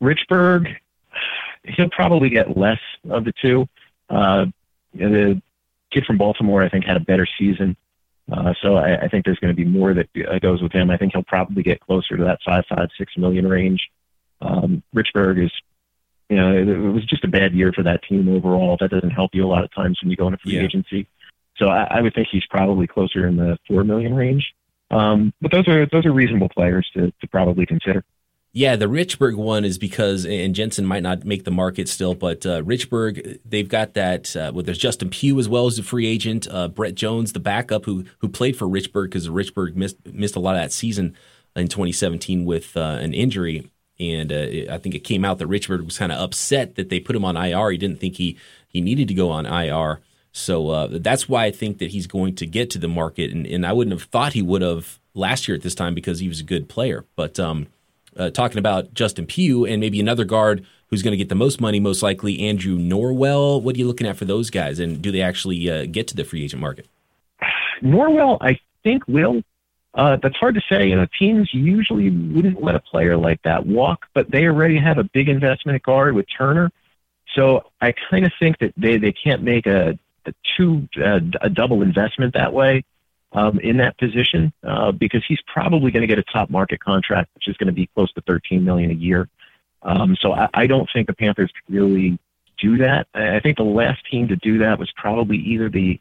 Richburg, 0.00 0.76
he'll 1.64 1.90
probably 1.90 2.28
get 2.28 2.56
less 2.56 2.80
of 3.10 3.24
the 3.24 3.32
two. 3.40 3.68
Uh, 4.08 4.46
the 4.94 5.40
kid 5.90 6.04
from 6.06 6.18
Baltimore, 6.18 6.62
I 6.62 6.68
think, 6.68 6.84
had 6.84 6.96
a 6.96 7.00
better 7.00 7.26
season. 7.38 7.76
Uh, 8.30 8.54
so 8.62 8.76
I, 8.76 9.04
I 9.04 9.08
think 9.08 9.24
there's 9.24 9.38
going 9.38 9.54
to 9.54 9.56
be 9.56 9.68
more 9.68 9.92
that 9.94 10.08
uh, 10.28 10.38
goes 10.38 10.62
with 10.62 10.72
him. 10.72 10.90
I 10.90 10.96
think 10.96 11.12
he'll 11.12 11.22
probably 11.22 11.62
get 11.62 11.80
closer 11.80 12.16
to 12.16 12.24
that 12.24 12.38
five, 12.44 12.64
five, 12.68 12.88
six 12.96 13.16
million 13.16 13.46
range. 13.46 13.90
Um, 14.40 14.82
Richburg 14.94 15.44
is 15.44 15.52
you 16.28 16.36
know, 16.36 16.52
it, 16.52 16.68
it, 16.68 16.78
was 16.78 17.04
just 17.04 17.24
a 17.24 17.28
bad 17.28 17.52
year 17.52 17.72
for 17.72 17.82
that 17.82 18.02
team 18.02 18.28
overall. 18.28 18.76
That 18.80 18.90
doesn't 18.90 19.10
help 19.10 19.34
you 19.34 19.44
a 19.44 19.48
lot 19.48 19.64
of 19.64 19.72
times 19.74 19.98
when 20.02 20.10
you 20.10 20.16
go 20.16 20.26
into 20.26 20.38
free 20.38 20.56
yeah. 20.56 20.62
agency. 20.62 21.06
So 21.56 21.68
I, 21.68 21.98
I 21.98 22.00
would 22.00 22.14
think 22.14 22.28
he's 22.30 22.46
probably 22.46 22.86
closer 22.86 23.26
in 23.26 23.36
the 23.36 23.58
four 23.68 23.84
million 23.84 24.14
range. 24.14 24.54
Um, 24.90 25.32
but 25.40 25.50
those 25.50 25.68
are 25.68 25.86
those 25.86 26.06
are 26.06 26.12
reasonable 26.12 26.48
players 26.48 26.88
to, 26.94 27.12
to 27.20 27.26
probably 27.28 27.66
consider. 27.66 28.04
Yeah, 28.56 28.76
the 28.76 28.86
Richburg 28.86 29.34
one 29.34 29.64
is 29.64 29.78
because, 29.78 30.24
and 30.24 30.54
Jensen 30.54 30.86
might 30.86 31.02
not 31.02 31.24
make 31.24 31.42
the 31.42 31.50
market 31.50 31.88
still, 31.88 32.14
but 32.14 32.46
uh, 32.46 32.62
Richburg, 32.62 33.40
they've 33.44 33.68
got 33.68 33.94
that. 33.94 34.36
Uh, 34.36 34.52
well, 34.54 34.62
there's 34.62 34.78
Justin 34.78 35.10
Pugh 35.10 35.40
as 35.40 35.48
well 35.48 35.66
as 35.66 35.76
a 35.76 35.82
free 35.82 36.06
agent. 36.06 36.46
Uh, 36.48 36.68
Brett 36.68 36.94
Jones, 36.94 37.32
the 37.32 37.40
backup, 37.40 37.84
who 37.84 38.04
who 38.18 38.28
played 38.28 38.56
for 38.56 38.68
Richburg 38.68 39.06
because 39.06 39.28
Richburg 39.28 39.74
missed 39.74 39.96
missed 40.06 40.36
a 40.36 40.40
lot 40.40 40.54
of 40.54 40.62
that 40.62 40.70
season 40.70 41.16
in 41.56 41.66
2017 41.66 42.44
with 42.44 42.76
uh, 42.76 42.98
an 43.00 43.12
injury, 43.12 43.72
and 43.98 44.30
uh, 44.30 44.36
it, 44.36 44.70
I 44.70 44.78
think 44.78 44.94
it 44.94 45.00
came 45.00 45.24
out 45.24 45.38
that 45.38 45.48
Richburg 45.48 45.84
was 45.84 45.98
kind 45.98 46.12
of 46.12 46.20
upset 46.20 46.76
that 46.76 46.90
they 46.90 47.00
put 47.00 47.16
him 47.16 47.24
on 47.24 47.36
IR. 47.36 47.72
He 47.72 47.76
didn't 47.76 47.98
think 47.98 48.14
he 48.18 48.38
he 48.68 48.80
needed 48.80 49.08
to 49.08 49.14
go 49.14 49.30
on 49.30 49.46
IR, 49.46 49.98
so 50.30 50.70
uh, 50.70 50.88
that's 50.92 51.28
why 51.28 51.46
I 51.46 51.50
think 51.50 51.78
that 51.78 51.90
he's 51.90 52.06
going 52.06 52.36
to 52.36 52.46
get 52.46 52.70
to 52.70 52.78
the 52.78 52.86
market, 52.86 53.32
and, 53.32 53.48
and 53.48 53.66
I 53.66 53.72
wouldn't 53.72 53.98
have 53.98 54.08
thought 54.08 54.34
he 54.34 54.42
would 54.42 54.62
have 54.62 55.00
last 55.12 55.48
year 55.48 55.56
at 55.56 55.62
this 55.62 55.74
time 55.74 55.92
because 55.92 56.20
he 56.20 56.28
was 56.28 56.38
a 56.38 56.44
good 56.44 56.68
player, 56.68 57.04
but. 57.16 57.40
Um, 57.40 57.66
uh, 58.16 58.30
talking 58.30 58.58
about 58.58 58.94
Justin 58.94 59.26
Pugh 59.26 59.64
and 59.64 59.80
maybe 59.80 60.00
another 60.00 60.24
guard 60.24 60.64
who's 60.88 61.02
going 61.02 61.12
to 61.12 61.16
get 61.16 61.28
the 61.28 61.34
most 61.34 61.60
money, 61.60 61.80
most 61.80 62.02
likely 62.02 62.40
Andrew 62.40 62.78
Norwell. 62.78 63.60
What 63.62 63.74
are 63.74 63.78
you 63.78 63.86
looking 63.86 64.06
at 64.06 64.16
for 64.16 64.24
those 64.24 64.50
guys, 64.50 64.78
and 64.78 65.00
do 65.00 65.10
they 65.10 65.22
actually 65.22 65.68
uh, 65.70 65.86
get 65.90 66.08
to 66.08 66.16
the 66.16 66.24
free 66.24 66.44
agent 66.44 66.60
market? 66.60 66.86
Norwell, 67.82 68.38
I 68.40 68.58
think 68.82 69.02
will. 69.08 69.42
Uh, 69.94 70.16
that's 70.22 70.36
hard 70.36 70.54
to 70.56 70.60
say. 70.68 70.88
You 70.88 70.96
know, 70.96 71.06
teams 71.18 71.50
usually 71.52 72.10
wouldn't 72.10 72.62
let 72.62 72.74
a 72.74 72.80
player 72.80 73.16
like 73.16 73.40
that 73.42 73.66
walk, 73.66 74.06
but 74.14 74.30
they 74.30 74.46
already 74.46 74.78
have 74.78 74.98
a 74.98 75.04
big 75.04 75.28
investment 75.28 75.76
at 75.76 75.82
guard 75.82 76.14
with 76.14 76.26
Turner. 76.36 76.70
So 77.34 77.70
I 77.80 77.94
kind 78.10 78.24
of 78.24 78.32
think 78.38 78.58
that 78.58 78.72
they, 78.76 78.96
they 78.96 79.12
can't 79.12 79.42
make 79.42 79.66
a, 79.66 79.98
a 80.26 80.32
two 80.56 80.88
uh, 81.02 81.20
a 81.40 81.48
double 81.48 81.82
investment 81.82 82.34
that 82.34 82.52
way 82.52 82.84
um, 83.34 83.58
in 83.60 83.76
that 83.78 83.98
position 83.98 84.52
uh, 84.62 84.92
because 84.92 85.22
he's 85.26 85.40
probably 85.46 85.90
going 85.90 86.02
to 86.02 86.06
get 86.06 86.18
a 86.18 86.22
top 86.22 86.48
market 86.50 86.80
contract, 86.80 87.30
which 87.34 87.48
is 87.48 87.56
going 87.56 87.66
to 87.66 87.72
be 87.72 87.88
close 87.94 88.12
to 88.14 88.20
13 88.22 88.64
million 88.64 88.90
a 88.90 88.94
year. 88.94 89.28
Um, 89.82 90.16
so 90.20 90.32
I, 90.32 90.48
I 90.54 90.66
don't 90.66 90.88
think 90.92 91.08
the 91.08 91.14
Panthers 91.14 91.52
could 91.52 91.74
really 91.74 92.18
do 92.58 92.78
that. 92.78 93.08
I 93.12 93.40
think 93.40 93.58
the 93.58 93.64
last 93.64 94.02
team 94.10 94.28
to 94.28 94.36
do 94.36 94.58
that 94.58 94.78
was 94.78 94.90
probably 94.96 95.36
either 95.38 95.68
the 95.68 96.00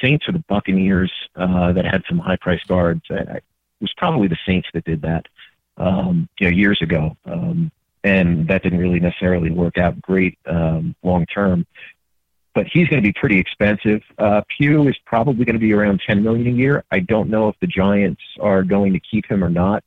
Saints 0.00 0.28
or 0.28 0.32
the 0.32 0.44
Buccaneers 0.48 1.12
uh, 1.34 1.72
that 1.72 1.84
had 1.84 2.04
some 2.08 2.18
high 2.18 2.36
price 2.36 2.62
guards. 2.64 3.02
I, 3.10 3.14
it 3.14 3.44
was 3.80 3.92
probably 3.96 4.28
the 4.28 4.38
Saints 4.46 4.68
that 4.74 4.84
did 4.84 5.02
that, 5.02 5.26
um, 5.78 6.28
you 6.38 6.48
know, 6.48 6.54
years 6.54 6.80
ago. 6.82 7.16
Um, 7.24 7.72
and 8.04 8.48
that 8.48 8.62
didn't 8.62 8.78
really 8.78 9.00
necessarily 9.00 9.50
work 9.50 9.76
out 9.76 10.00
great 10.00 10.38
um, 10.46 10.94
long 11.02 11.26
term 11.26 11.66
but 12.54 12.66
he's 12.66 12.88
going 12.88 13.02
to 13.02 13.06
be 13.06 13.12
pretty 13.12 13.38
expensive. 13.38 14.02
Uh, 14.18 14.42
Pugh 14.56 14.88
is 14.88 14.96
probably 15.06 15.44
going 15.44 15.54
to 15.54 15.60
be 15.60 15.72
around 15.72 16.00
10 16.06 16.22
million 16.22 16.46
a 16.48 16.50
year. 16.50 16.84
I 16.90 17.00
don't 17.00 17.30
know 17.30 17.48
if 17.48 17.56
the 17.60 17.66
Giants 17.66 18.22
are 18.40 18.62
going 18.62 18.92
to 18.92 19.00
keep 19.00 19.26
him 19.26 19.44
or 19.44 19.50
not. 19.50 19.84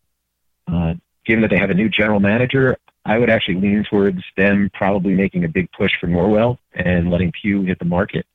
Uh, 0.71 0.93
given 1.25 1.41
that 1.41 1.49
they 1.49 1.57
have 1.57 1.69
a 1.69 1.73
new 1.73 1.89
general 1.89 2.19
manager, 2.19 2.77
I 3.05 3.17
would 3.17 3.29
actually 3.29 3.55
lean 3.55 3.85
towards 3.89 4.21
them 4.37 4.69
probably 4.73 5.13
making 5.13 5.43
a 5.43 5.49
big 5.49 5.69
push 5.71 5.91
for 5.99 6.07
Norwell 6.07 6.57
and 6.73 7.09
letting 7.11 7.33
Pugh 7.33 7.63
hit 7.63 7.79
the 7.79 7.85
market. 7.85 8.25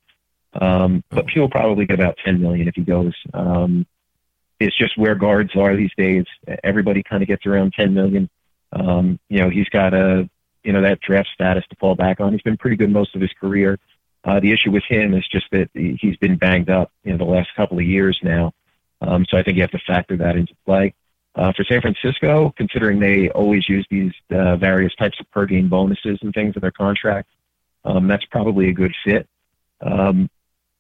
Um, 0.60 1.02
but 1.10 1.26
Pugh 1.26 1.42
will 1.42 1.50
probably 1.50 1.86
get 1.86 1.94
about 1.94 2.18
10 2.24 2.40
million 2.40 2.68
if 2.68 2.74
he 2.74 2.82
goes. 2.82 3.14
Um, 3.32 3.86
it's 4.60 4.76
just 4.76 4.98
where 4.98 5.14
guards 5.14 5.54
are 5.56 5.76
these 5.76 5.92
days. 5.96 6.24
Everybody 6.64 7.02
kind 7.02 7.22
of 7.22 7.28
gets 7.28 7.46
around 7.46 7.72
10 7.74 7.94
million. 7.94 8.28
Um, 8.72 9.18
you 9.28 9.38
know, 9.38 9.48
he's 9.48 9.68
got 9.68 9.94
a, 9.94 10.28
you 10.64 10.72
know, 10.72 10.82
that 10.82 11.00
draft 11.00 11.28
status 11.32 11.64
to 11.70 11.76
fall 11.76 11.94
back 11.94 12.20
on. 12.20 12.32
He's 12.32 12.42
been 12.42 12.56
pretty 12.56 12.76
good 12.76 12.90
most 12.90 13.14
of 13.14 13.22
his 13.22 13.30
career. 13.40 13.78
Uh, 14.24 14.40
the 14.40 14.52
issue 14.52 14.70
with 14.70 14.85
him 14.88 15.14
is 15.14 15.26
just 15.28 15.46
that 15.52 15.70
he's 15.74 16.16
been 16.16 16.37
banged 16.37 16.70
up 16.70 16.90
in 17.04 17.18
the 17.18 17.24
last 17.24 17.48
couple 17.57 17.78
of 17.78 17.85
years 17.85 18.18
now. 18.22 18.52
Um, 19.00 19.24
so 19.28 19.37
I 19.37 19.42
think 19.42 19.57
you 19.57 19.62
have 19.62 19.70
to 19.70 19.78
factor 19.87 20.16
that 20.16 20.37
into 20.37 20.54
play. 20.66 20.94
Uh, 21.35 21.52
for 21.52 21.62
San 21.64 21.81
Francisco, 21.81 22.52
considering 22.57 22.98
they 22.98 23.31
always 23.31 23.68
use 23.68 23.87
these 23.90 24.12
uh, 24.31 24.57
various 24.57 24.92
types 24.96 25.20
of 25.20 25.31
per 25.31 25.46
game 25.46 25.68
bonuses 25.68 26.18
and 26.22 26.35
things 26.35 26.57
in 26.57 26.61
their 26.61 26.72
contract, 26.72 27.28
um, 27.85 28.09
that's 28.09 28.24
probably 28.24 28.68
a 28.68 28.72
good 28.72 28.92
fit. 29.04 29.28
Um, 29.81 30.28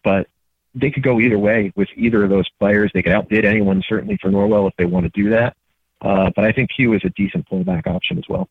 but 0.02 0.26
they 0.74 0.90
could 0.90 1.04
go 1.04 1.20
either 1.20 1.38
way 1.38 1.72
with 1.76 1.88
either 1.94 2.24
of 2.24 2.30
those 2.30 2.48
players. 2.58 2.90
They 2.92 3.02
could 3.02 3.12
outbid 3.12 3.44
anyone, 3.44 3.82
certainly 3.88 4.18
for 4.20 4.30
Norwell, 4.30 4.68
if 4.68 4.74
they 4.76 4.84
want 4.84 5.04
to 5.04 5.22
do 5.22 5.30
that. 5.30 5.56
Uh, 6.00 6.30
but 6.34 6.44
I 6.44 6.52
think 6.52 6.70
Pugh 6.76 6.92
is 6.94 7.02
a 7.04 7.10
decent 7.10 7.48
pullback 7.48 7.86
option 7.86 8.18
as 8.18 8.24
well. 8.28 8.48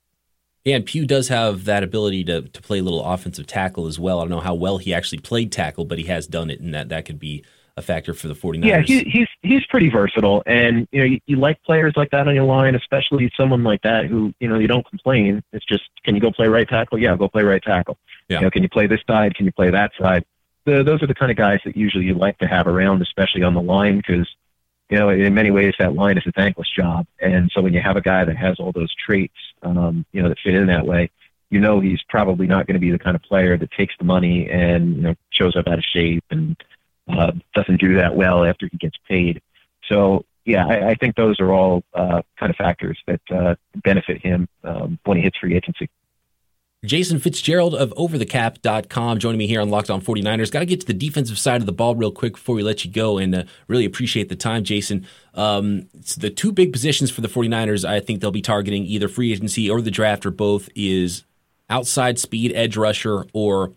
Yeah, 0.67 0.75
and 0.75 0.85
Pugh 0.85 1.05
does 1.05 1.29
have 1.29 1.63
that 1.63 1.81
ability 1.81 2.25
to, 2.25 2.41
to 2.41 2.61
play 2.61 2.79
a 2.79 2.83
little 2.83 3.01
offensive 3.01 3.47
tackle 3.47 3.87
as 3.87 3.97
well. 3.97 4.19
I 4.19 4.23
don't 4.23 4.31
know 4.31 4.41
how 4.41 4.53
well 4.53 4.79
he 4.79 4.93
actually 4.93 5.19
played 5.19 5.49
tackle, 5.49 5.85
but 5.85 5.97
he 5.97 6.03
has 6.07 6.27
done 6.27 6.49
it, 6.49 6.59
and 6.59 6.73
that, 6.73 6.89
that 6.89 7.05
could 7.05 7.19
be 7.19 7.45
a 7.77 7.81
factor 7.81 8.13
for 8.13 8.27
the 8.27 8.33
49ers. 8.33 8.65
Yeah, 8.65 8.81
he, 8.81 9.03
he's 9.05 9.29
he's 9.41 9.65
pretty 9.67 9.89
versatile, 9.89 10.43
and 10.45 10.85
you 10.91 10.99
know 10.99 11.05
you, 11.05 11.19
you 11.25 11.37
like 11.37 11.63
players 11.63 11.93
like 11.95 12.11
that 12.11 12.27
on 12.27 12.35
your 12.35 12.43
line, 12.43 12.75
especially 12.75 13.31
someone 13.37 13.63
like 13.63 13.81
that 13.83 14.07
who 14.07 14.33
you 14.41 14.49
know 14.49 14.59
you 14.59 14.67
don't 14.67 14.85
complain. 14.85 15.41
It's 15.53 15.65
just 15.65 15.83
can 16.03 16.15
you 16.15 16.19
go 16.19 16.33
play 16.33 16.47
right 16.49 16.67
tackle? 16.67 16.97
Yeah, 16.97 17.15
go 17.15 17.29
play 17.29 17.43
right 17.43 17.63
tackle. 17.63 17.97
Yeah. 18.27 18.39
You 18.39 18.45
know, 18.45 18.51
can 18.51 18.61
you 18.61 18.67
play 18.67 18.87
this 18.87 18.99
side? 19.07 19.35
Can 19.35 19.45
you 19.45 19.53
play 19.53 19.69
that 19.69 19.91
side? 19.97 20.25
The, 20.65 20.83
those 20.83 21.01
are 21.01 21.07
the 21.07 21.15
kind 21.15 21.31
of 21.31 21.37
guys 21.37 21.61
that 21.63 21.77
usually 21.77 22.03
you 22.03 22.13
like 22.13 22.39
to 22.39 22.47
have 22.47 22.67
around, 22.67 23.01
especially 23.01 23.43
on 23.43 23.53
the 23.53 23.61
line, 23.61 23.97
because 24.05 24.27
you 24.89 24.97
know, 24.97 25.07
in 25.09 25.33
many 25.33 25.51
ways, 25.51 25.75
that 25.79 25.93
line 25.93 26.17
is 26.17 26.27
a 26.27 26.31
thankless 26.33 26.69
job. 26.75 27.07
And 27.21 27.49
so 27.53 27.61
when 27.61 27.73
you 27.73 27.81
have 27.81 27.95
a 27.95 28.01
guy 28.01 28.25
that 28.25 28.35
has 28.35 28.59
all 28.59 28.73
those 28.73 28.93
traits, 28.95 29.37
um, 29.63 30.05
you 30.11 30.21
know, 30.21 30.29
that 30.29 30.39
fit 30.43 30.55
in 30.55 30.67
that 30.67 30.85
way, 30.85 31.09
you 31.49 31.59
know, 31.59 31.79
he's 31.79 32.01
probably 32.09 32.47
not 32.47 32.67
going 32.67 32.75
to 32.75 32.79
be 32.79 32.91
the 32.91 32.99
kind 32.99 33.15
of 33.15 33.21
player 33.21 33.57
that 33.57 33.71
takes 33.71 33.93
the 33.97 34.05
money 34.05 34.49
and, 34.49 34.95
you 34.97 35.01
know, 35.01 35.15
shows 35.29 35.55
up 35.55 35.67
out 35.67 35.77
of 35.77 35.83
shape 35.83 36.23
and 36.29 36.57
uh, 37.07 37.31
doesn't 37.53 37.79
do 37.79 37.95
that 37.95 38.15
well 38.15 38.43
after 38.43 38.67
he 38.69 38.77
gets 38.77 38.97
paid. 39.07 39.41
So, 39.87 40.25
yeah, 40.45 40.65
I, 40.65 40.89
I 40.89 40.95
think 40.95 41.15
those 41.15 41.39
are 41.39 41.51
all 41.53 41.83
uh, 41.93 42.21
kind 42.37 42.49
of 42.49 42.55
factors 42.55 42.97
that 43.07 43.21
uh, 43.29 43.55
benefit 43.75 44.21
him 44.21 44.47
um, 44.63 44.99
when 45.05 45.17
he 45.17 45.23
hits 45.23 45.37
free 45.37 45.55
agency. 45.55 45.89
Jason 46.87 47.19
Fitzgerald 47.19 47.75
of 47.75 47.93
overthecap.com 47.95 49.19
joining 49.19 49.37
me 49.37 49.45
here 49.45 49.59
on 49.59 49.69
Locked 49.69 49.89
On 49.89 50.01
49ers. 50.01 50.51
Got 50.51 50.59
to 50.59 50.65
get 50.65 50.79
to 50.81 50.87
the 50.87 50.93
defensive 50.93 51.37
side 51.37 51.61
of 51.61 51.65
the 51.65 51.73
ball 51.73 51.95
real 51.95 52.11
quick 52.11 52.33
before 52.33 52.55
we 52.55 52.63
let 52.63 52.85
you 52.85 52.91
go 52.91 53.17
and 53.17 53.35
uh, 53.35 53.43
really 53.67 53.85
appreciate 53.85 54.29
the 54.29 54.35
time, 54.35 54.63
Jason. 54.63 55.05
Um, 55.33 55.89
the 56.17 56.29
two 56.29 56.51
big 56.51 56.71
positions 56.71 57.11
for 57.11 57.21
the 57.21 57.27
49ers, 57.27 57.87
I 57.87 57.99
think 57.99 58.21
they'll 58.21 58.31
be 58.31 58.41
targeting 58.41 58.85
either 58.85 59.09
free 59.09 59.33
agency 59.33 59.69
or 59.69 59.81
the 59.81 59.91
draft 59.91 60.25
or 60.25 60.31
both, 60.31 60.69
is 60.75 61.25
outside 61.69 62.17
speed 62.17 62.53
edge 62.55 62.77
rusher 62.77 63.25
or 63.33 63.73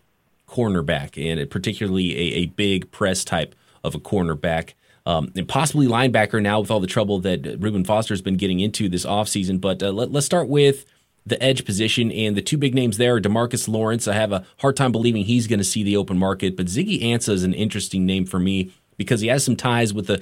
cornerback, 0.47 1.21
and 1.21 1.49
particularly 1.49 2.15
a, 2.15 2.37
a 2.37 2.45
big 2.47 2.91
press 2.91 3.25
type 3.25 3.55
of 3.83 3.93
a 3.93 3.99
cornerback. 3.99 4.73
Um, 5.05 5.33
and 5.35 5.47
possibly 5.47 5.87
linebacker 5.87 6.41
now 6.41 6.61
with 6.61 6.71
all 6.71 6.79
the 6.79 6.87
trouble 6.87 7.19
that 7.21 7.57
Reuben 7.59 7.83
Foster's 7.83 8.21
been 8.21 8.37
getting 8.37 8.61
into 8.61 8.87
this 8.87 9.05
offseason. 9.05 9.59
But 9.59 9.83
uh, 9.83 9.91
let, 9.91 10.11
let's 10.11 10.25
start 10.25 10.47
with– 10.47 10.85
the 11.25 11.41
edge 11.41 11.65
position, 11.65 12.11
and 12.11 12.35
the 12.35 12.41
two 12.41 12.57
big 12.57 12.73
names 12.73 12.97
there 12.97 13.15
are 13.15 13.21
Demarcus 13.21 13.67
Lawrence. 13.67 14.07
I 14.07 14.13
have 14.13 14.31
a 14.31 14.45
hard 14.59 14.75
time 14.75 14.91
believing 14.91 15.23
he's 15.23 15.47
going 15.47 15.59
to 15.59 15.65
see 15.65 15.83
the 15.83 15.97
open 15.97 16.17
market, 16.17 16.57
but 16.57 16.65
Ziggy 16.65 17.01
Ansah 17.03 17.33
is 17.33 17.43
an 17.43 17.53
interesting 17.53 18.05
name 18.05 18.25
for 18.25 18.39
me 18.39 18.71
because 18.97 19.21
he 19.21 19.27
has 19.27 19.43
some 19.43 19.55
ties 19.55 19.93
with 19.93 20.07
the 20.07 20.21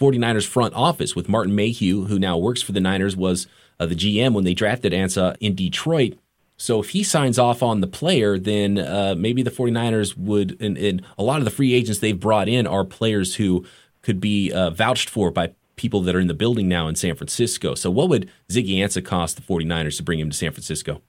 49ers 0.00 0.46
front 0.46 0.74
office 0.74 1.14
with 1.14 1.28
Martin 1.28 1.54
Mayhew, 1.54 2.06
who 2.06 2.18
now 2.18 2.36
works 2.36 2.62
for 2.62 2.72
the 2.72 2.80
Niners, 2.80 3.16
was 3.16 3.46
uh, 3.78 3.86
the 3.86 3.94
GM 3.94 4.32
when 4.32 4.44
they 4.44 4.54
drafted 4.54 4.92
Ansah 4.92 5.36
in 5.40 5.54
Detroit. 5.54 6.18
So 6.56 6.80
if 6.80 6.90
he 6.90 7.02
signs 7.02 7.38
off 7.38 7.62
on 7.62 7.80
the 7.80 7.86
player, 7.86 8.38
then 8.38 8.78
uh, 8.78 9.14
maybe 9.16 9.42
the 9.42 9.50
49ers 9.50 10.16
would, 10.16 10.60
and, 10.60 10.78
and, 10.78 11.02
a 11.18 11.22
lot 11.22 11.38
of 11.38 11.44
the 11.44 11.50
free 11.50 11.74
agents 11.74 12.00
they've 12.00 12.18
brought 12.18 12.48
in 12.48 12.66
are 12.66 12.84
players 12.84 13.34
who 13.36 13.66
could 14.02 14.20
be 14.20 14.52
uh, 14.52 14.70
vouched 14.70 15.08
for 15.08 15.30
by 15.30 15.54
people 15.76 16.02
that 16.02 16.14
are 16.14 16.20
in 16.20 16.28
the 16.28 16.34
building 16.34 16.68
now 16.68 16.88
in 16.88 16.94
San 16.94 17.14
Francisco. 17.14 17.74
So 17.74 17.90
what 17.90 18.08
would 18.08 18.30
Ziggy 18.48 18.76
Ansah 18.76 19.04
cost 19.04 19.36
the 19.36 19.42
49ers 19.42 19.96
to 19.96 20.02
bring 20.02 20.20
him 20.20 20.30
to 20.30 20.36
San 20.36 20.52
Francisco? 20.52 21.02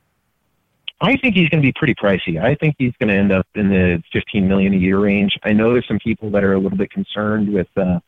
I 1.01 1.17
think 1.17 1.35
he's 1.35 1.49
going 1.49 1.61
to 1.61 1.67
be 1.67 1.73
pretty 1.73 1.95
pricey. 1.95 2.41
I 2.41 2.55
think 2.55 2.75
he's 2.77 2.93
going 2.99 3.09
to 3.09 3.15
end 3.15 3.31
up 3.31 3.45
in 3.55 3.69
the 3.69 4.01
15 4.13 4.47
million 4.47 4.73
a 4.73 4.77
year 4.77 4.99
range. 4.99 5.37
I 5.43 5.51
know 5.51 5.73
there's 5.73 5.87
some 5.87 5.99
people 5.99 6.31
that 6.31 6.43
are 6.43 6.53
a 6.53 6.59
little 6.59 6.77
bit 6.77 6.91
concerned 6.91 7.51
with 7.51 7.67
uh, 7.75 7.99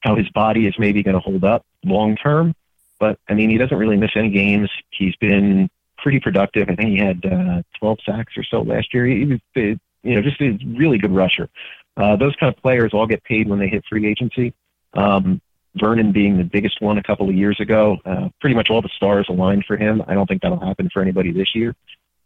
how 0.00 0.16
his 0.16 0.28
body 0.30 0.66
is 0.66 0.74
maybe 0.78 1.02
going 1.02 1.14
to 1.14 1.20
hold 1.20 1.44
up 1.44 1.64
long 1.84 2.16
term, 2.16 2.54
but 2.98 3.18
I 3.28 3.34
mean 3.34 3.50
he 3.50 3.58
doesn't 3.58 3.76
really 3.76 3.98
miss 3.98 4.12
any 4.16 4.30
games. 4.30 4.70
He's 4.90 5.14
been 5.16 5.68
pretty 5.98 6.20
productive. 6.20 6.70
I 6.70 6.74
think 6.74 6.90
he 6.90 6.98
had 6.98 7.24
uh, 7.24 7.62
12 7.78 7.98
sacks 8.04 8.32
or 8.36 8.44
so 8.44 8.62
last 8.62 8.94
year. 8.94 9.06
He 9.06 9.24
was, 9.24 9.40
you 9.54 9.78
know, 10.02 10.22
just 10.22 10.40
a 10.40 10.58
really 10.76 10.98
good 10.98 11.14
rusher. 11.14 11.50
Uh, 11.96 12.16
those 12.16 12.34
kind 12.36 12.54
of 12.54 12.60
players 12.62 12.92
all 12.94 13.06
get 13.06 13.22
paid 13.24 13.48
when 13.48 13.58
they 13.58 13.68
hit 13.68 13.84
free 13.88 14.06
agency. 14.06 14.54
Um, 14.94 15.40
Vernon 15.76 16.12
being 16.12 16.36
the 16.36 16.44
biggest 16.44 16.80
one 16.80 16.98
a 16.98 17.02
couple 17.02 17.28
of 17.28 17.34
years 17.34 17.58
ago. 17.60 17.98
Uh, 18.04 18.28
pretty 18.40 18.54
much 18.54 18.68
all 18.70 18.82
the 18.82 18.90
stars 18.94 19.26
aligned 19.28 19.64
for 19.64 19.76
him. 19.76 20.02
I 20.06 20.14
don't 20.14 20.26
think 20.26 20.42
that'll 20.42 20.60
happen 20.60 20.90
for 20.92 21.00
anybody 21.00 21.32
this 21.32 21.54
year. 21.54 21.74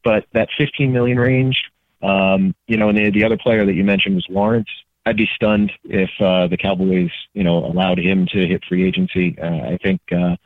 But 0.03 0.27
that 0.33 0.49
15 0.57 0.93
million 0.93 1.19
range, 1.19 1.65
um, 2.03 2.55
you 2.67 2.77
know, 2.77 2.89
and 2.89 2.99
the, 2.99 3.11
the 3.11 3.25
other 3.25 3.37
player 3.37 3.65
that 3.65 3.75
you 3.75 3.85
mentioned 3.85 4.15
was 4.15 4.27
Lawrence. 4.29 4.69
I'd 5.05 5.17
be 5.17 5.29
stunned 5.35 5.73
if 5.85 6.11
uh, 6.21 6.49
the 6.49 6.57
Cowboys, 6.57 7.11
you 7.33 7.45
know, 7.45 7.65
allowed 7.65 7.99
him 7.99 8.27
to 8.33 8.47
hit 8.47 8.65
free 8.65 8.87
agency. 8.87 9.39
Uh, 9.41 9.47
I 9.47 9.79
think 9.81 10.01
uh, 10.11 10.37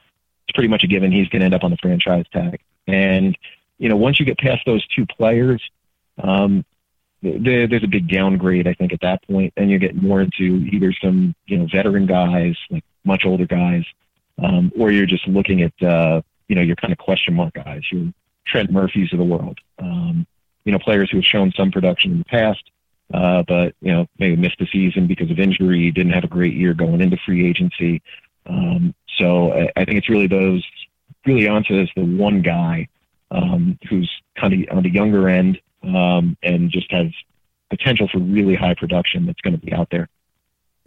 it's 0.47 0.55
pretty 0.55 0.69
much 0.69 0.85
a 0.85 0.87
given 0.87 1.11
he's 1.11 1.29
going 1.29 1.41
to 1.41 1.47
end 1.47 1.55
up 1.55 1.65
on 1.65 1.71
the 1.71 1.79
franchise 1.79 2.27
tag. 2.33 2.61
And 2.87 3.37
you 3.79 3.89
know, 3.89 3.97
once 3.97 4.21
you 4.21 4.27
get 4.27 4.39
past 4.39 4.61
those 4.67 4.87
two 4.89 5.07
players, 5.07 5.63
um, 6.23 6.65
there, 7.23 7.67
there's 7.67 7.85
a 7.85 7.89
big 7.89 8.09
downgrade, 8.09 8.67
I 8.67 8.75
think, 8.75 8.93
at 8.93 9.01
that 9.03 9.27
point. 9.27 9.53
Then 9.57 9.69
you 9.69 9.79
get 9.79 9.95
more 9.95 10.21
into 10.21 10.67
either 10.73 10.93
some, 11.03 11.35
you 11.47 11.59
know, 11.59 11.67
veteran 11.67 12.07
guys, 12.07 12.57
like 12.71 12.85
much 13.05 13.25
older 13.25 13.47
guys, 13.47 13.85
um, 14.43 14.73
or 14.79 14.91
you're 14.91 15.07
just 15.07 15.27
looking 15.27 15.63
at, 15.63 15.83
uh, 15.83 16.23
you 16.49 16.57
know, 16.57 16.63
your 16.63 16.77
kind 16.77 16.93
of 16.93 16.99
question 16.99 17.35
mark 17.35 17.55
guys, 17.55 17.83
your 17.93 18.13
Trent 18.47 18.71
Murphys 18.71 19.13
of 19.13 19.19
the 19.19 19.25
world. 19.25 19.59
Um, 19.79 20.27
you 20.65 20.73
know, 20.73 20.79
players 20.79 21.11
who 21.11 21.19
have 21.19 21.25
shown 21.25 21.53
some 21.57 21.71
production 21.71 22.13
in 22.13 22.19
the 22.19 22.25
past, 22.25 22.63
uh, 23.13 23.43
but 23.47 23.75
you 23.81 23.93
know 23.93 24.07
maybe 24.19 24.37
missed 24.37 24.59
the 24.59 24.67
season 24.67 25.07
because 25.07 25.31
of 25.31 25.39
injury, 25.39 25.91
didn't 25.91 26.13
have 26.13 26.25
a 26.25 26.29
great 26.29 26.55
year 26.55 26.75
going 26.75 27.01
into 27.01 27.17
free 27.25 27.49
agency. 27.49 28.03
Um, 28.47 28.95
so 29.17 29.53
I, 29.53 29.71
I 29.77 29.85
think 29.85 29.99
it's 29.99 30.09
really 30.09 30.27
those 30.27 30.65
really 31.27 31.43
Ansah 31.43 31.83
as 31.83 31.89
the 31.97 32.05
one 32.05 32.43
guy 32.43 32.89
um, 33.31 33.79
who's 33.89 34.11
kind 34.37 34.53
of 34.55 34.77
on 34.77 34.83
the 34.83 34.91
younger 34.91 35.29
end 35.29 35.61
um, 35.83 36.37
and 36.43 36.71
just 36.71 36.91
has 36.93 37.09
potential 37.71 38.09
for 38.13 38.19
really 38.19 38.55
high 38.55 38.75
production 38.75 39.27
that's 39.27 39.41
going 39.41 39.59
to 39.59 39.65
be 39.65 39.73
out 39.73 39.89
there. 39.91 40.09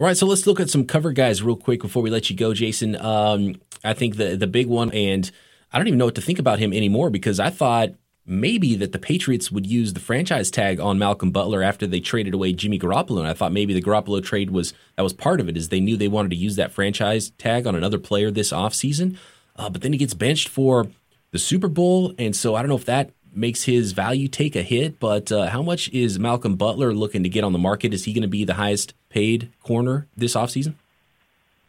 All 0.00 0.06
right, 0.06 0.16
so 0.16 0.26
let's 0.26 0.46
look 0.46 0.60
at 0.60 0.70
some 0.70 0.86
cover 0.86 1.12
guys 1.12 1.42
real 1.42 1.56
quick 1.56 1.80
before 1.80 2.02
we 2.02 2.10
let 2.10 2.28
you 2.28 2.36
go, 2.36 2.52
Jason. 2.52 2.96
Um, 2.96 3.60
I 3.84 3.94
think 3.94 4.16
the 4.16 4.36
the 4.36 4.46
big 4.46 4.66
one, 4.66 4.90
and 4.92 5.30
I 5.72 5.78
don't 5.78 5.86
even 5.86 5.98
know 5.98 6.06
what 6.06 6.16
to 6.16 6.20
think 6.20 6.38
about 6.38 6.58
him 6.58 6.72
anymore 6.72 7.10
because 7.10 7.38
I 7.38 7.50
thought 7.50 7.90
maybe 8.26 8.74
that 8.76 8.92
the 8.92 8.98
Patriots 8.98 9.52
would 9.52 9.66
use 9.66 9.92
the 9.92 10.00
franchise 10.00 10.50
tag 10.50 10.80
on 10.80 10.98
Malcolm 10.98 11.30
Butler 11.30 11.62
after 11.62 11.86
they 11.86 12.00
traded 12.00 12.34
away 12.34 12.52
Jimmy 12.52 12.78
Garoppolo. 12.78 13.18
And 13.18 13.28
I 13.28 13.34
thought 13.34 13.52
maybe 13.52 13.74
the 13.74 13.82
Garoppolo 13.82 14.24
trade 14.24 14.50
was 14.50 14.72
that 14.96 15.02
was 15.02 15.12
part 15.12 15.40
of 15.40 15.48
it, 15.48 15.56
is 15.56 15.68
they 15.68 15.80
knew 15.80 15.96
they 15.96 16.08
wanted 16.08 16.30
to 16.30 16.36
use 16.36 16.56
that 16.56 16.72
franchise 16.72 17.30
tag 17.38 17.66
on 17.66 17.74
another 17.74 17.98
player 17.98 18.30
this 18.30 18.52
offseason. 18.52 19.16
Uh, 19.56 19.68
but 19.70 19.82
then 19.82 19.92
he 19.92 19.98
gets 19.98 20.14
benched 20.14 20.48
for 20.48 20.88
the 21.30 21.38
Super 21.38 21.68
Bowl. 21.68 22.14
And 22.18 22.34
so 22.34 22.54
I 22.54 22.62
don't 22.62 22.68
know 22.68 22.76
if 22.76 22.86
that 22.86 23.10
makes 23.36 23.64
his 23.64 23.92
value 23.92 24.28
take 24.28 24.56
a 24.56 24.62
hit, 24.62 24.98
but 24.98 25.30
uh, 25.30 25.46
how 25.46 25.62
much 25.62 25.88
is 25.90 26.18
Malcolm 26.18 26.56
Butler 26.56 26.94
looking 26.94 27.22
to 27.22 27.28
get 27.28 27.44
on 27.44 27.52
the 27.52 27.58
market? 27.58 27.92
Is 27.94 28.04
he 28.04 28.12
going 28.12 28.22
to 28.22 28.28
be 28.28 28.44
the 28.44 28.54
highest 28.54 28.94
paid 29.08 29.50
corner 29.62 30.06
this 30.16 30.34
offseason? 30.34 30.74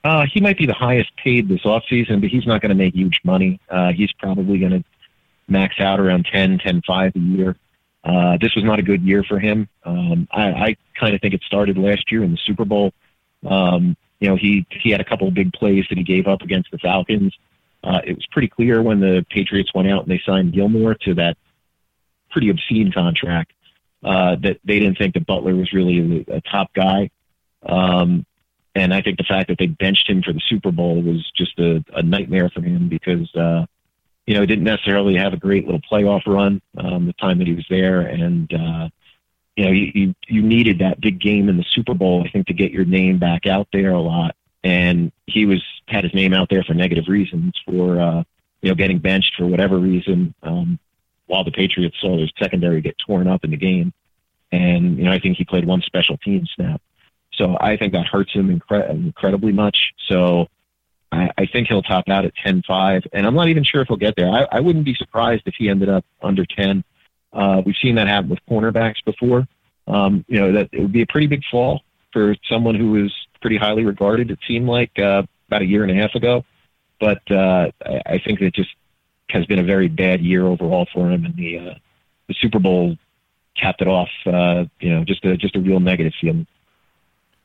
Uh, 0.03 0.25
he 0.31 0.39
might 0.39 0.57
be 0.57 0.67
the 0.67 0.73
highest 0.73 1.15
paid 1.17 1.49
this 1.49 1.61
offseason, 1.63 2.21
but 2.21 2.29
he's 2.29 2.45
not 2.45 2.61
going 2.61 2.69
to 2.69 2.75
make 2.75 2.93
huge 2.93 3.19
money. 3.23 3.59
Uh, 3.69 3.91
he's 3.91 4.11
probably 4.13 4.59
going 4.59 4.71
to 4.71 4.83
max 5.47 5.79
out 5.79 5.99
around 5.99 6.27
10, 6.31 6.59
10, 6.59 6.81
5 6.85 7.15
a 7.15 7.19
year. 7.19 7.55
Uh, 8.03 8.37
this 8.39 8.53
was 8.55 8.63
not 8.63 8.77
a 8.77 8.83
good 8.83 9.01
year 9.01 9.23
for 9.23 9.39
him. 9.39 9.67
Um, 9.83 10.27
I, 10.31 10.51
I 10.51 10.77
kind 10.99 11.15
of 11.15 11.21
think 11.21 11.33
it 11.33 11.41
started 11.43 11.77
last 11.77 12.11
year 12.11 12.23
in 12.23 12.31
the 12.31 12.37
Super 12.37 12.65
Bowl. 12.65 12.93
Um, 13.45 13.97
you 14.19 14.29
know, 14.29 14.35
he, 14.35 14.65
he 14.69 14.91
had 14.91 15.01
a 15.01 15.03
couple 15.03 15.27
of 15.27 15.33
big 15.33 15.51
plays 15.53 15.85
that 15.89 15.97
he 15.97 16.03
gave 16.03 16.27
up 16.27 16.41
against 16.43 16.69
the 16.69 16.77
Falcons. 16.77 17.33
Uh, 17.83 18.01
it 18.05 18.15
was 18.15 18.25
pretty 18.31 18.47
clear 18.47 18.81
when 18.81 18.99
the 18.99 19.25
Patriots 19.31 19.71
went 19.73 19.89
out 19.89 20.03
and 20.03 20.11
they 20.11 20.21
signed 20.25 20.53
Gilmore 20.53 20.93
to 20.95 21.15
that 21.15 21.37
pretty 22.35 22.49
obscene 22.49 22.91
contract 22.91 23.53
uh, 24.03 24.35
that 24.35 24.59
they 24.65 24.77
didn't 24.77 24.97
think 24.97 25.13
that 25.13 25.25
Butler 25.25 25.55
was 25.55 25.71
really 25.71 26.25
a, 26.27 26.35
a 26.35 26.41
top 26.41 26.73
guy. 26.73 27.09
Um, 27.65 28.25
and 28.75 28.93
I 28.93 29.01
think 29.01 29.17
the 29.17 29.23
fact 29.23 29.47
that 29.47 29.57
they 29.57 29.67
benched 29.67 30.09
him 30.09 30.21
for 30.21 30.33
the 30.33 30.41
Super 30.49 30.69
Bowl 30.69 31.01
was 31.01 31.31
just 31.31 31.57
a, 31.59 31.81
a 31.93 32.03
nightmare 32.03 32.49
for 32.49 32.61
him 32.61 32.89
because, 32.89 33.33
uh, 33.35 33.65
you 34.27 34.33
know, 34.33 34.41
he 34.41 34.47
didn't 34.47 34.65
necessarily 34.65 35.15
have 35.15 35.31
a 35.31 35.37
great 35.37 35.63
little 35.63 35.79
playoff 35.79 36.27
run 36.27 36.61
um, 36.77 37.05
the 37.05 37.13
time 37.13 37.37
that 37.37 37.47
he 37.47 37.53
was 37.53 37.65
there. 37.69 38.01
And, 38.01 38.53
uh, 38.53 38.89
you 39.55 39.63
know, 39.63 39.71
you, 39.71 40.13
you, 40.27 40.41
needed 40.41 40.79
that 40.79 40.99
big 40.99 41.21
game 41.21 41.47
in 41.47 41.55
the 41.55 41.63
Super 41.71 41.93
Bowl, 41.93 42.25
I 42.25 42.29
think, 42.29 42.47
to 42.47 42.53
get 42.53 42.71
your 42.71 42.83
name 42.83 43.17
back 43.17 43.47
out 43.47 43.69
there 43.71 43.91
a 43.91 44.01
lot. 44.01 44.35
And 44.61 45.13
he 45.25 45.45
was 45.45 45.63
had 45.87 46.03
his 46.03 46.13
name 46.13 46.33
out 46.33 46.49
there 46.49 46.63
for 46.63 46.73
negative 46.73 47.05
reasons 47.07 47.53
for, 47.65 48.01
uh, 48.01 48.23
you 48.61 48.69
know, 48.69 48.75
getting 48.75 48.99
benched 48.99 49.35
for 49.37 49.45
whatever 49.45 49.79
reason 49.79 50.33
um, 50.43 50.79
while 51.27 51.43
the 51.43 51.51
Patriots 51.51 51.95
saw 51.99 52.17
their 52.17 52.29
secondary 52.39 52.81
get 52.81 52.95
torn 53.05 53.27
up 53.27 53.43
in 53.43 53.51
the 53.51 53.57
game. 53.57 53.93
And, 54.51 54.97
you 54.97 55.05
know, 55.05 55.11
I 55.11 55.19
think 55.19 55.37
he 55.37 55.43
played 55.43 55.65
one 55.65 55.81
special 55.81 56.17
team 56.17 56.45
snap. 56.55 56.81
So 57.33 57.57
I 57.59 57.77
think 57.77 57.93
that 57.93 58.05
hurts 58.05 58.31
him 58.31 58.59
incre- 58.59 58.89
incredibly 58.89 59.51
much. 59.51 59.77
So 60.07 60.47
I, 61.11 61.29
I 61.37 61.45
think 61.45 61.67
he'll 61.67 61.81
top 61.81 62.07
out 62.07 62.25
at 62.25 62.33
10-5, 62.45 63.07
and 63.11 63.25
I'm 63.25 63.33
not 63.33 63.49
even 63.49 63.63
sure 63.63 63.81
if 63.81 63.87
he'll 63.87 63.97
get 63.97 64.15
there. 64.15 64.29
I, 64.29 64.47
I 64.51 64.59
wouldn't 64.59 64.85
be 64.85 64.95
surprised 64.95 65.43
if 65.45 65.55
he 65.57 65.69
ended 65.69 65.89
up 65.89 66.05
under 66.21 66.45
10. 66.45 66.83
Uh, 67.33 67.61
we've 67.65 67.75
seen 67.81 67.95
that 67.95 68.07
happen 68.07 68.29
with 68.29 68.39
cornerbacks 68.49 69.03
before. 69.03 69.47
Um, 69.87 70.25
you 70.27 70.39
know, 70.39 70.53
that 70.53 70.69
it 70.71 70.79
would 70.79 70.93
be 70.93 71.01
a 71.01 71.07
pretty 71.07 71.27
big 71.27 71.43
fall 71.51 71.81
for 72.11 72.35
someone 72.49 72.75
who 72.75 72.91
was 72.91 73.13
pretty 73.41 73.57
highly 73.57 73.83
regarded, 73.83 74.31
it 74.31 74.39
seemed 74.47 74.67
like 74.67 74.97
uh, 74.97 75.21
about 75.47 75.61
a 75.61 75.65
year 75.65 75.83
and 75.83 75.91
a 75.91 76.01
half 76.01 76.15
ago. 76.15 76.43
But 76.99 77.19
uh, 77.29 77.69
I, 77.85 78.01
I 78.05 78.21
think 78.25 78.41
it 78.41 78.55
just 78.55 78.69
has 79.29 79.45
been 79.45 79.59
a 79.59 79.63
very 79.63 79.87
bad 79.87 80.21
year 80.21 80.45
overall 80.45 80.87
for 80.93 81.11
him, 81.11 81.25
and 81.25 81.35
the 81.35 81.57
uh, 81.59 81.73
the 82.27 82.35
Super 82.39 82.59
Bowl 82.59 82.97
capped 83.55 83.81
it 83.81 83.87
off. 83.87 84.09
Uh, 84.25 84.65
you 84.79 84.89
know, 84.89 85.03
just 85.03 85.23
a 85.25 85.37
just 85.37 85.55
a 85.55 85.59
real 85.59 85.79
negative 85.79 86.13
feeling. 86.19 86.47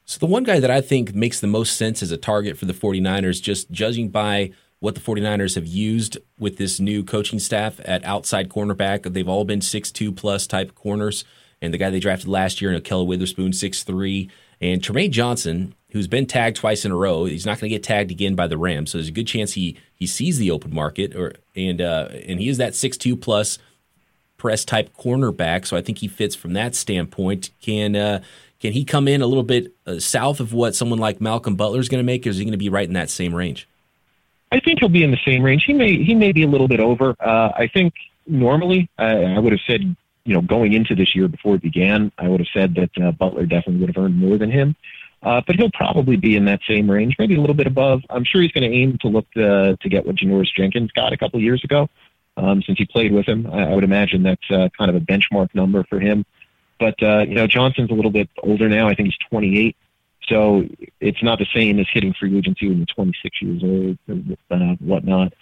So 0.05 0.19
the 0.19 0.27
one 0.27 0.43
guy 0.43 0.59
that 0.59 0.71
I 0.71 0.81
think 0.81 1.15
makes 1.15 1.39
the 1.39 1.47
most 1.47 1.77
sense 1.77 2.03
as 2.03 2.11
a 2.11 2.17
target 2.17 2.59
for 2.59 2.65
the 2.65 2.73
49ers, 2.73 3.41
just 3.41 3.71
judging 3.71 4.09
by 4.09 4.51
what 4.81 4.97
the 4.97 5.01
49ers 5.01 5.55
have 5.55 5.69
used 5.69 6.19
with 6.37 6.57
this 6.57 6.81
new 6.81 7.05
coaching 7.05 7.39
staff 7.39 7.81
at 7.85 8.05
outside 8.05 8.49
cornerback, 8.49 9.13
they've 9.13 9.29
all 9.29 9.45
been 9.45 9.61
six 9.61 9.93
two 9.93 10.11
plus 10.11 10.47
type 10.47 10.75
corners. 10.75 11.25
And 11.63 11.73
the 11.73 11.79
guy 11.79 11.91
they 11.91 12.01
drafted 12.01 12.29
last 12.29 12.61
year, 12.61 12.79
Ahkello 12.79 13.07
Witherspoon, 13.07 13.53
six 13.53 13.85
three, 13.85 14.31
and 14.61 14.83
Trumaine 14.83 15.11
Johnson, 15.11 15.75
who's 15.93 16.09
been 16.09 16.27
tagged 16.27 16.57
twice 16.57 16.85
in 16.85 16.93
a 16.93 16.97
row. 16.97 17.25
He's 17.25 17.47
not 17.47 17.61
going 17.61 17.71
to 17.71 17.75
get 17.75 17.83
tagged 17.83 18.11
again 18.11 18.35
by 18.35 18.47
the 18.47 18.59
Rams, 18.59 18.91
so 18.91 18.99
there's 18.99 19.09
a 19.09 19.13
good 19.13 19.27
chance 19.27 19.53
he 19.53 19.77
he 19.95 20.07
sees 20.07 20.39
the 20.39 20.51
open 20.51 20.75
market, 20.75 21.15
or 21.15 21.35
and 21.57 21.81
uh, 21.81 22.09
and 22.27 22.41
he 22.41 22.49
is 22.49 22.59
that 22.59 22.75
six 22.75 22.97
two 22.97 23.17
plus 23.17 23.59
press 24.37 24.65
type 24.65 24.97
cornerback. 24.97 25.67
So 25.67 25.77
I 25.77 25.83
think 25.83 25.99
he 25.99 26.09
fits 26.09 26.35
from 26.35 26.55
that 26.55 26.75
standpoint. 26.75 27.51
Can 27.61 27.97
uh, 27.97 28.23
can 28.61 28.73
he 28.73 28.85
come 28.85 29.09
in 29.09 29.23
a 29.23 29.27
little 29.27 29.43
bit 29.43 29.75
uh, 29.87 29.99
south 29.99 30.41
of 30.41 30.53
what 30.53 30.75
someone 30.75 30.99
like 30.99 31.21
Malcolm 31.21 31.57
Butler 31.57 31.81
is 31.81 31.89
going 31.89 32.03
to 32.03 32.07
make, 32.07 32.27
or 32.27 32.31
is 32.31 32.37
he 32.37 32.45
going 32.45 32.53
to 32.53 32.59
be 32.59 32.69
right 32.69 32.87
in 32.87 32.95
that 32.95 33.11
same 33.11 33.35
range? 33.35 33.67
I 34.53 34.61
think 34.61 34.81
he'll 34.81 34.89
be 34.89 35.05
in 35.05 35.11
the 35.11 35.21
same 35.25 35.43
range. 35.43 35.65
He 35.67 35.73
may 35.73 36.03
he 36.03 36.15
may 36.15 36.33
be 36.33 36.43
a 36.43 36.49
little 36.49 36.69
bit 36.69 36.81
over. 36.81 37.15
Uh, 37.21 37.53
I 37.57 37.71
think 37.73 37.95
normally 38.27 38.91
uh, 38.99 39.03
I 39.03 39.39
would 39.39 39.53
have 39.53 39.61
said 39.67 39.97
you 40.31 40.37
know 40.37 40.43
going 40.43 40.75
into 40.75 40.95
this 40.95 41.13
year 41.13 41.27
before 41.27 41.57
it 41.57 41.63
began, 41.63 42.13
I 42.17 42.29
would 42.29 42.39
have 42.39 42.49
said 42.55 42.77
that 42.77 42.91
uh, 43.05 43.11
Butler 43.11 43.47
definitely 43.47 43.81
would 43.81 43.89
have 43.93 44.05
earned 44.05 44.17
more 44.17 44.39
than 44.39 44.49
him. 44.49 44.77
Uh, 45.25 45.41
but 45.45 45.57
he'll 45.57 45.73
probably 45.73 46.17
be 46.17 46.37
in 46.37 46.45
that 46.45 46.61
same 46.69 46.89
range, 46.89 47.17
maybe 47.19 47.35
a 47.35 47.41
little 47.41 47.57
bit 47.57 47.67
above. 47.67 48.03
I'm 48.09 48.23
sure 48.25 48.41
he's 48.41 48.53
going 48.53 48.71
to 48.71 48.75
aim 48.75 48.97
to 48.99 49.09
look 49.09 49.29
to, 49.33 49.77
to 49.77 49.89
get 49.89 50.07
what 50.07 50.15
Janoris 50.15 50.55
Jenkins 50.57 50.93
got 50.93 51.13
a 51.13 51.17
couple 51.17 51.41
years 51.41 51.65
ago, 51.65 51.91
um, 52.37 52.63
since 52.63 52.79
he 52.79 52.87
played 52.87 53.13
with 53.13 53.27
him. 53.27 53.49
I, 53.53 53.73
I 53.73 53.75
would 53.75 53.83
imagine 53.83 54.23
that's 54.23 54.51
uh, 54.53 54.69
kind 54.79 54.89
of 54.89 54.95
a 54.95 55.01
benchmark 55.01 55.53
number 55.53 55.83
for 55.91 55.99
him. 55.99 56.25
But 56.79 57.03
uh, 57.03 57.25
you 57.29 57.35
know, 57.35 57.49
Johnson's 57.49 57.91
a 57.91 57.95
little 57.95 58.13
bit 58.13 58.31
older 58.45 58.69
now. 58.69 58.89
I 58.89 58.95
think 58.95 59.09
he's 59.09 59.29
28, 59.29 59.77
so 60.29 60.65
it's 61.01 61.25
not 61.25 61.41
the 61.41 61.47
same 61.53 61.81
as 61.81 61.87
hitting 61.93 62.15
free 62.15 62.39
agency 62.39 62.69
when 62.69 62.79
you're 62.79 62.87
26 62.87 63.43
years 63.43 63.65
old 63.65 63.99
and 64.07 64.39
uh, 64.49 64.77
whatnot. 64.77 65.35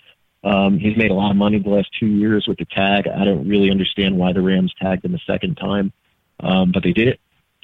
Um, 0.45 0.79
he's 0.79 0.97
made 0.97 1.11
a 1.11 1.15
lot 1.15 1.31
of 1.31 1.37
money 1.37 1.59
the 1.59 1.69
last 1.69 1.89
two 1.99 2.07
years 2.07 2.47
with 2.47 2.59
the 2.59 2.65
tag. 2.65 3.09
I 3.09 3.25
don't 3.25 3.49
really 3.49 3.71
understand 3.71 4.17
why 4.17 4.33
the 4.33 4.43
Rams 4.43 4.73
tagged 4.81 5.05
him 5.05 5.15
a 5.15 5.19
second 5.27 5.57
time, 5.57 5.93
um, 6.41 6.71
but 6.73 6.83
they 6.83 6.93
did 6.93 7.09
it. 7.09 7.21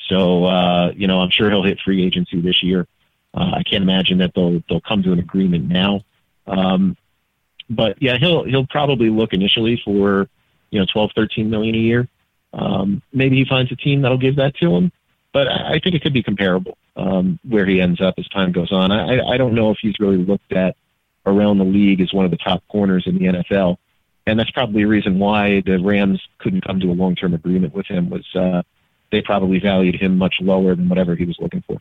So 0.09 0.45
uh, 0.45 0.91
you 0.97 1.07
know, 1.07 1.21
I'm 1.21 1.31
sure 1.31 1.51
he'll 1.51 1.63
hit 1.63 1.79
free 1.85 2.05
agency 2.05 2.41
this 2.41 2.63
year. 2.63 2.87
Uh, 3.33 3.53
I 3.57 3.63
can't 3.63 3.83
imagine 3.83 4.19
that 4.19 4.33
they'll 4.35 4.63
they'll 4.69 4.81
come 4.81 5.03
to 5.05 5.13
an 5.13 5.19
agreement 5.19 5.69
now. 5.69 6.05
Um, 6.47 6.97
but 7.71 8.01
yeah, 8.03 8.19
he'll 8.19 8.45
he'll 8.45 8.67
probably 8.67 9.09
look 9.09 9.33
initially 9.33 9.81
for 9.85 10.29
you 10.71 10.81
know 10.81 10.87
12, 10.93 11.11
13 11.15 11.51
million 11.51 11.75
a 11.75 11.79
year. 11.79 12.09
Um, 12.53 13.03
maybe 13.13 13.37
he 13.37 13.45
finds 13.45 13.73
a 13.73 13.77
team 13.77 14.03
that'll 14.03 14.19
give 14.19 14.37
that 14.37 14.55
to 14.57 14.75
him, 14.75 14.93
but 15.33 15.49
I, 15.49 15.81
think 15.81 15.97
it 15.97 16.03
could 16.03 16.13
be 16.13 16.23
comparable 16.23 16.79
um, 16.95 17.41
where 17.43 17.67
he 17.67 17.81
ends 17.81 18.01
up 18.01 18.15
as 18.17 18.29
time 18.29 18.53
goes 18.53 18.71
on. 18.71 18.93
I, 18.93 19.21
I 19.21 19.37
don't 19.37 19.55
know 19.55 19.73
if 19.73 19.79
he's 19.83 19.99
really 19.99 20.19
looked 20.19 20.53
at 20.53 20.77
around 21.27 21.59
the 21.59 21.65
league 21.65 22.01
as 22.01 22.13
one 22.13 22.25
of 22.25 22.31
the 22.31 22.37
top 22.37 22.63
corners 22.69 23.05
in 23.07 23.19
the 23.19 23.25
NFL, 23.27 23.77
and 24.27 24.39
that's 24.39 24.51
probably 24.51 24.83
a 24.83 24.87
reason 24.87 25.19
why 25.19 25.63
the 25.65 25.79
Rams 25.79 26.21
couldn't 26.39 26.65
come 26.67 26.81
to 26.81 26.91
a 26.91 26.95
long-term 26.95 27.35
agreement 27.35 27.75
with 27.75 27.87
him. 27.87 28.11
Was 28.11 28.27
uh, 28.35 28.63
they 29.11 29.21
probably 29.21 29.61
valued 29.61 29.95
him 29.95 30.19
much 30.19 30.37
lower 30.41 30.75
than 30.75 30.89
whatever 30.89 31.15
he 31.15 31.25
was 31.25 31.37
looking 31.39 31.63
for. 31.67 31.81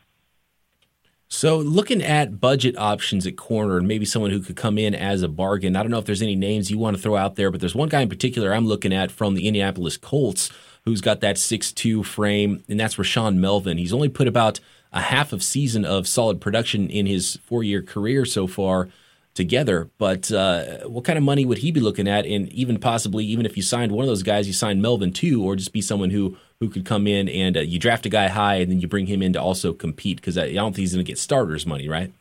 So, 1.28 1.58
looking 1.58 2.02
at 2.02 2.38
budget 2.38 2.76
options 2.78 3.26
at 3.26 3.36
corner 3.36 3.78
and 3.78 3.88
maybe 3.88 4.04
someone 4.04 4.30
who 4.30 4.40
could 4.40 4.56
come 4.56 4.78
in 4.78 4.94
as 4.94 5.22
a 5.22 5.28
bargain, 5.28 5.74
I 5.74 5.82
don't 5.82 5.90
know 5.90 5.98
if 5.98 6.04
there's 6.04 6.22
any 6.22 6.36
names 6.36 6.70
you 6.70 6.78
want 6.78 6.96
to 6.96 7.02
throw 7.02 7.16
out 7.16 7.34
there, 7.36 7.50
but 7.50 7.60
there's 7.60 7.74
one 7.74 7.88
guy 7.88 8.02
in 8.02 8.08
particular 8.08 8.54
I'm 8.54 8.66
looking 8.66 8.92
at 8.92 9.10
from 9.10 9.34
the 9.34 9.48
Indianapolis 9.48 9.96
Colts 9.96 10.50
who's 10.84 11.00
got 11.00 11.20
that 11.22 11.38
six-two 11.38 12.02
frame, 12.02 12.62
and 12.68 12.78
that's 12.78 12.96
Rashaan 12.96 13.36
Melvin. 13.36 13.78
He's 13.78 13.92
only 13.92 14.10
put 14.10 14.28
about 14.28 14.60
a 14.92 15.00
half 15.00 15.32
of 15.32 15.42
season 15.42 15.84
of 15.84 16.06
solid 16.06 16.40
production 16.40 16.88
in 16.88 17.06
his 17.06 17.36
four 17.44 17.64
year 17.64 17.82
career 17.82 18.24
so 18.24 18.46
far 18.46 18.88
together. 19.34 19.90
But 19.98 20.30
uh, 20.32 20.88
what 20.88 21.04
kind 21.04 21.18
of 21.18 21.24
money 21.24 21.44
would 21.44 21.58
he 21.58 21.70
be 21.70 21.80
looking 21.80 22.08
at? 22.08 22.24
And 22.24 22.48
even 22.52 22.78
possibly, 22.78 23.24
even 23.26 23.46
if 23.46 23.56
you 23.56 23.62
signed 23.62 23.92
one 23.92 24.04
of 24.04 24.08
those 24.08 24.22
guys, 24.22 24.46
you 24.46 24.52
signed 24.52 24.80
Melvin 24.80 25.12
too, 25.12 25.44
or 25.44 25.56
just 25.56 25.72
be 25.72 25.82
someone 25.82 26.10
who 26.10 26.36
who 26.60 26.68
could 26.68 26.84
come 26.84 27.06
in 27.06 27.28
and 27.28 27.56
uh, 27.56 27.60
you 27.60 27.78
draft 27.78 28.06
a 28.06 28.08
guy 28.08 28.28
high 28.28 28.56
and 28.56 28.70
then 28.70 28.80
you 28.80 28.88
bring 28.88 29.06
him 29.06 29.22
in 29.22 29.32
to 29.32 29.40
also 29.40 29.72
compete 29.72 30.16
because 30.16 30.38
I, 30.38 30.44
I 30.44 30.52
don't 30.54 30.72
think 30.72 30.78
he's 30.78 30.94
going 30.94 31.04
to 31.04 31.10
get 31.10 31.18
starters 31.18 31.66
money, 31.66 31.88
right? 31.88 32.12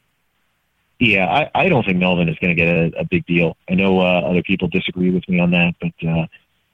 Yeah, 1.00 1.28
I, 1.28 1.64
I 1.64 1.70
don't 1.70 1.86
think 1.86 1.98
Melvin 1.98 2.30
is 2.30 2.38
going 2.40 2.56
to 2.56 2.62
get 2.62 2.68
a, 2.68 3.02
a 3.02 3.06
big 3.06 3.26
deal. 3.26 3.58
I 3.70 3.76
know 3.76 4.00
uh, 4.00 4.22
other 4.22 4.44
people 4.44 4.68
disagree 4.68 5.12
with 5.12 5.28
me 5.28 5.40
on 5.40 5.52
that, 5.52 5.76
but 5.80 6.08
uh, 6.08 6.28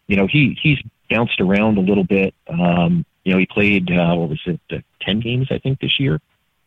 you 0.08 0.16
know 0.16 0.28
he 0.28 0.58
he's 0.62 0.80
bounced 1.10 1.42
around 1.42 1.78
a 1.78 1.82
little 1.82 2.04
bit. 2.04 2.34
Um, 2.48 3.06
you 3.24 3.34
know, 3.34 3.40
he 3.40 3.46
played 3.46 3.92
uh, 3.92 4.16
what 4.16 4.30
was 4.30 4.42
it, 4.46 4.60
uh, 4.72 4.78
ten 5.02 5.20
games 5.20 5.48
I 5.52 5.60
think 5.60 5.80
this 5.80 6.00
year. 6.00 6.20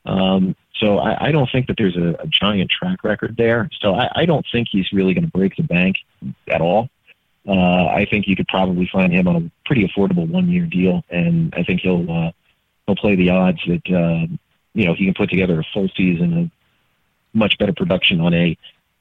Um, 0.05 0.57
so 0.75 0.99
I, 0.99 1.29
I 1.29 1.33
don't 1.33 1.49
think 1.51 1.69
that 1.69 1.77
there's 1.77 1.97
a, 1.97 2.15
a 2.21 2.27
giant 2.27 2.71
track 2.71 3.05
record 3.05 3.37
there. 3.37 3.71
So 3.81 3.95
I, 3.95 4.11
I 4.17 4.27
don't 4.27 4.45
think 4.51 4.69
he's 4.71 4.93
really 4.93 5.15
going 5.15 5.25
to 5.25 5.31
break 5.31 5.57
the 5.57 5.63
bank 5.63 5.97
at 6.49 6.61
all. 6.61 6.89
Uh, 7.47 7.87
I 7.87 8.07
think 8.09 8.27
you 8.29 8.37
could 8.37 8.49
probably 8.49 8.89
find 8.93 9.13
him 9.13 9.27
on 9.27 9.37
a 9.37 9.51
pretty 9.67 9.87
affordable 9.87 10.29
one-year 10.29 10.67
deal, 10.67 11.05
and 11.11 11.53
I 11.57 11.65
think 11.65 11.81
he'll 11.81 12.09
uh, 12.11 12.31
he'll 12.87 12.97
play 12.97 13.17
the 13.17 13.31
odds 13.31 13.59
that 13.67 13.83
uh, 13.89 14.27
you 14.75 14.87
know 14.87 14.95
he 14.95 15.07
can 15.07 15.15
put 15.15 15.29
together 15.29 15.59
a 15.59 15.65
full 15.75 15.89
season 15.97 16.39
of 16.39 16.51
much 17.35 17.59
better 17.59 17.73
production 17.73 18.21
on 18.21 18.33
a 18.33 18.57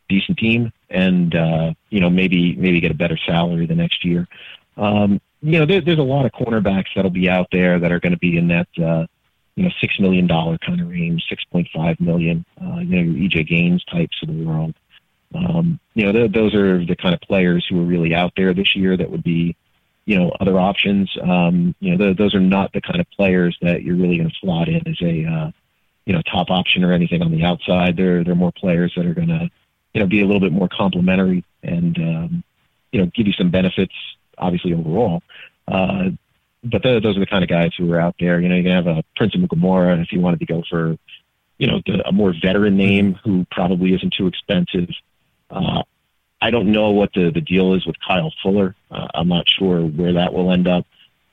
decent 0.10 0.40
team, 0.40 0.74
and 0.90 1.36
uh, 1.36 1.74
you 1.92 2.00
know 2.00 2.10
maybe 2.10 2.56
maybe 2.56 2.80
get 2.80 2.90
a 2.90 2.96
better 2.96 3.18
salary 3.28 3.68
the 3.68 3.76
next 3.76 4.04
year. 4.04 4.28
Um, 4.76 5.22
you 5.42 5.60
know, 5.60 5.66
there, 5.66 5.82
there's 5.82 6.00
a 6.00 6.04
lot 6.04 6.26
of 6.26 6.32
cornerbacks 6.32 6.88
that'll 6.96 7.12
be 7.12 7.30
out 7.30 7.48
there 7.52 7.80
that 7.80 7.92
are 7.92 8.00
going 8.00 8.14
to 8.14 8.20
be 8.20 8.38
in 8.38 8.48
that 8.48 8.68
uh, 8.84 9.06
you 9.56 9.64
know 9.64 9.72
six 9.80 10.00
million 10.00 10.28
dollar 10.28 10.58
kind 10.58 10.82
of 10.82 10.90
range, 10.90 11.24
six 11.30 11.44
point 11.46 11.68
five 11.74 12.00
million. 12.00 12.46
Uh, 12.62 12.78
you 12.78 13.04
know, 13.04 13.12
your 13.12 13.30
EJ 13.30 13.48
Gaines 13.48 13.84
types 13.86 14.18
of 14.22 14.30
the 14.30 14.44
world. 14.44 14.74
Um, 15.34 15.80
you 15.94 16.06
know, 16.06 16.12
th- 16.12 16.32
those 16.32 16.54
are 16.56 16.84
the 16.86 16.96
kind 16.96 17.14
of 17.14 17.22
players 17.22 17.66
who 17.68 17.82
are 17.82 17.86
really 17.86 18.14
out 18.14 18.34
there 18.36 18.54
this 18.54 18.76
year 18.76 18.98
that 18.98 19.10
would 19.10 19.24
be, 19.24 19.56
you 20.06 20.18
know, 20.18 20.32
other 20.40 20.60
options. 20.60 21.10
Um, 21.22 21.76
you 21.80 21.92
know, 21.92 21.98
th- 21.98 22.18
those 22.18 22.36
are 22.36 22.42
not 22.42 22.74
the 22.74 22.82
kind 22.82 23.00
of 23.00 23.10
players 23.12 23.58
that 23.62 23.84
you're 23.84 23.96
really 23.96 24.18
going 24.18 24.30
to 24.30 24.36
slot 24.42 24.68
in 24.68 24.86
as 24.88 25.02
a, 25.02 25.26
uh, 25.26 25.52
you 26.06 26.14
know, 26.14 26.22
top 26.24 26.50
option 26.50 26.84
or 26.84 26.92
anything 26.92 27.22
on 27.22 27.32
the 27.32 27.44
outside. 27.44 27.96
They're 27.96 28.24
they're 28.24 28.36
more 28.36 28.52
players 28.52 28.94
that 28.96 29.06
are 29.06 29.14
going 29.14 29.30
to, 29.30 29.50
you 29.94 30.02
know, 30.02 30.08
be 30.08 30.22
a 30.22 30.26
little 30.26 30.42
bit 30.42 30.52
more 30.52 30.70
complementary 30.70 31.46
and, 31.64 31.98
um, 31.98 32.44
you 32.92 33.00
know, 33.00 33.12
give 33.14 33.28
you 33.28 33.34
some 33.34 33.52
benefits, 33.52 33.94
obviously 34.38 34.74
overall. 34.74 35.22
Uh, 35.68 36.10
but 36.64 36.84
those 36.84 37.18
are 37.18 37.20
the 37.20 37.26
kind 37.26 37.44
of 37.44 37.50
guys 37.50 37.72
who 37.78 37.92
are 37.92 38.00
out 38.00 38.16
there. 38.20 38.40
You 38.40 38.50
know, 38.50 38.56
you 38.56 38.64
can 38.64 38.72
have 38.72 38.88
a 38.88 39.04
Prince 39.16 39.36
Amukamara 39.36 40.02
if 40.02 40.12
you 40.12 40.20
wanted 40.20 40.40
to 40.40 40.46
go 40.46 40.64
for, 40.70 40.98
you 41.58 41.68
know, 41.68 41.82
the, 41.86 42.08
a 42.08 42.12
more 42.12 42.34
veteran 42.40 42.78
name 42.78 43.16
who 43.24 43.46
probably 43.52 43.94
isn't 43.94 44.14
too 44.14 44.28
expensive. 44.28 44.90
Uh, 45.50 45.84
I 46.42 46.50
don't 46.50 46.72
know 46.72 46.92
what 46.92 47.14
the, 47.14 47.32
the 47.32 47.42
deal 47.42 47.74
is 47.74 47.86
with 47.86 47.96
Kyle 48.06 48.34
Fuller. 48.42 48.76
Uh, 48.90 49.08
I'm 49.14 49.28
not 49.28 49.48
sure 49.48 49.82
where 49.82 50.14
that 50.14 50.34
will 50.34 50.52
end 50.52 50.68
up. 50.68 50.86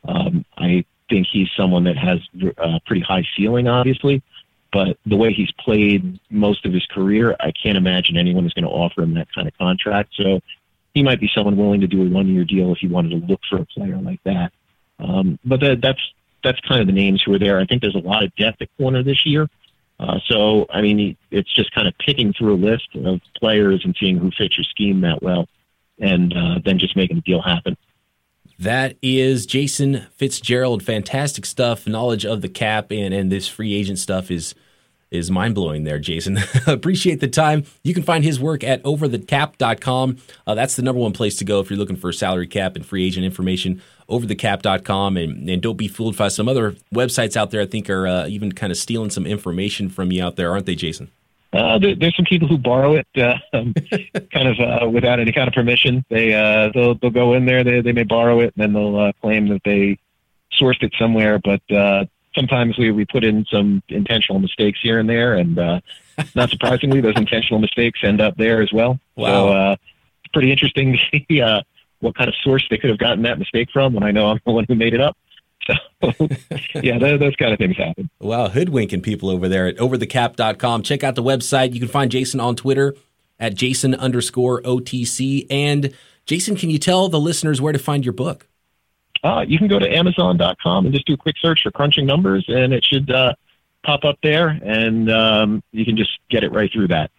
Um, 0.07 0.45
I 0.57 0.85
think 1.09 1.27
he's 1.31 1.49
someone 1.57 1.85
that 1.85 1.97
has 1.97 2.21
a 2.59 2.81
pretty 2.87 3.03
high 3.03 3.27
ceiling, 3.37 3.69
obviously, 3.69 4.23
but 4.73 4.99
the 5.07 5.17
way 5.17 5.33
he's 5.33 5.51
played 5.53 6.21
most 6.31 6.67
of 6.67 6.73
his 6.73 6.85
career, 6.87 7.37
I 7.41 7.53
can't 7.53 7.79
imagine 7.79 8.17
anyone 8.17 8.47
is 8.47 8.53
going 8.53 8.65
to 8.65 8.71
offer 8.71 9.03
him 9.03 9.15
that 9.15 9.33
kind 9.35 9.49
of 9.49 9.57
contract. 9.57 10.15
So 10.15 10.41
he 10.95 11.03
might 11.03 11.21
be 11.21 11.31
someone 11.35 11.57
willing 11.57 11.81
to 11.81 11.87
do 11.87 12.03
a 12.03 12.09
one 12.09 12.29
year 12.29 12.45
deal 12.45 12.73
if 12.73 12.79
he 12.79 12.89
wanted 12.89 13.11
to 13.11 13.27
look 13.27 13.41
for 13.49 13.59
a 13.59 13.65
player 13.65 13.97
like 13.97 14.23
that. 14.25 14.53
Um, 14.99 15.39
but 15.45 15.61
that, 15.61 15.81
that's 15.81 16.01
that's 16.43 16.61
kind 16.61 16.81
of 16.81 16.87
the 16.87 16.93
names 16.93 17.23
who 17.23 17.35
are 17.35 17.39
there. 17.39 17.59
I 17.59 17.67
think 17.67 17.83
there's 17.83 17.95
a 17.95 17.99
lot 17.99 18.23
of 18.23 18.35
depth 18.37 18.63
at 18.63 18.69
corner 18.77 19.03
this 19.03 19.27
year. 19.27 19.49
Uh, 20.01 20.19
so, 20.27 20.67
I 20.71 20.81
mean, 20.81 21.17
it's 21.31 21.53
just 21.53 21.75
kind 21.75 21.89
of 21.89 21.95
picking 21.99 22.33
through 22.33 22.55
a 22.55 22.57
list 22.57 22.89
of 22.95 23.21
players 23.37 23.85
and 23.85 23.97
seeing 23.99 24.17
who 24.17 24.31
fits 24.31 24.57
your 24.57 24.65
scheme 24.65 25.01
that 25.01 25.23
well, 25.23 25.49
and 25.99 26.33
uh, 26.33 26.61
then 26.65 26.79
just 26.79 26.95
making 26.95 27.17
the 27.17 27.23
deal 27.23 27.43
happen. 27.43 27.77
That 28.61 28.97
is 29.03 29.47
Jason 29.47 30.07
Fitzgerald. 30.15 30.83
Fantastic 30.83 31.47
stuff. 31.47 31.87
Knowledge 31.87 32.25
of 32.25 32.43
the 32.43 32.49
cap 32.49 32.91
and, 32.91 33.15
and 33.15 33.31
this 33.31 33.49
free 33.49 33.75
agent 33.75 33.99
stuff 33.99 34.31
is 34.31 34.55
is 35.11 35.31
mind 35.31 35.55
blowing 35.55 35.85
there, 35.85 35.99
Jason. 35.99 36.39
Appreciate 36.67 37.21
the 37.21 37.29
time. 37.29 37.65
You 37.83 37.95
can 37.95 38.03
find 38.03 38.25
his 38.25 38.39
work 38.39 38.63
at 38.63 38.83
overthecap.com. 38.83 40.19
Uh, 40.47 40.55
that's 40.55 40.77
the 40.77 40.83
number 40.83 41.01
one 41.01 41.13
place 41.13 41.37
to 41.37 41.47
go 41.47 41.61
if 41.61 41.71
you're 41.71 41.79
looking 41.79 41.97
for 41.97 42.13
salary 42.13 42.47
cap 42.47 42.77
and 42.77 42.85
free 42.85 43.07
agent 43.07 43.25
information. 43.25 43.81
Overthecap.com. 44.09 45.17
And, 45.17 45.49
and 45.49 45.63
don't 45.63 45.77
be 45.77 45.89
fooled 45.89 46.17
by 46.17 46.29
some 46.29 46.49
other 46.49 46.73
websites 46.95 47.37
out 47.37 47.51
there, 47.51 47.61
I 47.61 47.67
think, 47.67 47.91
are 47.91 48.07
uh, 48.07 48.27
even 48.27 48.53
kind 48.53 48.71
of 48.71 48.79
stealing 48.79 49.11
some 49.11 49.27
information 49.27 49.89
from 49.89 50.13
you 50.13 50.23
out 50.23 50.37
there, 50.37 50.51
aren't 50.51 50.67
they, 50.67 50.75
Jason? 50.75 51.11
Uh, 51.53 51.79
there, 51.79 51.95
there's 51.95 52.15
some 52.15 52.27
people 52.27 52.47
who 52.47 52.59
borrow 52.59 52.95
it, 52.95 53.07
uh, 53.17 53.35
kind 54.33 54.49
of 54.49 54.61
uh, 54.61 54.89
without 54.89 55.19
any 55.19 55.33
kind 55.33 55.49
of 55.49 55.55
permission. 55.55 56.05
They 56.11 56.35
uh, 56.35 56.71
they'll 56.75 56.95
they'll 56.95 57.11
go 57.11 57.33
in 57.33 57.47
there. 57.47 57.65
They 57.65 57.81
they 57.81 57.93
may 57.93 58.03
borrow 58.03 58.41
it, 58.41 58.53
and 58.55 58.63
then 58.63 58.73
they'll 58.75 58.99
uh, 58.99 59.13
claim 59.23 59.49
that 59.49 59.63
they 59.65 59.99
sourced 60.61 60.83
it 60.83 60.93
somewhere. 60.99 61.39
But 61.39 61.63
uh, 61.75 62.05
sometimes 62.35 62.79
we, 62.79 62.91
we 62.91 63.05
put 63.05 63.25
in 63.25 63.45
some 63.51 63.83
intentional 63.89 64.41
mistakes 64.41 64.79
here 64.83 64.99
and 64.99 65.09
there, 65.09 65.35
and 65.35 65.59
uh, 65.59 65.81
not 66.35 66.51
surprisingly, 66.51 67.01
those 67.01 67.17
intentional 67.17 67.61
mistakes 67.61 68.01
end 68.03 68.21
up 68.21 68.37
there 68.37 68.63
as 68.63 68.73
well. 68.73 69.01
Wow. 69.17 69.27
So 69.27 69.49
uh, 69.49 69.77
it's 70.25 70.33
pretty 70.33 70.53
interesting 70.53 70.93
to 70.93 70.99
see 71.11 71.41
uh, 71.41 71.63
what 72.01 72.17
kind 72.17 72.29
of 72.29 72.35
source 72.43 72.67
they 72.71 72.79
could 72.79 72.91
have 72.91 72.99
gotten 72.99 73.23
that 73.23 73.39
mistake 73.39 73.69
from 73.73 73.95
when 73.95 74.03
I 74.03 74.11
know 74.11 74.27
I'm 74.27 74.41
the 74.45 74.53
one 74.53 74.65
who 74.69 74.75
made 74.75 74.95
it 74.95 75.01
up. 75.01 75.17
So, 75.67 75.75
yeah, 76.83 76.99
those, 76.99 77.21
those, 77.21 77.37
kind 77.37 77.53
of 77.53 77.59
things 77.59 77.77
happen. 77.77 78.09
Wow, 78.21 78.49
hoodwinking 78.49 79.03
people 79.03 79.29
over 79.29 79.49
there 79.49 79.67
at 79.67 79.77
overthecap.com. 79.77 80.83
Check 80.83 81.05
out 81.05 81.15
the 81.15 81.23
website. 81.23 81.75
You 81.75 81.81
can 81.81 81.89
find 81.89 82.11
Jason 82.11 82.41
on 82.41 82.57
Twitter 82.57 82.95
at 83.39 83.55
Jason 83.55 83.95
underscore 83.95 84.63
OTC. 84.63 85.47
And 85.51 85.93
Jason, 86.27 86.57
can 86.57 86.71
you 86.71 86.79
tell 86.79 87.09
the 87.09 87.21
listeners 87.21 87.61
where 87.61 87.73
to 87.73 87.79
find 87.79 88.05
your 88.05 88.15
book? 88.15 88.49
uh, 89.23 89.45
you 89.47 89.59
can 89.59 89.69
go 89.69 89.79
to 89.79 89.89
Amazon.com 89.89 90.87
and 90.87 90.95
just 90.95 91.07
do 91.07 91.15
a 91.15 91.17
quick 91.17 91.37
search 91.39 91.61
for 91.63 91.71
crunching 91.71 92.07
numbers, 92.07 92.45
and 92.49 92.73
it 92.73 92.85
should 92.85 93.11
uh, 93.11 93.35
pop 93.85 94.05
up 94.05 94.19
there, 94.23 94.49
and 94.49 95.11
um, 95.11 95.63
you 95.73 95.85
can 95.85 95.97
just 95.97 96.11
get 96.31 96.45
it 96.45 96.53
right 96.53 96.71
through 96.73 96.89
that. 96.89 97.11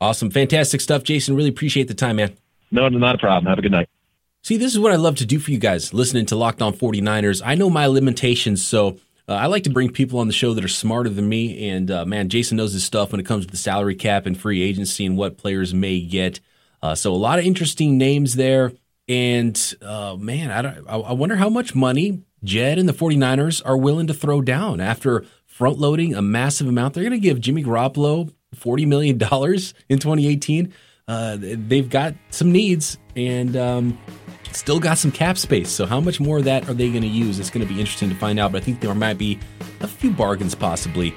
Awesome. 0.00 0.30
Fantastic 0.30 0.80
stuff, 0.80 1.02
Jason. 1.02 1.36
Really 1.36 1.50
appreciate 1.50 1.88
the 1.88 1.94
time, 1.94 2.16
man. 2.16 2.36
No, 2.70 2.88
not 2.88 3.16
a 3.16 3.18
problem. 3.18 3.48
Have 3.50 3.58
a 3.58 3.62
good 3.62 3.72
night. 3.72 3.88
See, 4.42 4.56
this 4.56 4.72
is 4.72 4.78
what 4.78 4.92
I 4.92 4.96
love 4.96 5.16
to 5.16 5.26
do 5.26 5.38
for 5.38 5.50
you 5.50 5.58
guys 5.58 5.92
listening 5.92 6.24
to 6.26 6.36
Locked 6.36 6.62
On 6.62 6.72
49ers. 6.72 7.42
I 7.44 7.56
know 7.56 7.68
my 7.68 7.86
limitations, 7.86 8.64
so 8.64 8.96
uh, 9.28 9.34
I 9.34 9.46
like 9.46 9.64
to 9.64 9.70
bring 9.70 9.92
people 9.92 10.18
on 10.18 10.28
the 10.28 10.32
show 10.32 10.54
that 10.54 10.64
are 10.64 10.68
smarter 10.68 11.10
than 11.10 11.28
me. 11.28 11.68
And 11.68 11.90
uh, 11.90 12.06
man, 12.06 12.30
Jason 12.30 12.56
knows 12.56 12.72
his 12.72 12.82
stuff 12.82 13.12
when 13.12 13.20
it 13.20 13.26
comes 13.26 13.44
to 13.44 13.50
the 13.50 13.58
salary 13.58 13.94
cap 13.94 14.24
and 14.24 14.38
free 14.38 14.62
agency 14.62 15.04
and 15.04 15.18
what 15.18 15.36
players 15.36 15.74
may 15.74 16.00
get. 16.00 16.40
Uh, 16.82 16.94
so 16.94 17.12
a 17.12 17.16
lot 17.16 17.38
of 17.38 17.44
interesting 17.44 17.98
names 17.98 18.34
there. 18.34 18.72
And 19.08 19.76
uh, 19.82 20.16
man, 20.18 20.50
I, 20.50 20.90
I 20.90 21.12
wonder 21.12 21.36
how 21.36 21.50
much 21.50 21.74
money 21.74 22.22
Jed 22.42 22.78
and 22.78 22.88
the 22.88 22.94
49ers 22.94 23.60
are 23.66 23.76
willing 23.76 24.06
to 24.06 24.14
throw 24.14 24.40
down 24.40 24.80
after 24.80 25.26
front 25.44 25.78
loading 25.78 26.14
a 26.14 26.22
massive 26.22 26.66
amount. 26.66 26.94
They're 26.94 27.04
going 27.04 27.12
to 27.12 27.18
give 27.18 27.40
Jimmy 27.40 27.62
Garoppolo 27.62 28.32
$40 28.56 28.86
million 28.86 29.16
in 29.16 29.98
2018. 29.98 30.72
Uh, 31.06 31.36
they've 31.38 31.90
got 31.90 32.14
some 32.30 32.52
needs 32.52 32.96
and 33.16 33.56
um, 33.56 33.98
still 34.52 34.80
got 34.80 34.98
some 34.98 35.10
cap 35.10 35.38
space. 35.38 35.70
So, 35.70 35.86
how 35.86 36.00
much 36.00 36.20
more 36.20 36.38
of 36.38 36.44
that 36.44 36.68
are 36.68 36.74
they 36.74 36.90
going 36.90 37.02
to 37.02 37.08
use? 37.08 37.38
It's 37.38 37.50
going 37.50 37.66
to 37.66 37.72
be 37.72 37.80
interesting 37.80 38.08
to 38.08 38.14
find 38.14 38.38
out. 38.38 38.52
But 38.52 38.62
I 38.62 38.64
think 38.64 38.80
there 38.80 38.94
might 38.94 39.18
be 39.18 39.38
a 39.80 39.88
few 39.88 40.10
bargains 40.10 40.54
possibly 40.54 41.14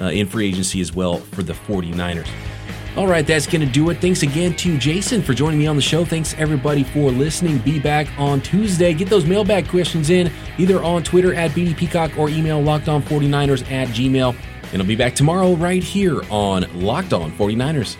uh, 0.00 0.06
in 0.06 0.26
free 0.26 0.48
agency 0.48 0.80
as 0.80 0.94
well 0.94 1.18
for 1.18 1.42
the 1.42 1.52
49ers. 1.52 2.28
All 2.96 3.08
right, 3.08 3.26
that's 3.26 3.46
going 3.48 3.60
to 3.60 3.72
do 3.72 3.90
it. 3.90 4.00
Thanks 4.00 4.22
again 4.22 4.54
to 4.56 4.78
Jason 4.78 5.20
for 5.20 5.34
joining 5.34 5.58
me 5.58 5.66
on 5.66 5.74
the 5.74 5.82
show. 5.82 6.04
Thanks 6.04 6.32
everybody 6.38 6.84
for 6.84 7.10
listening. 7.10 7.58
Be 7.58 7.80
back 7.80 8.06
on 8.18 8.40
Tuesday. 8.40 8.94
Get 8.94 9.08
those 9.08 9.26
mailbag 9.26 9.68
questions 9.68 10.10
in 10.10 10.30
either 10.58 10.80
on 10.80 11.02
Twitter 11.02 11.34
at 11.34 11.50
BD 11.50 11.76
Peacock 11.76 12.16
or 12.16 12.28
email 12.28 12.62
lockedon49ers 12.62 13.68
at 13.72 13.88
gmail. 13.88 14.36
And 14.72 14.80
I'll 14.80 14.86
be 14.86 14.94
back 14.94 15.16
tomorrow 15.16 15.54
right 15.54 15.82
here 15.82 16.22
on 16.30 16.66
Locked 16.72 17.12
On 17.12 17.32
49ers. 17.32 17.96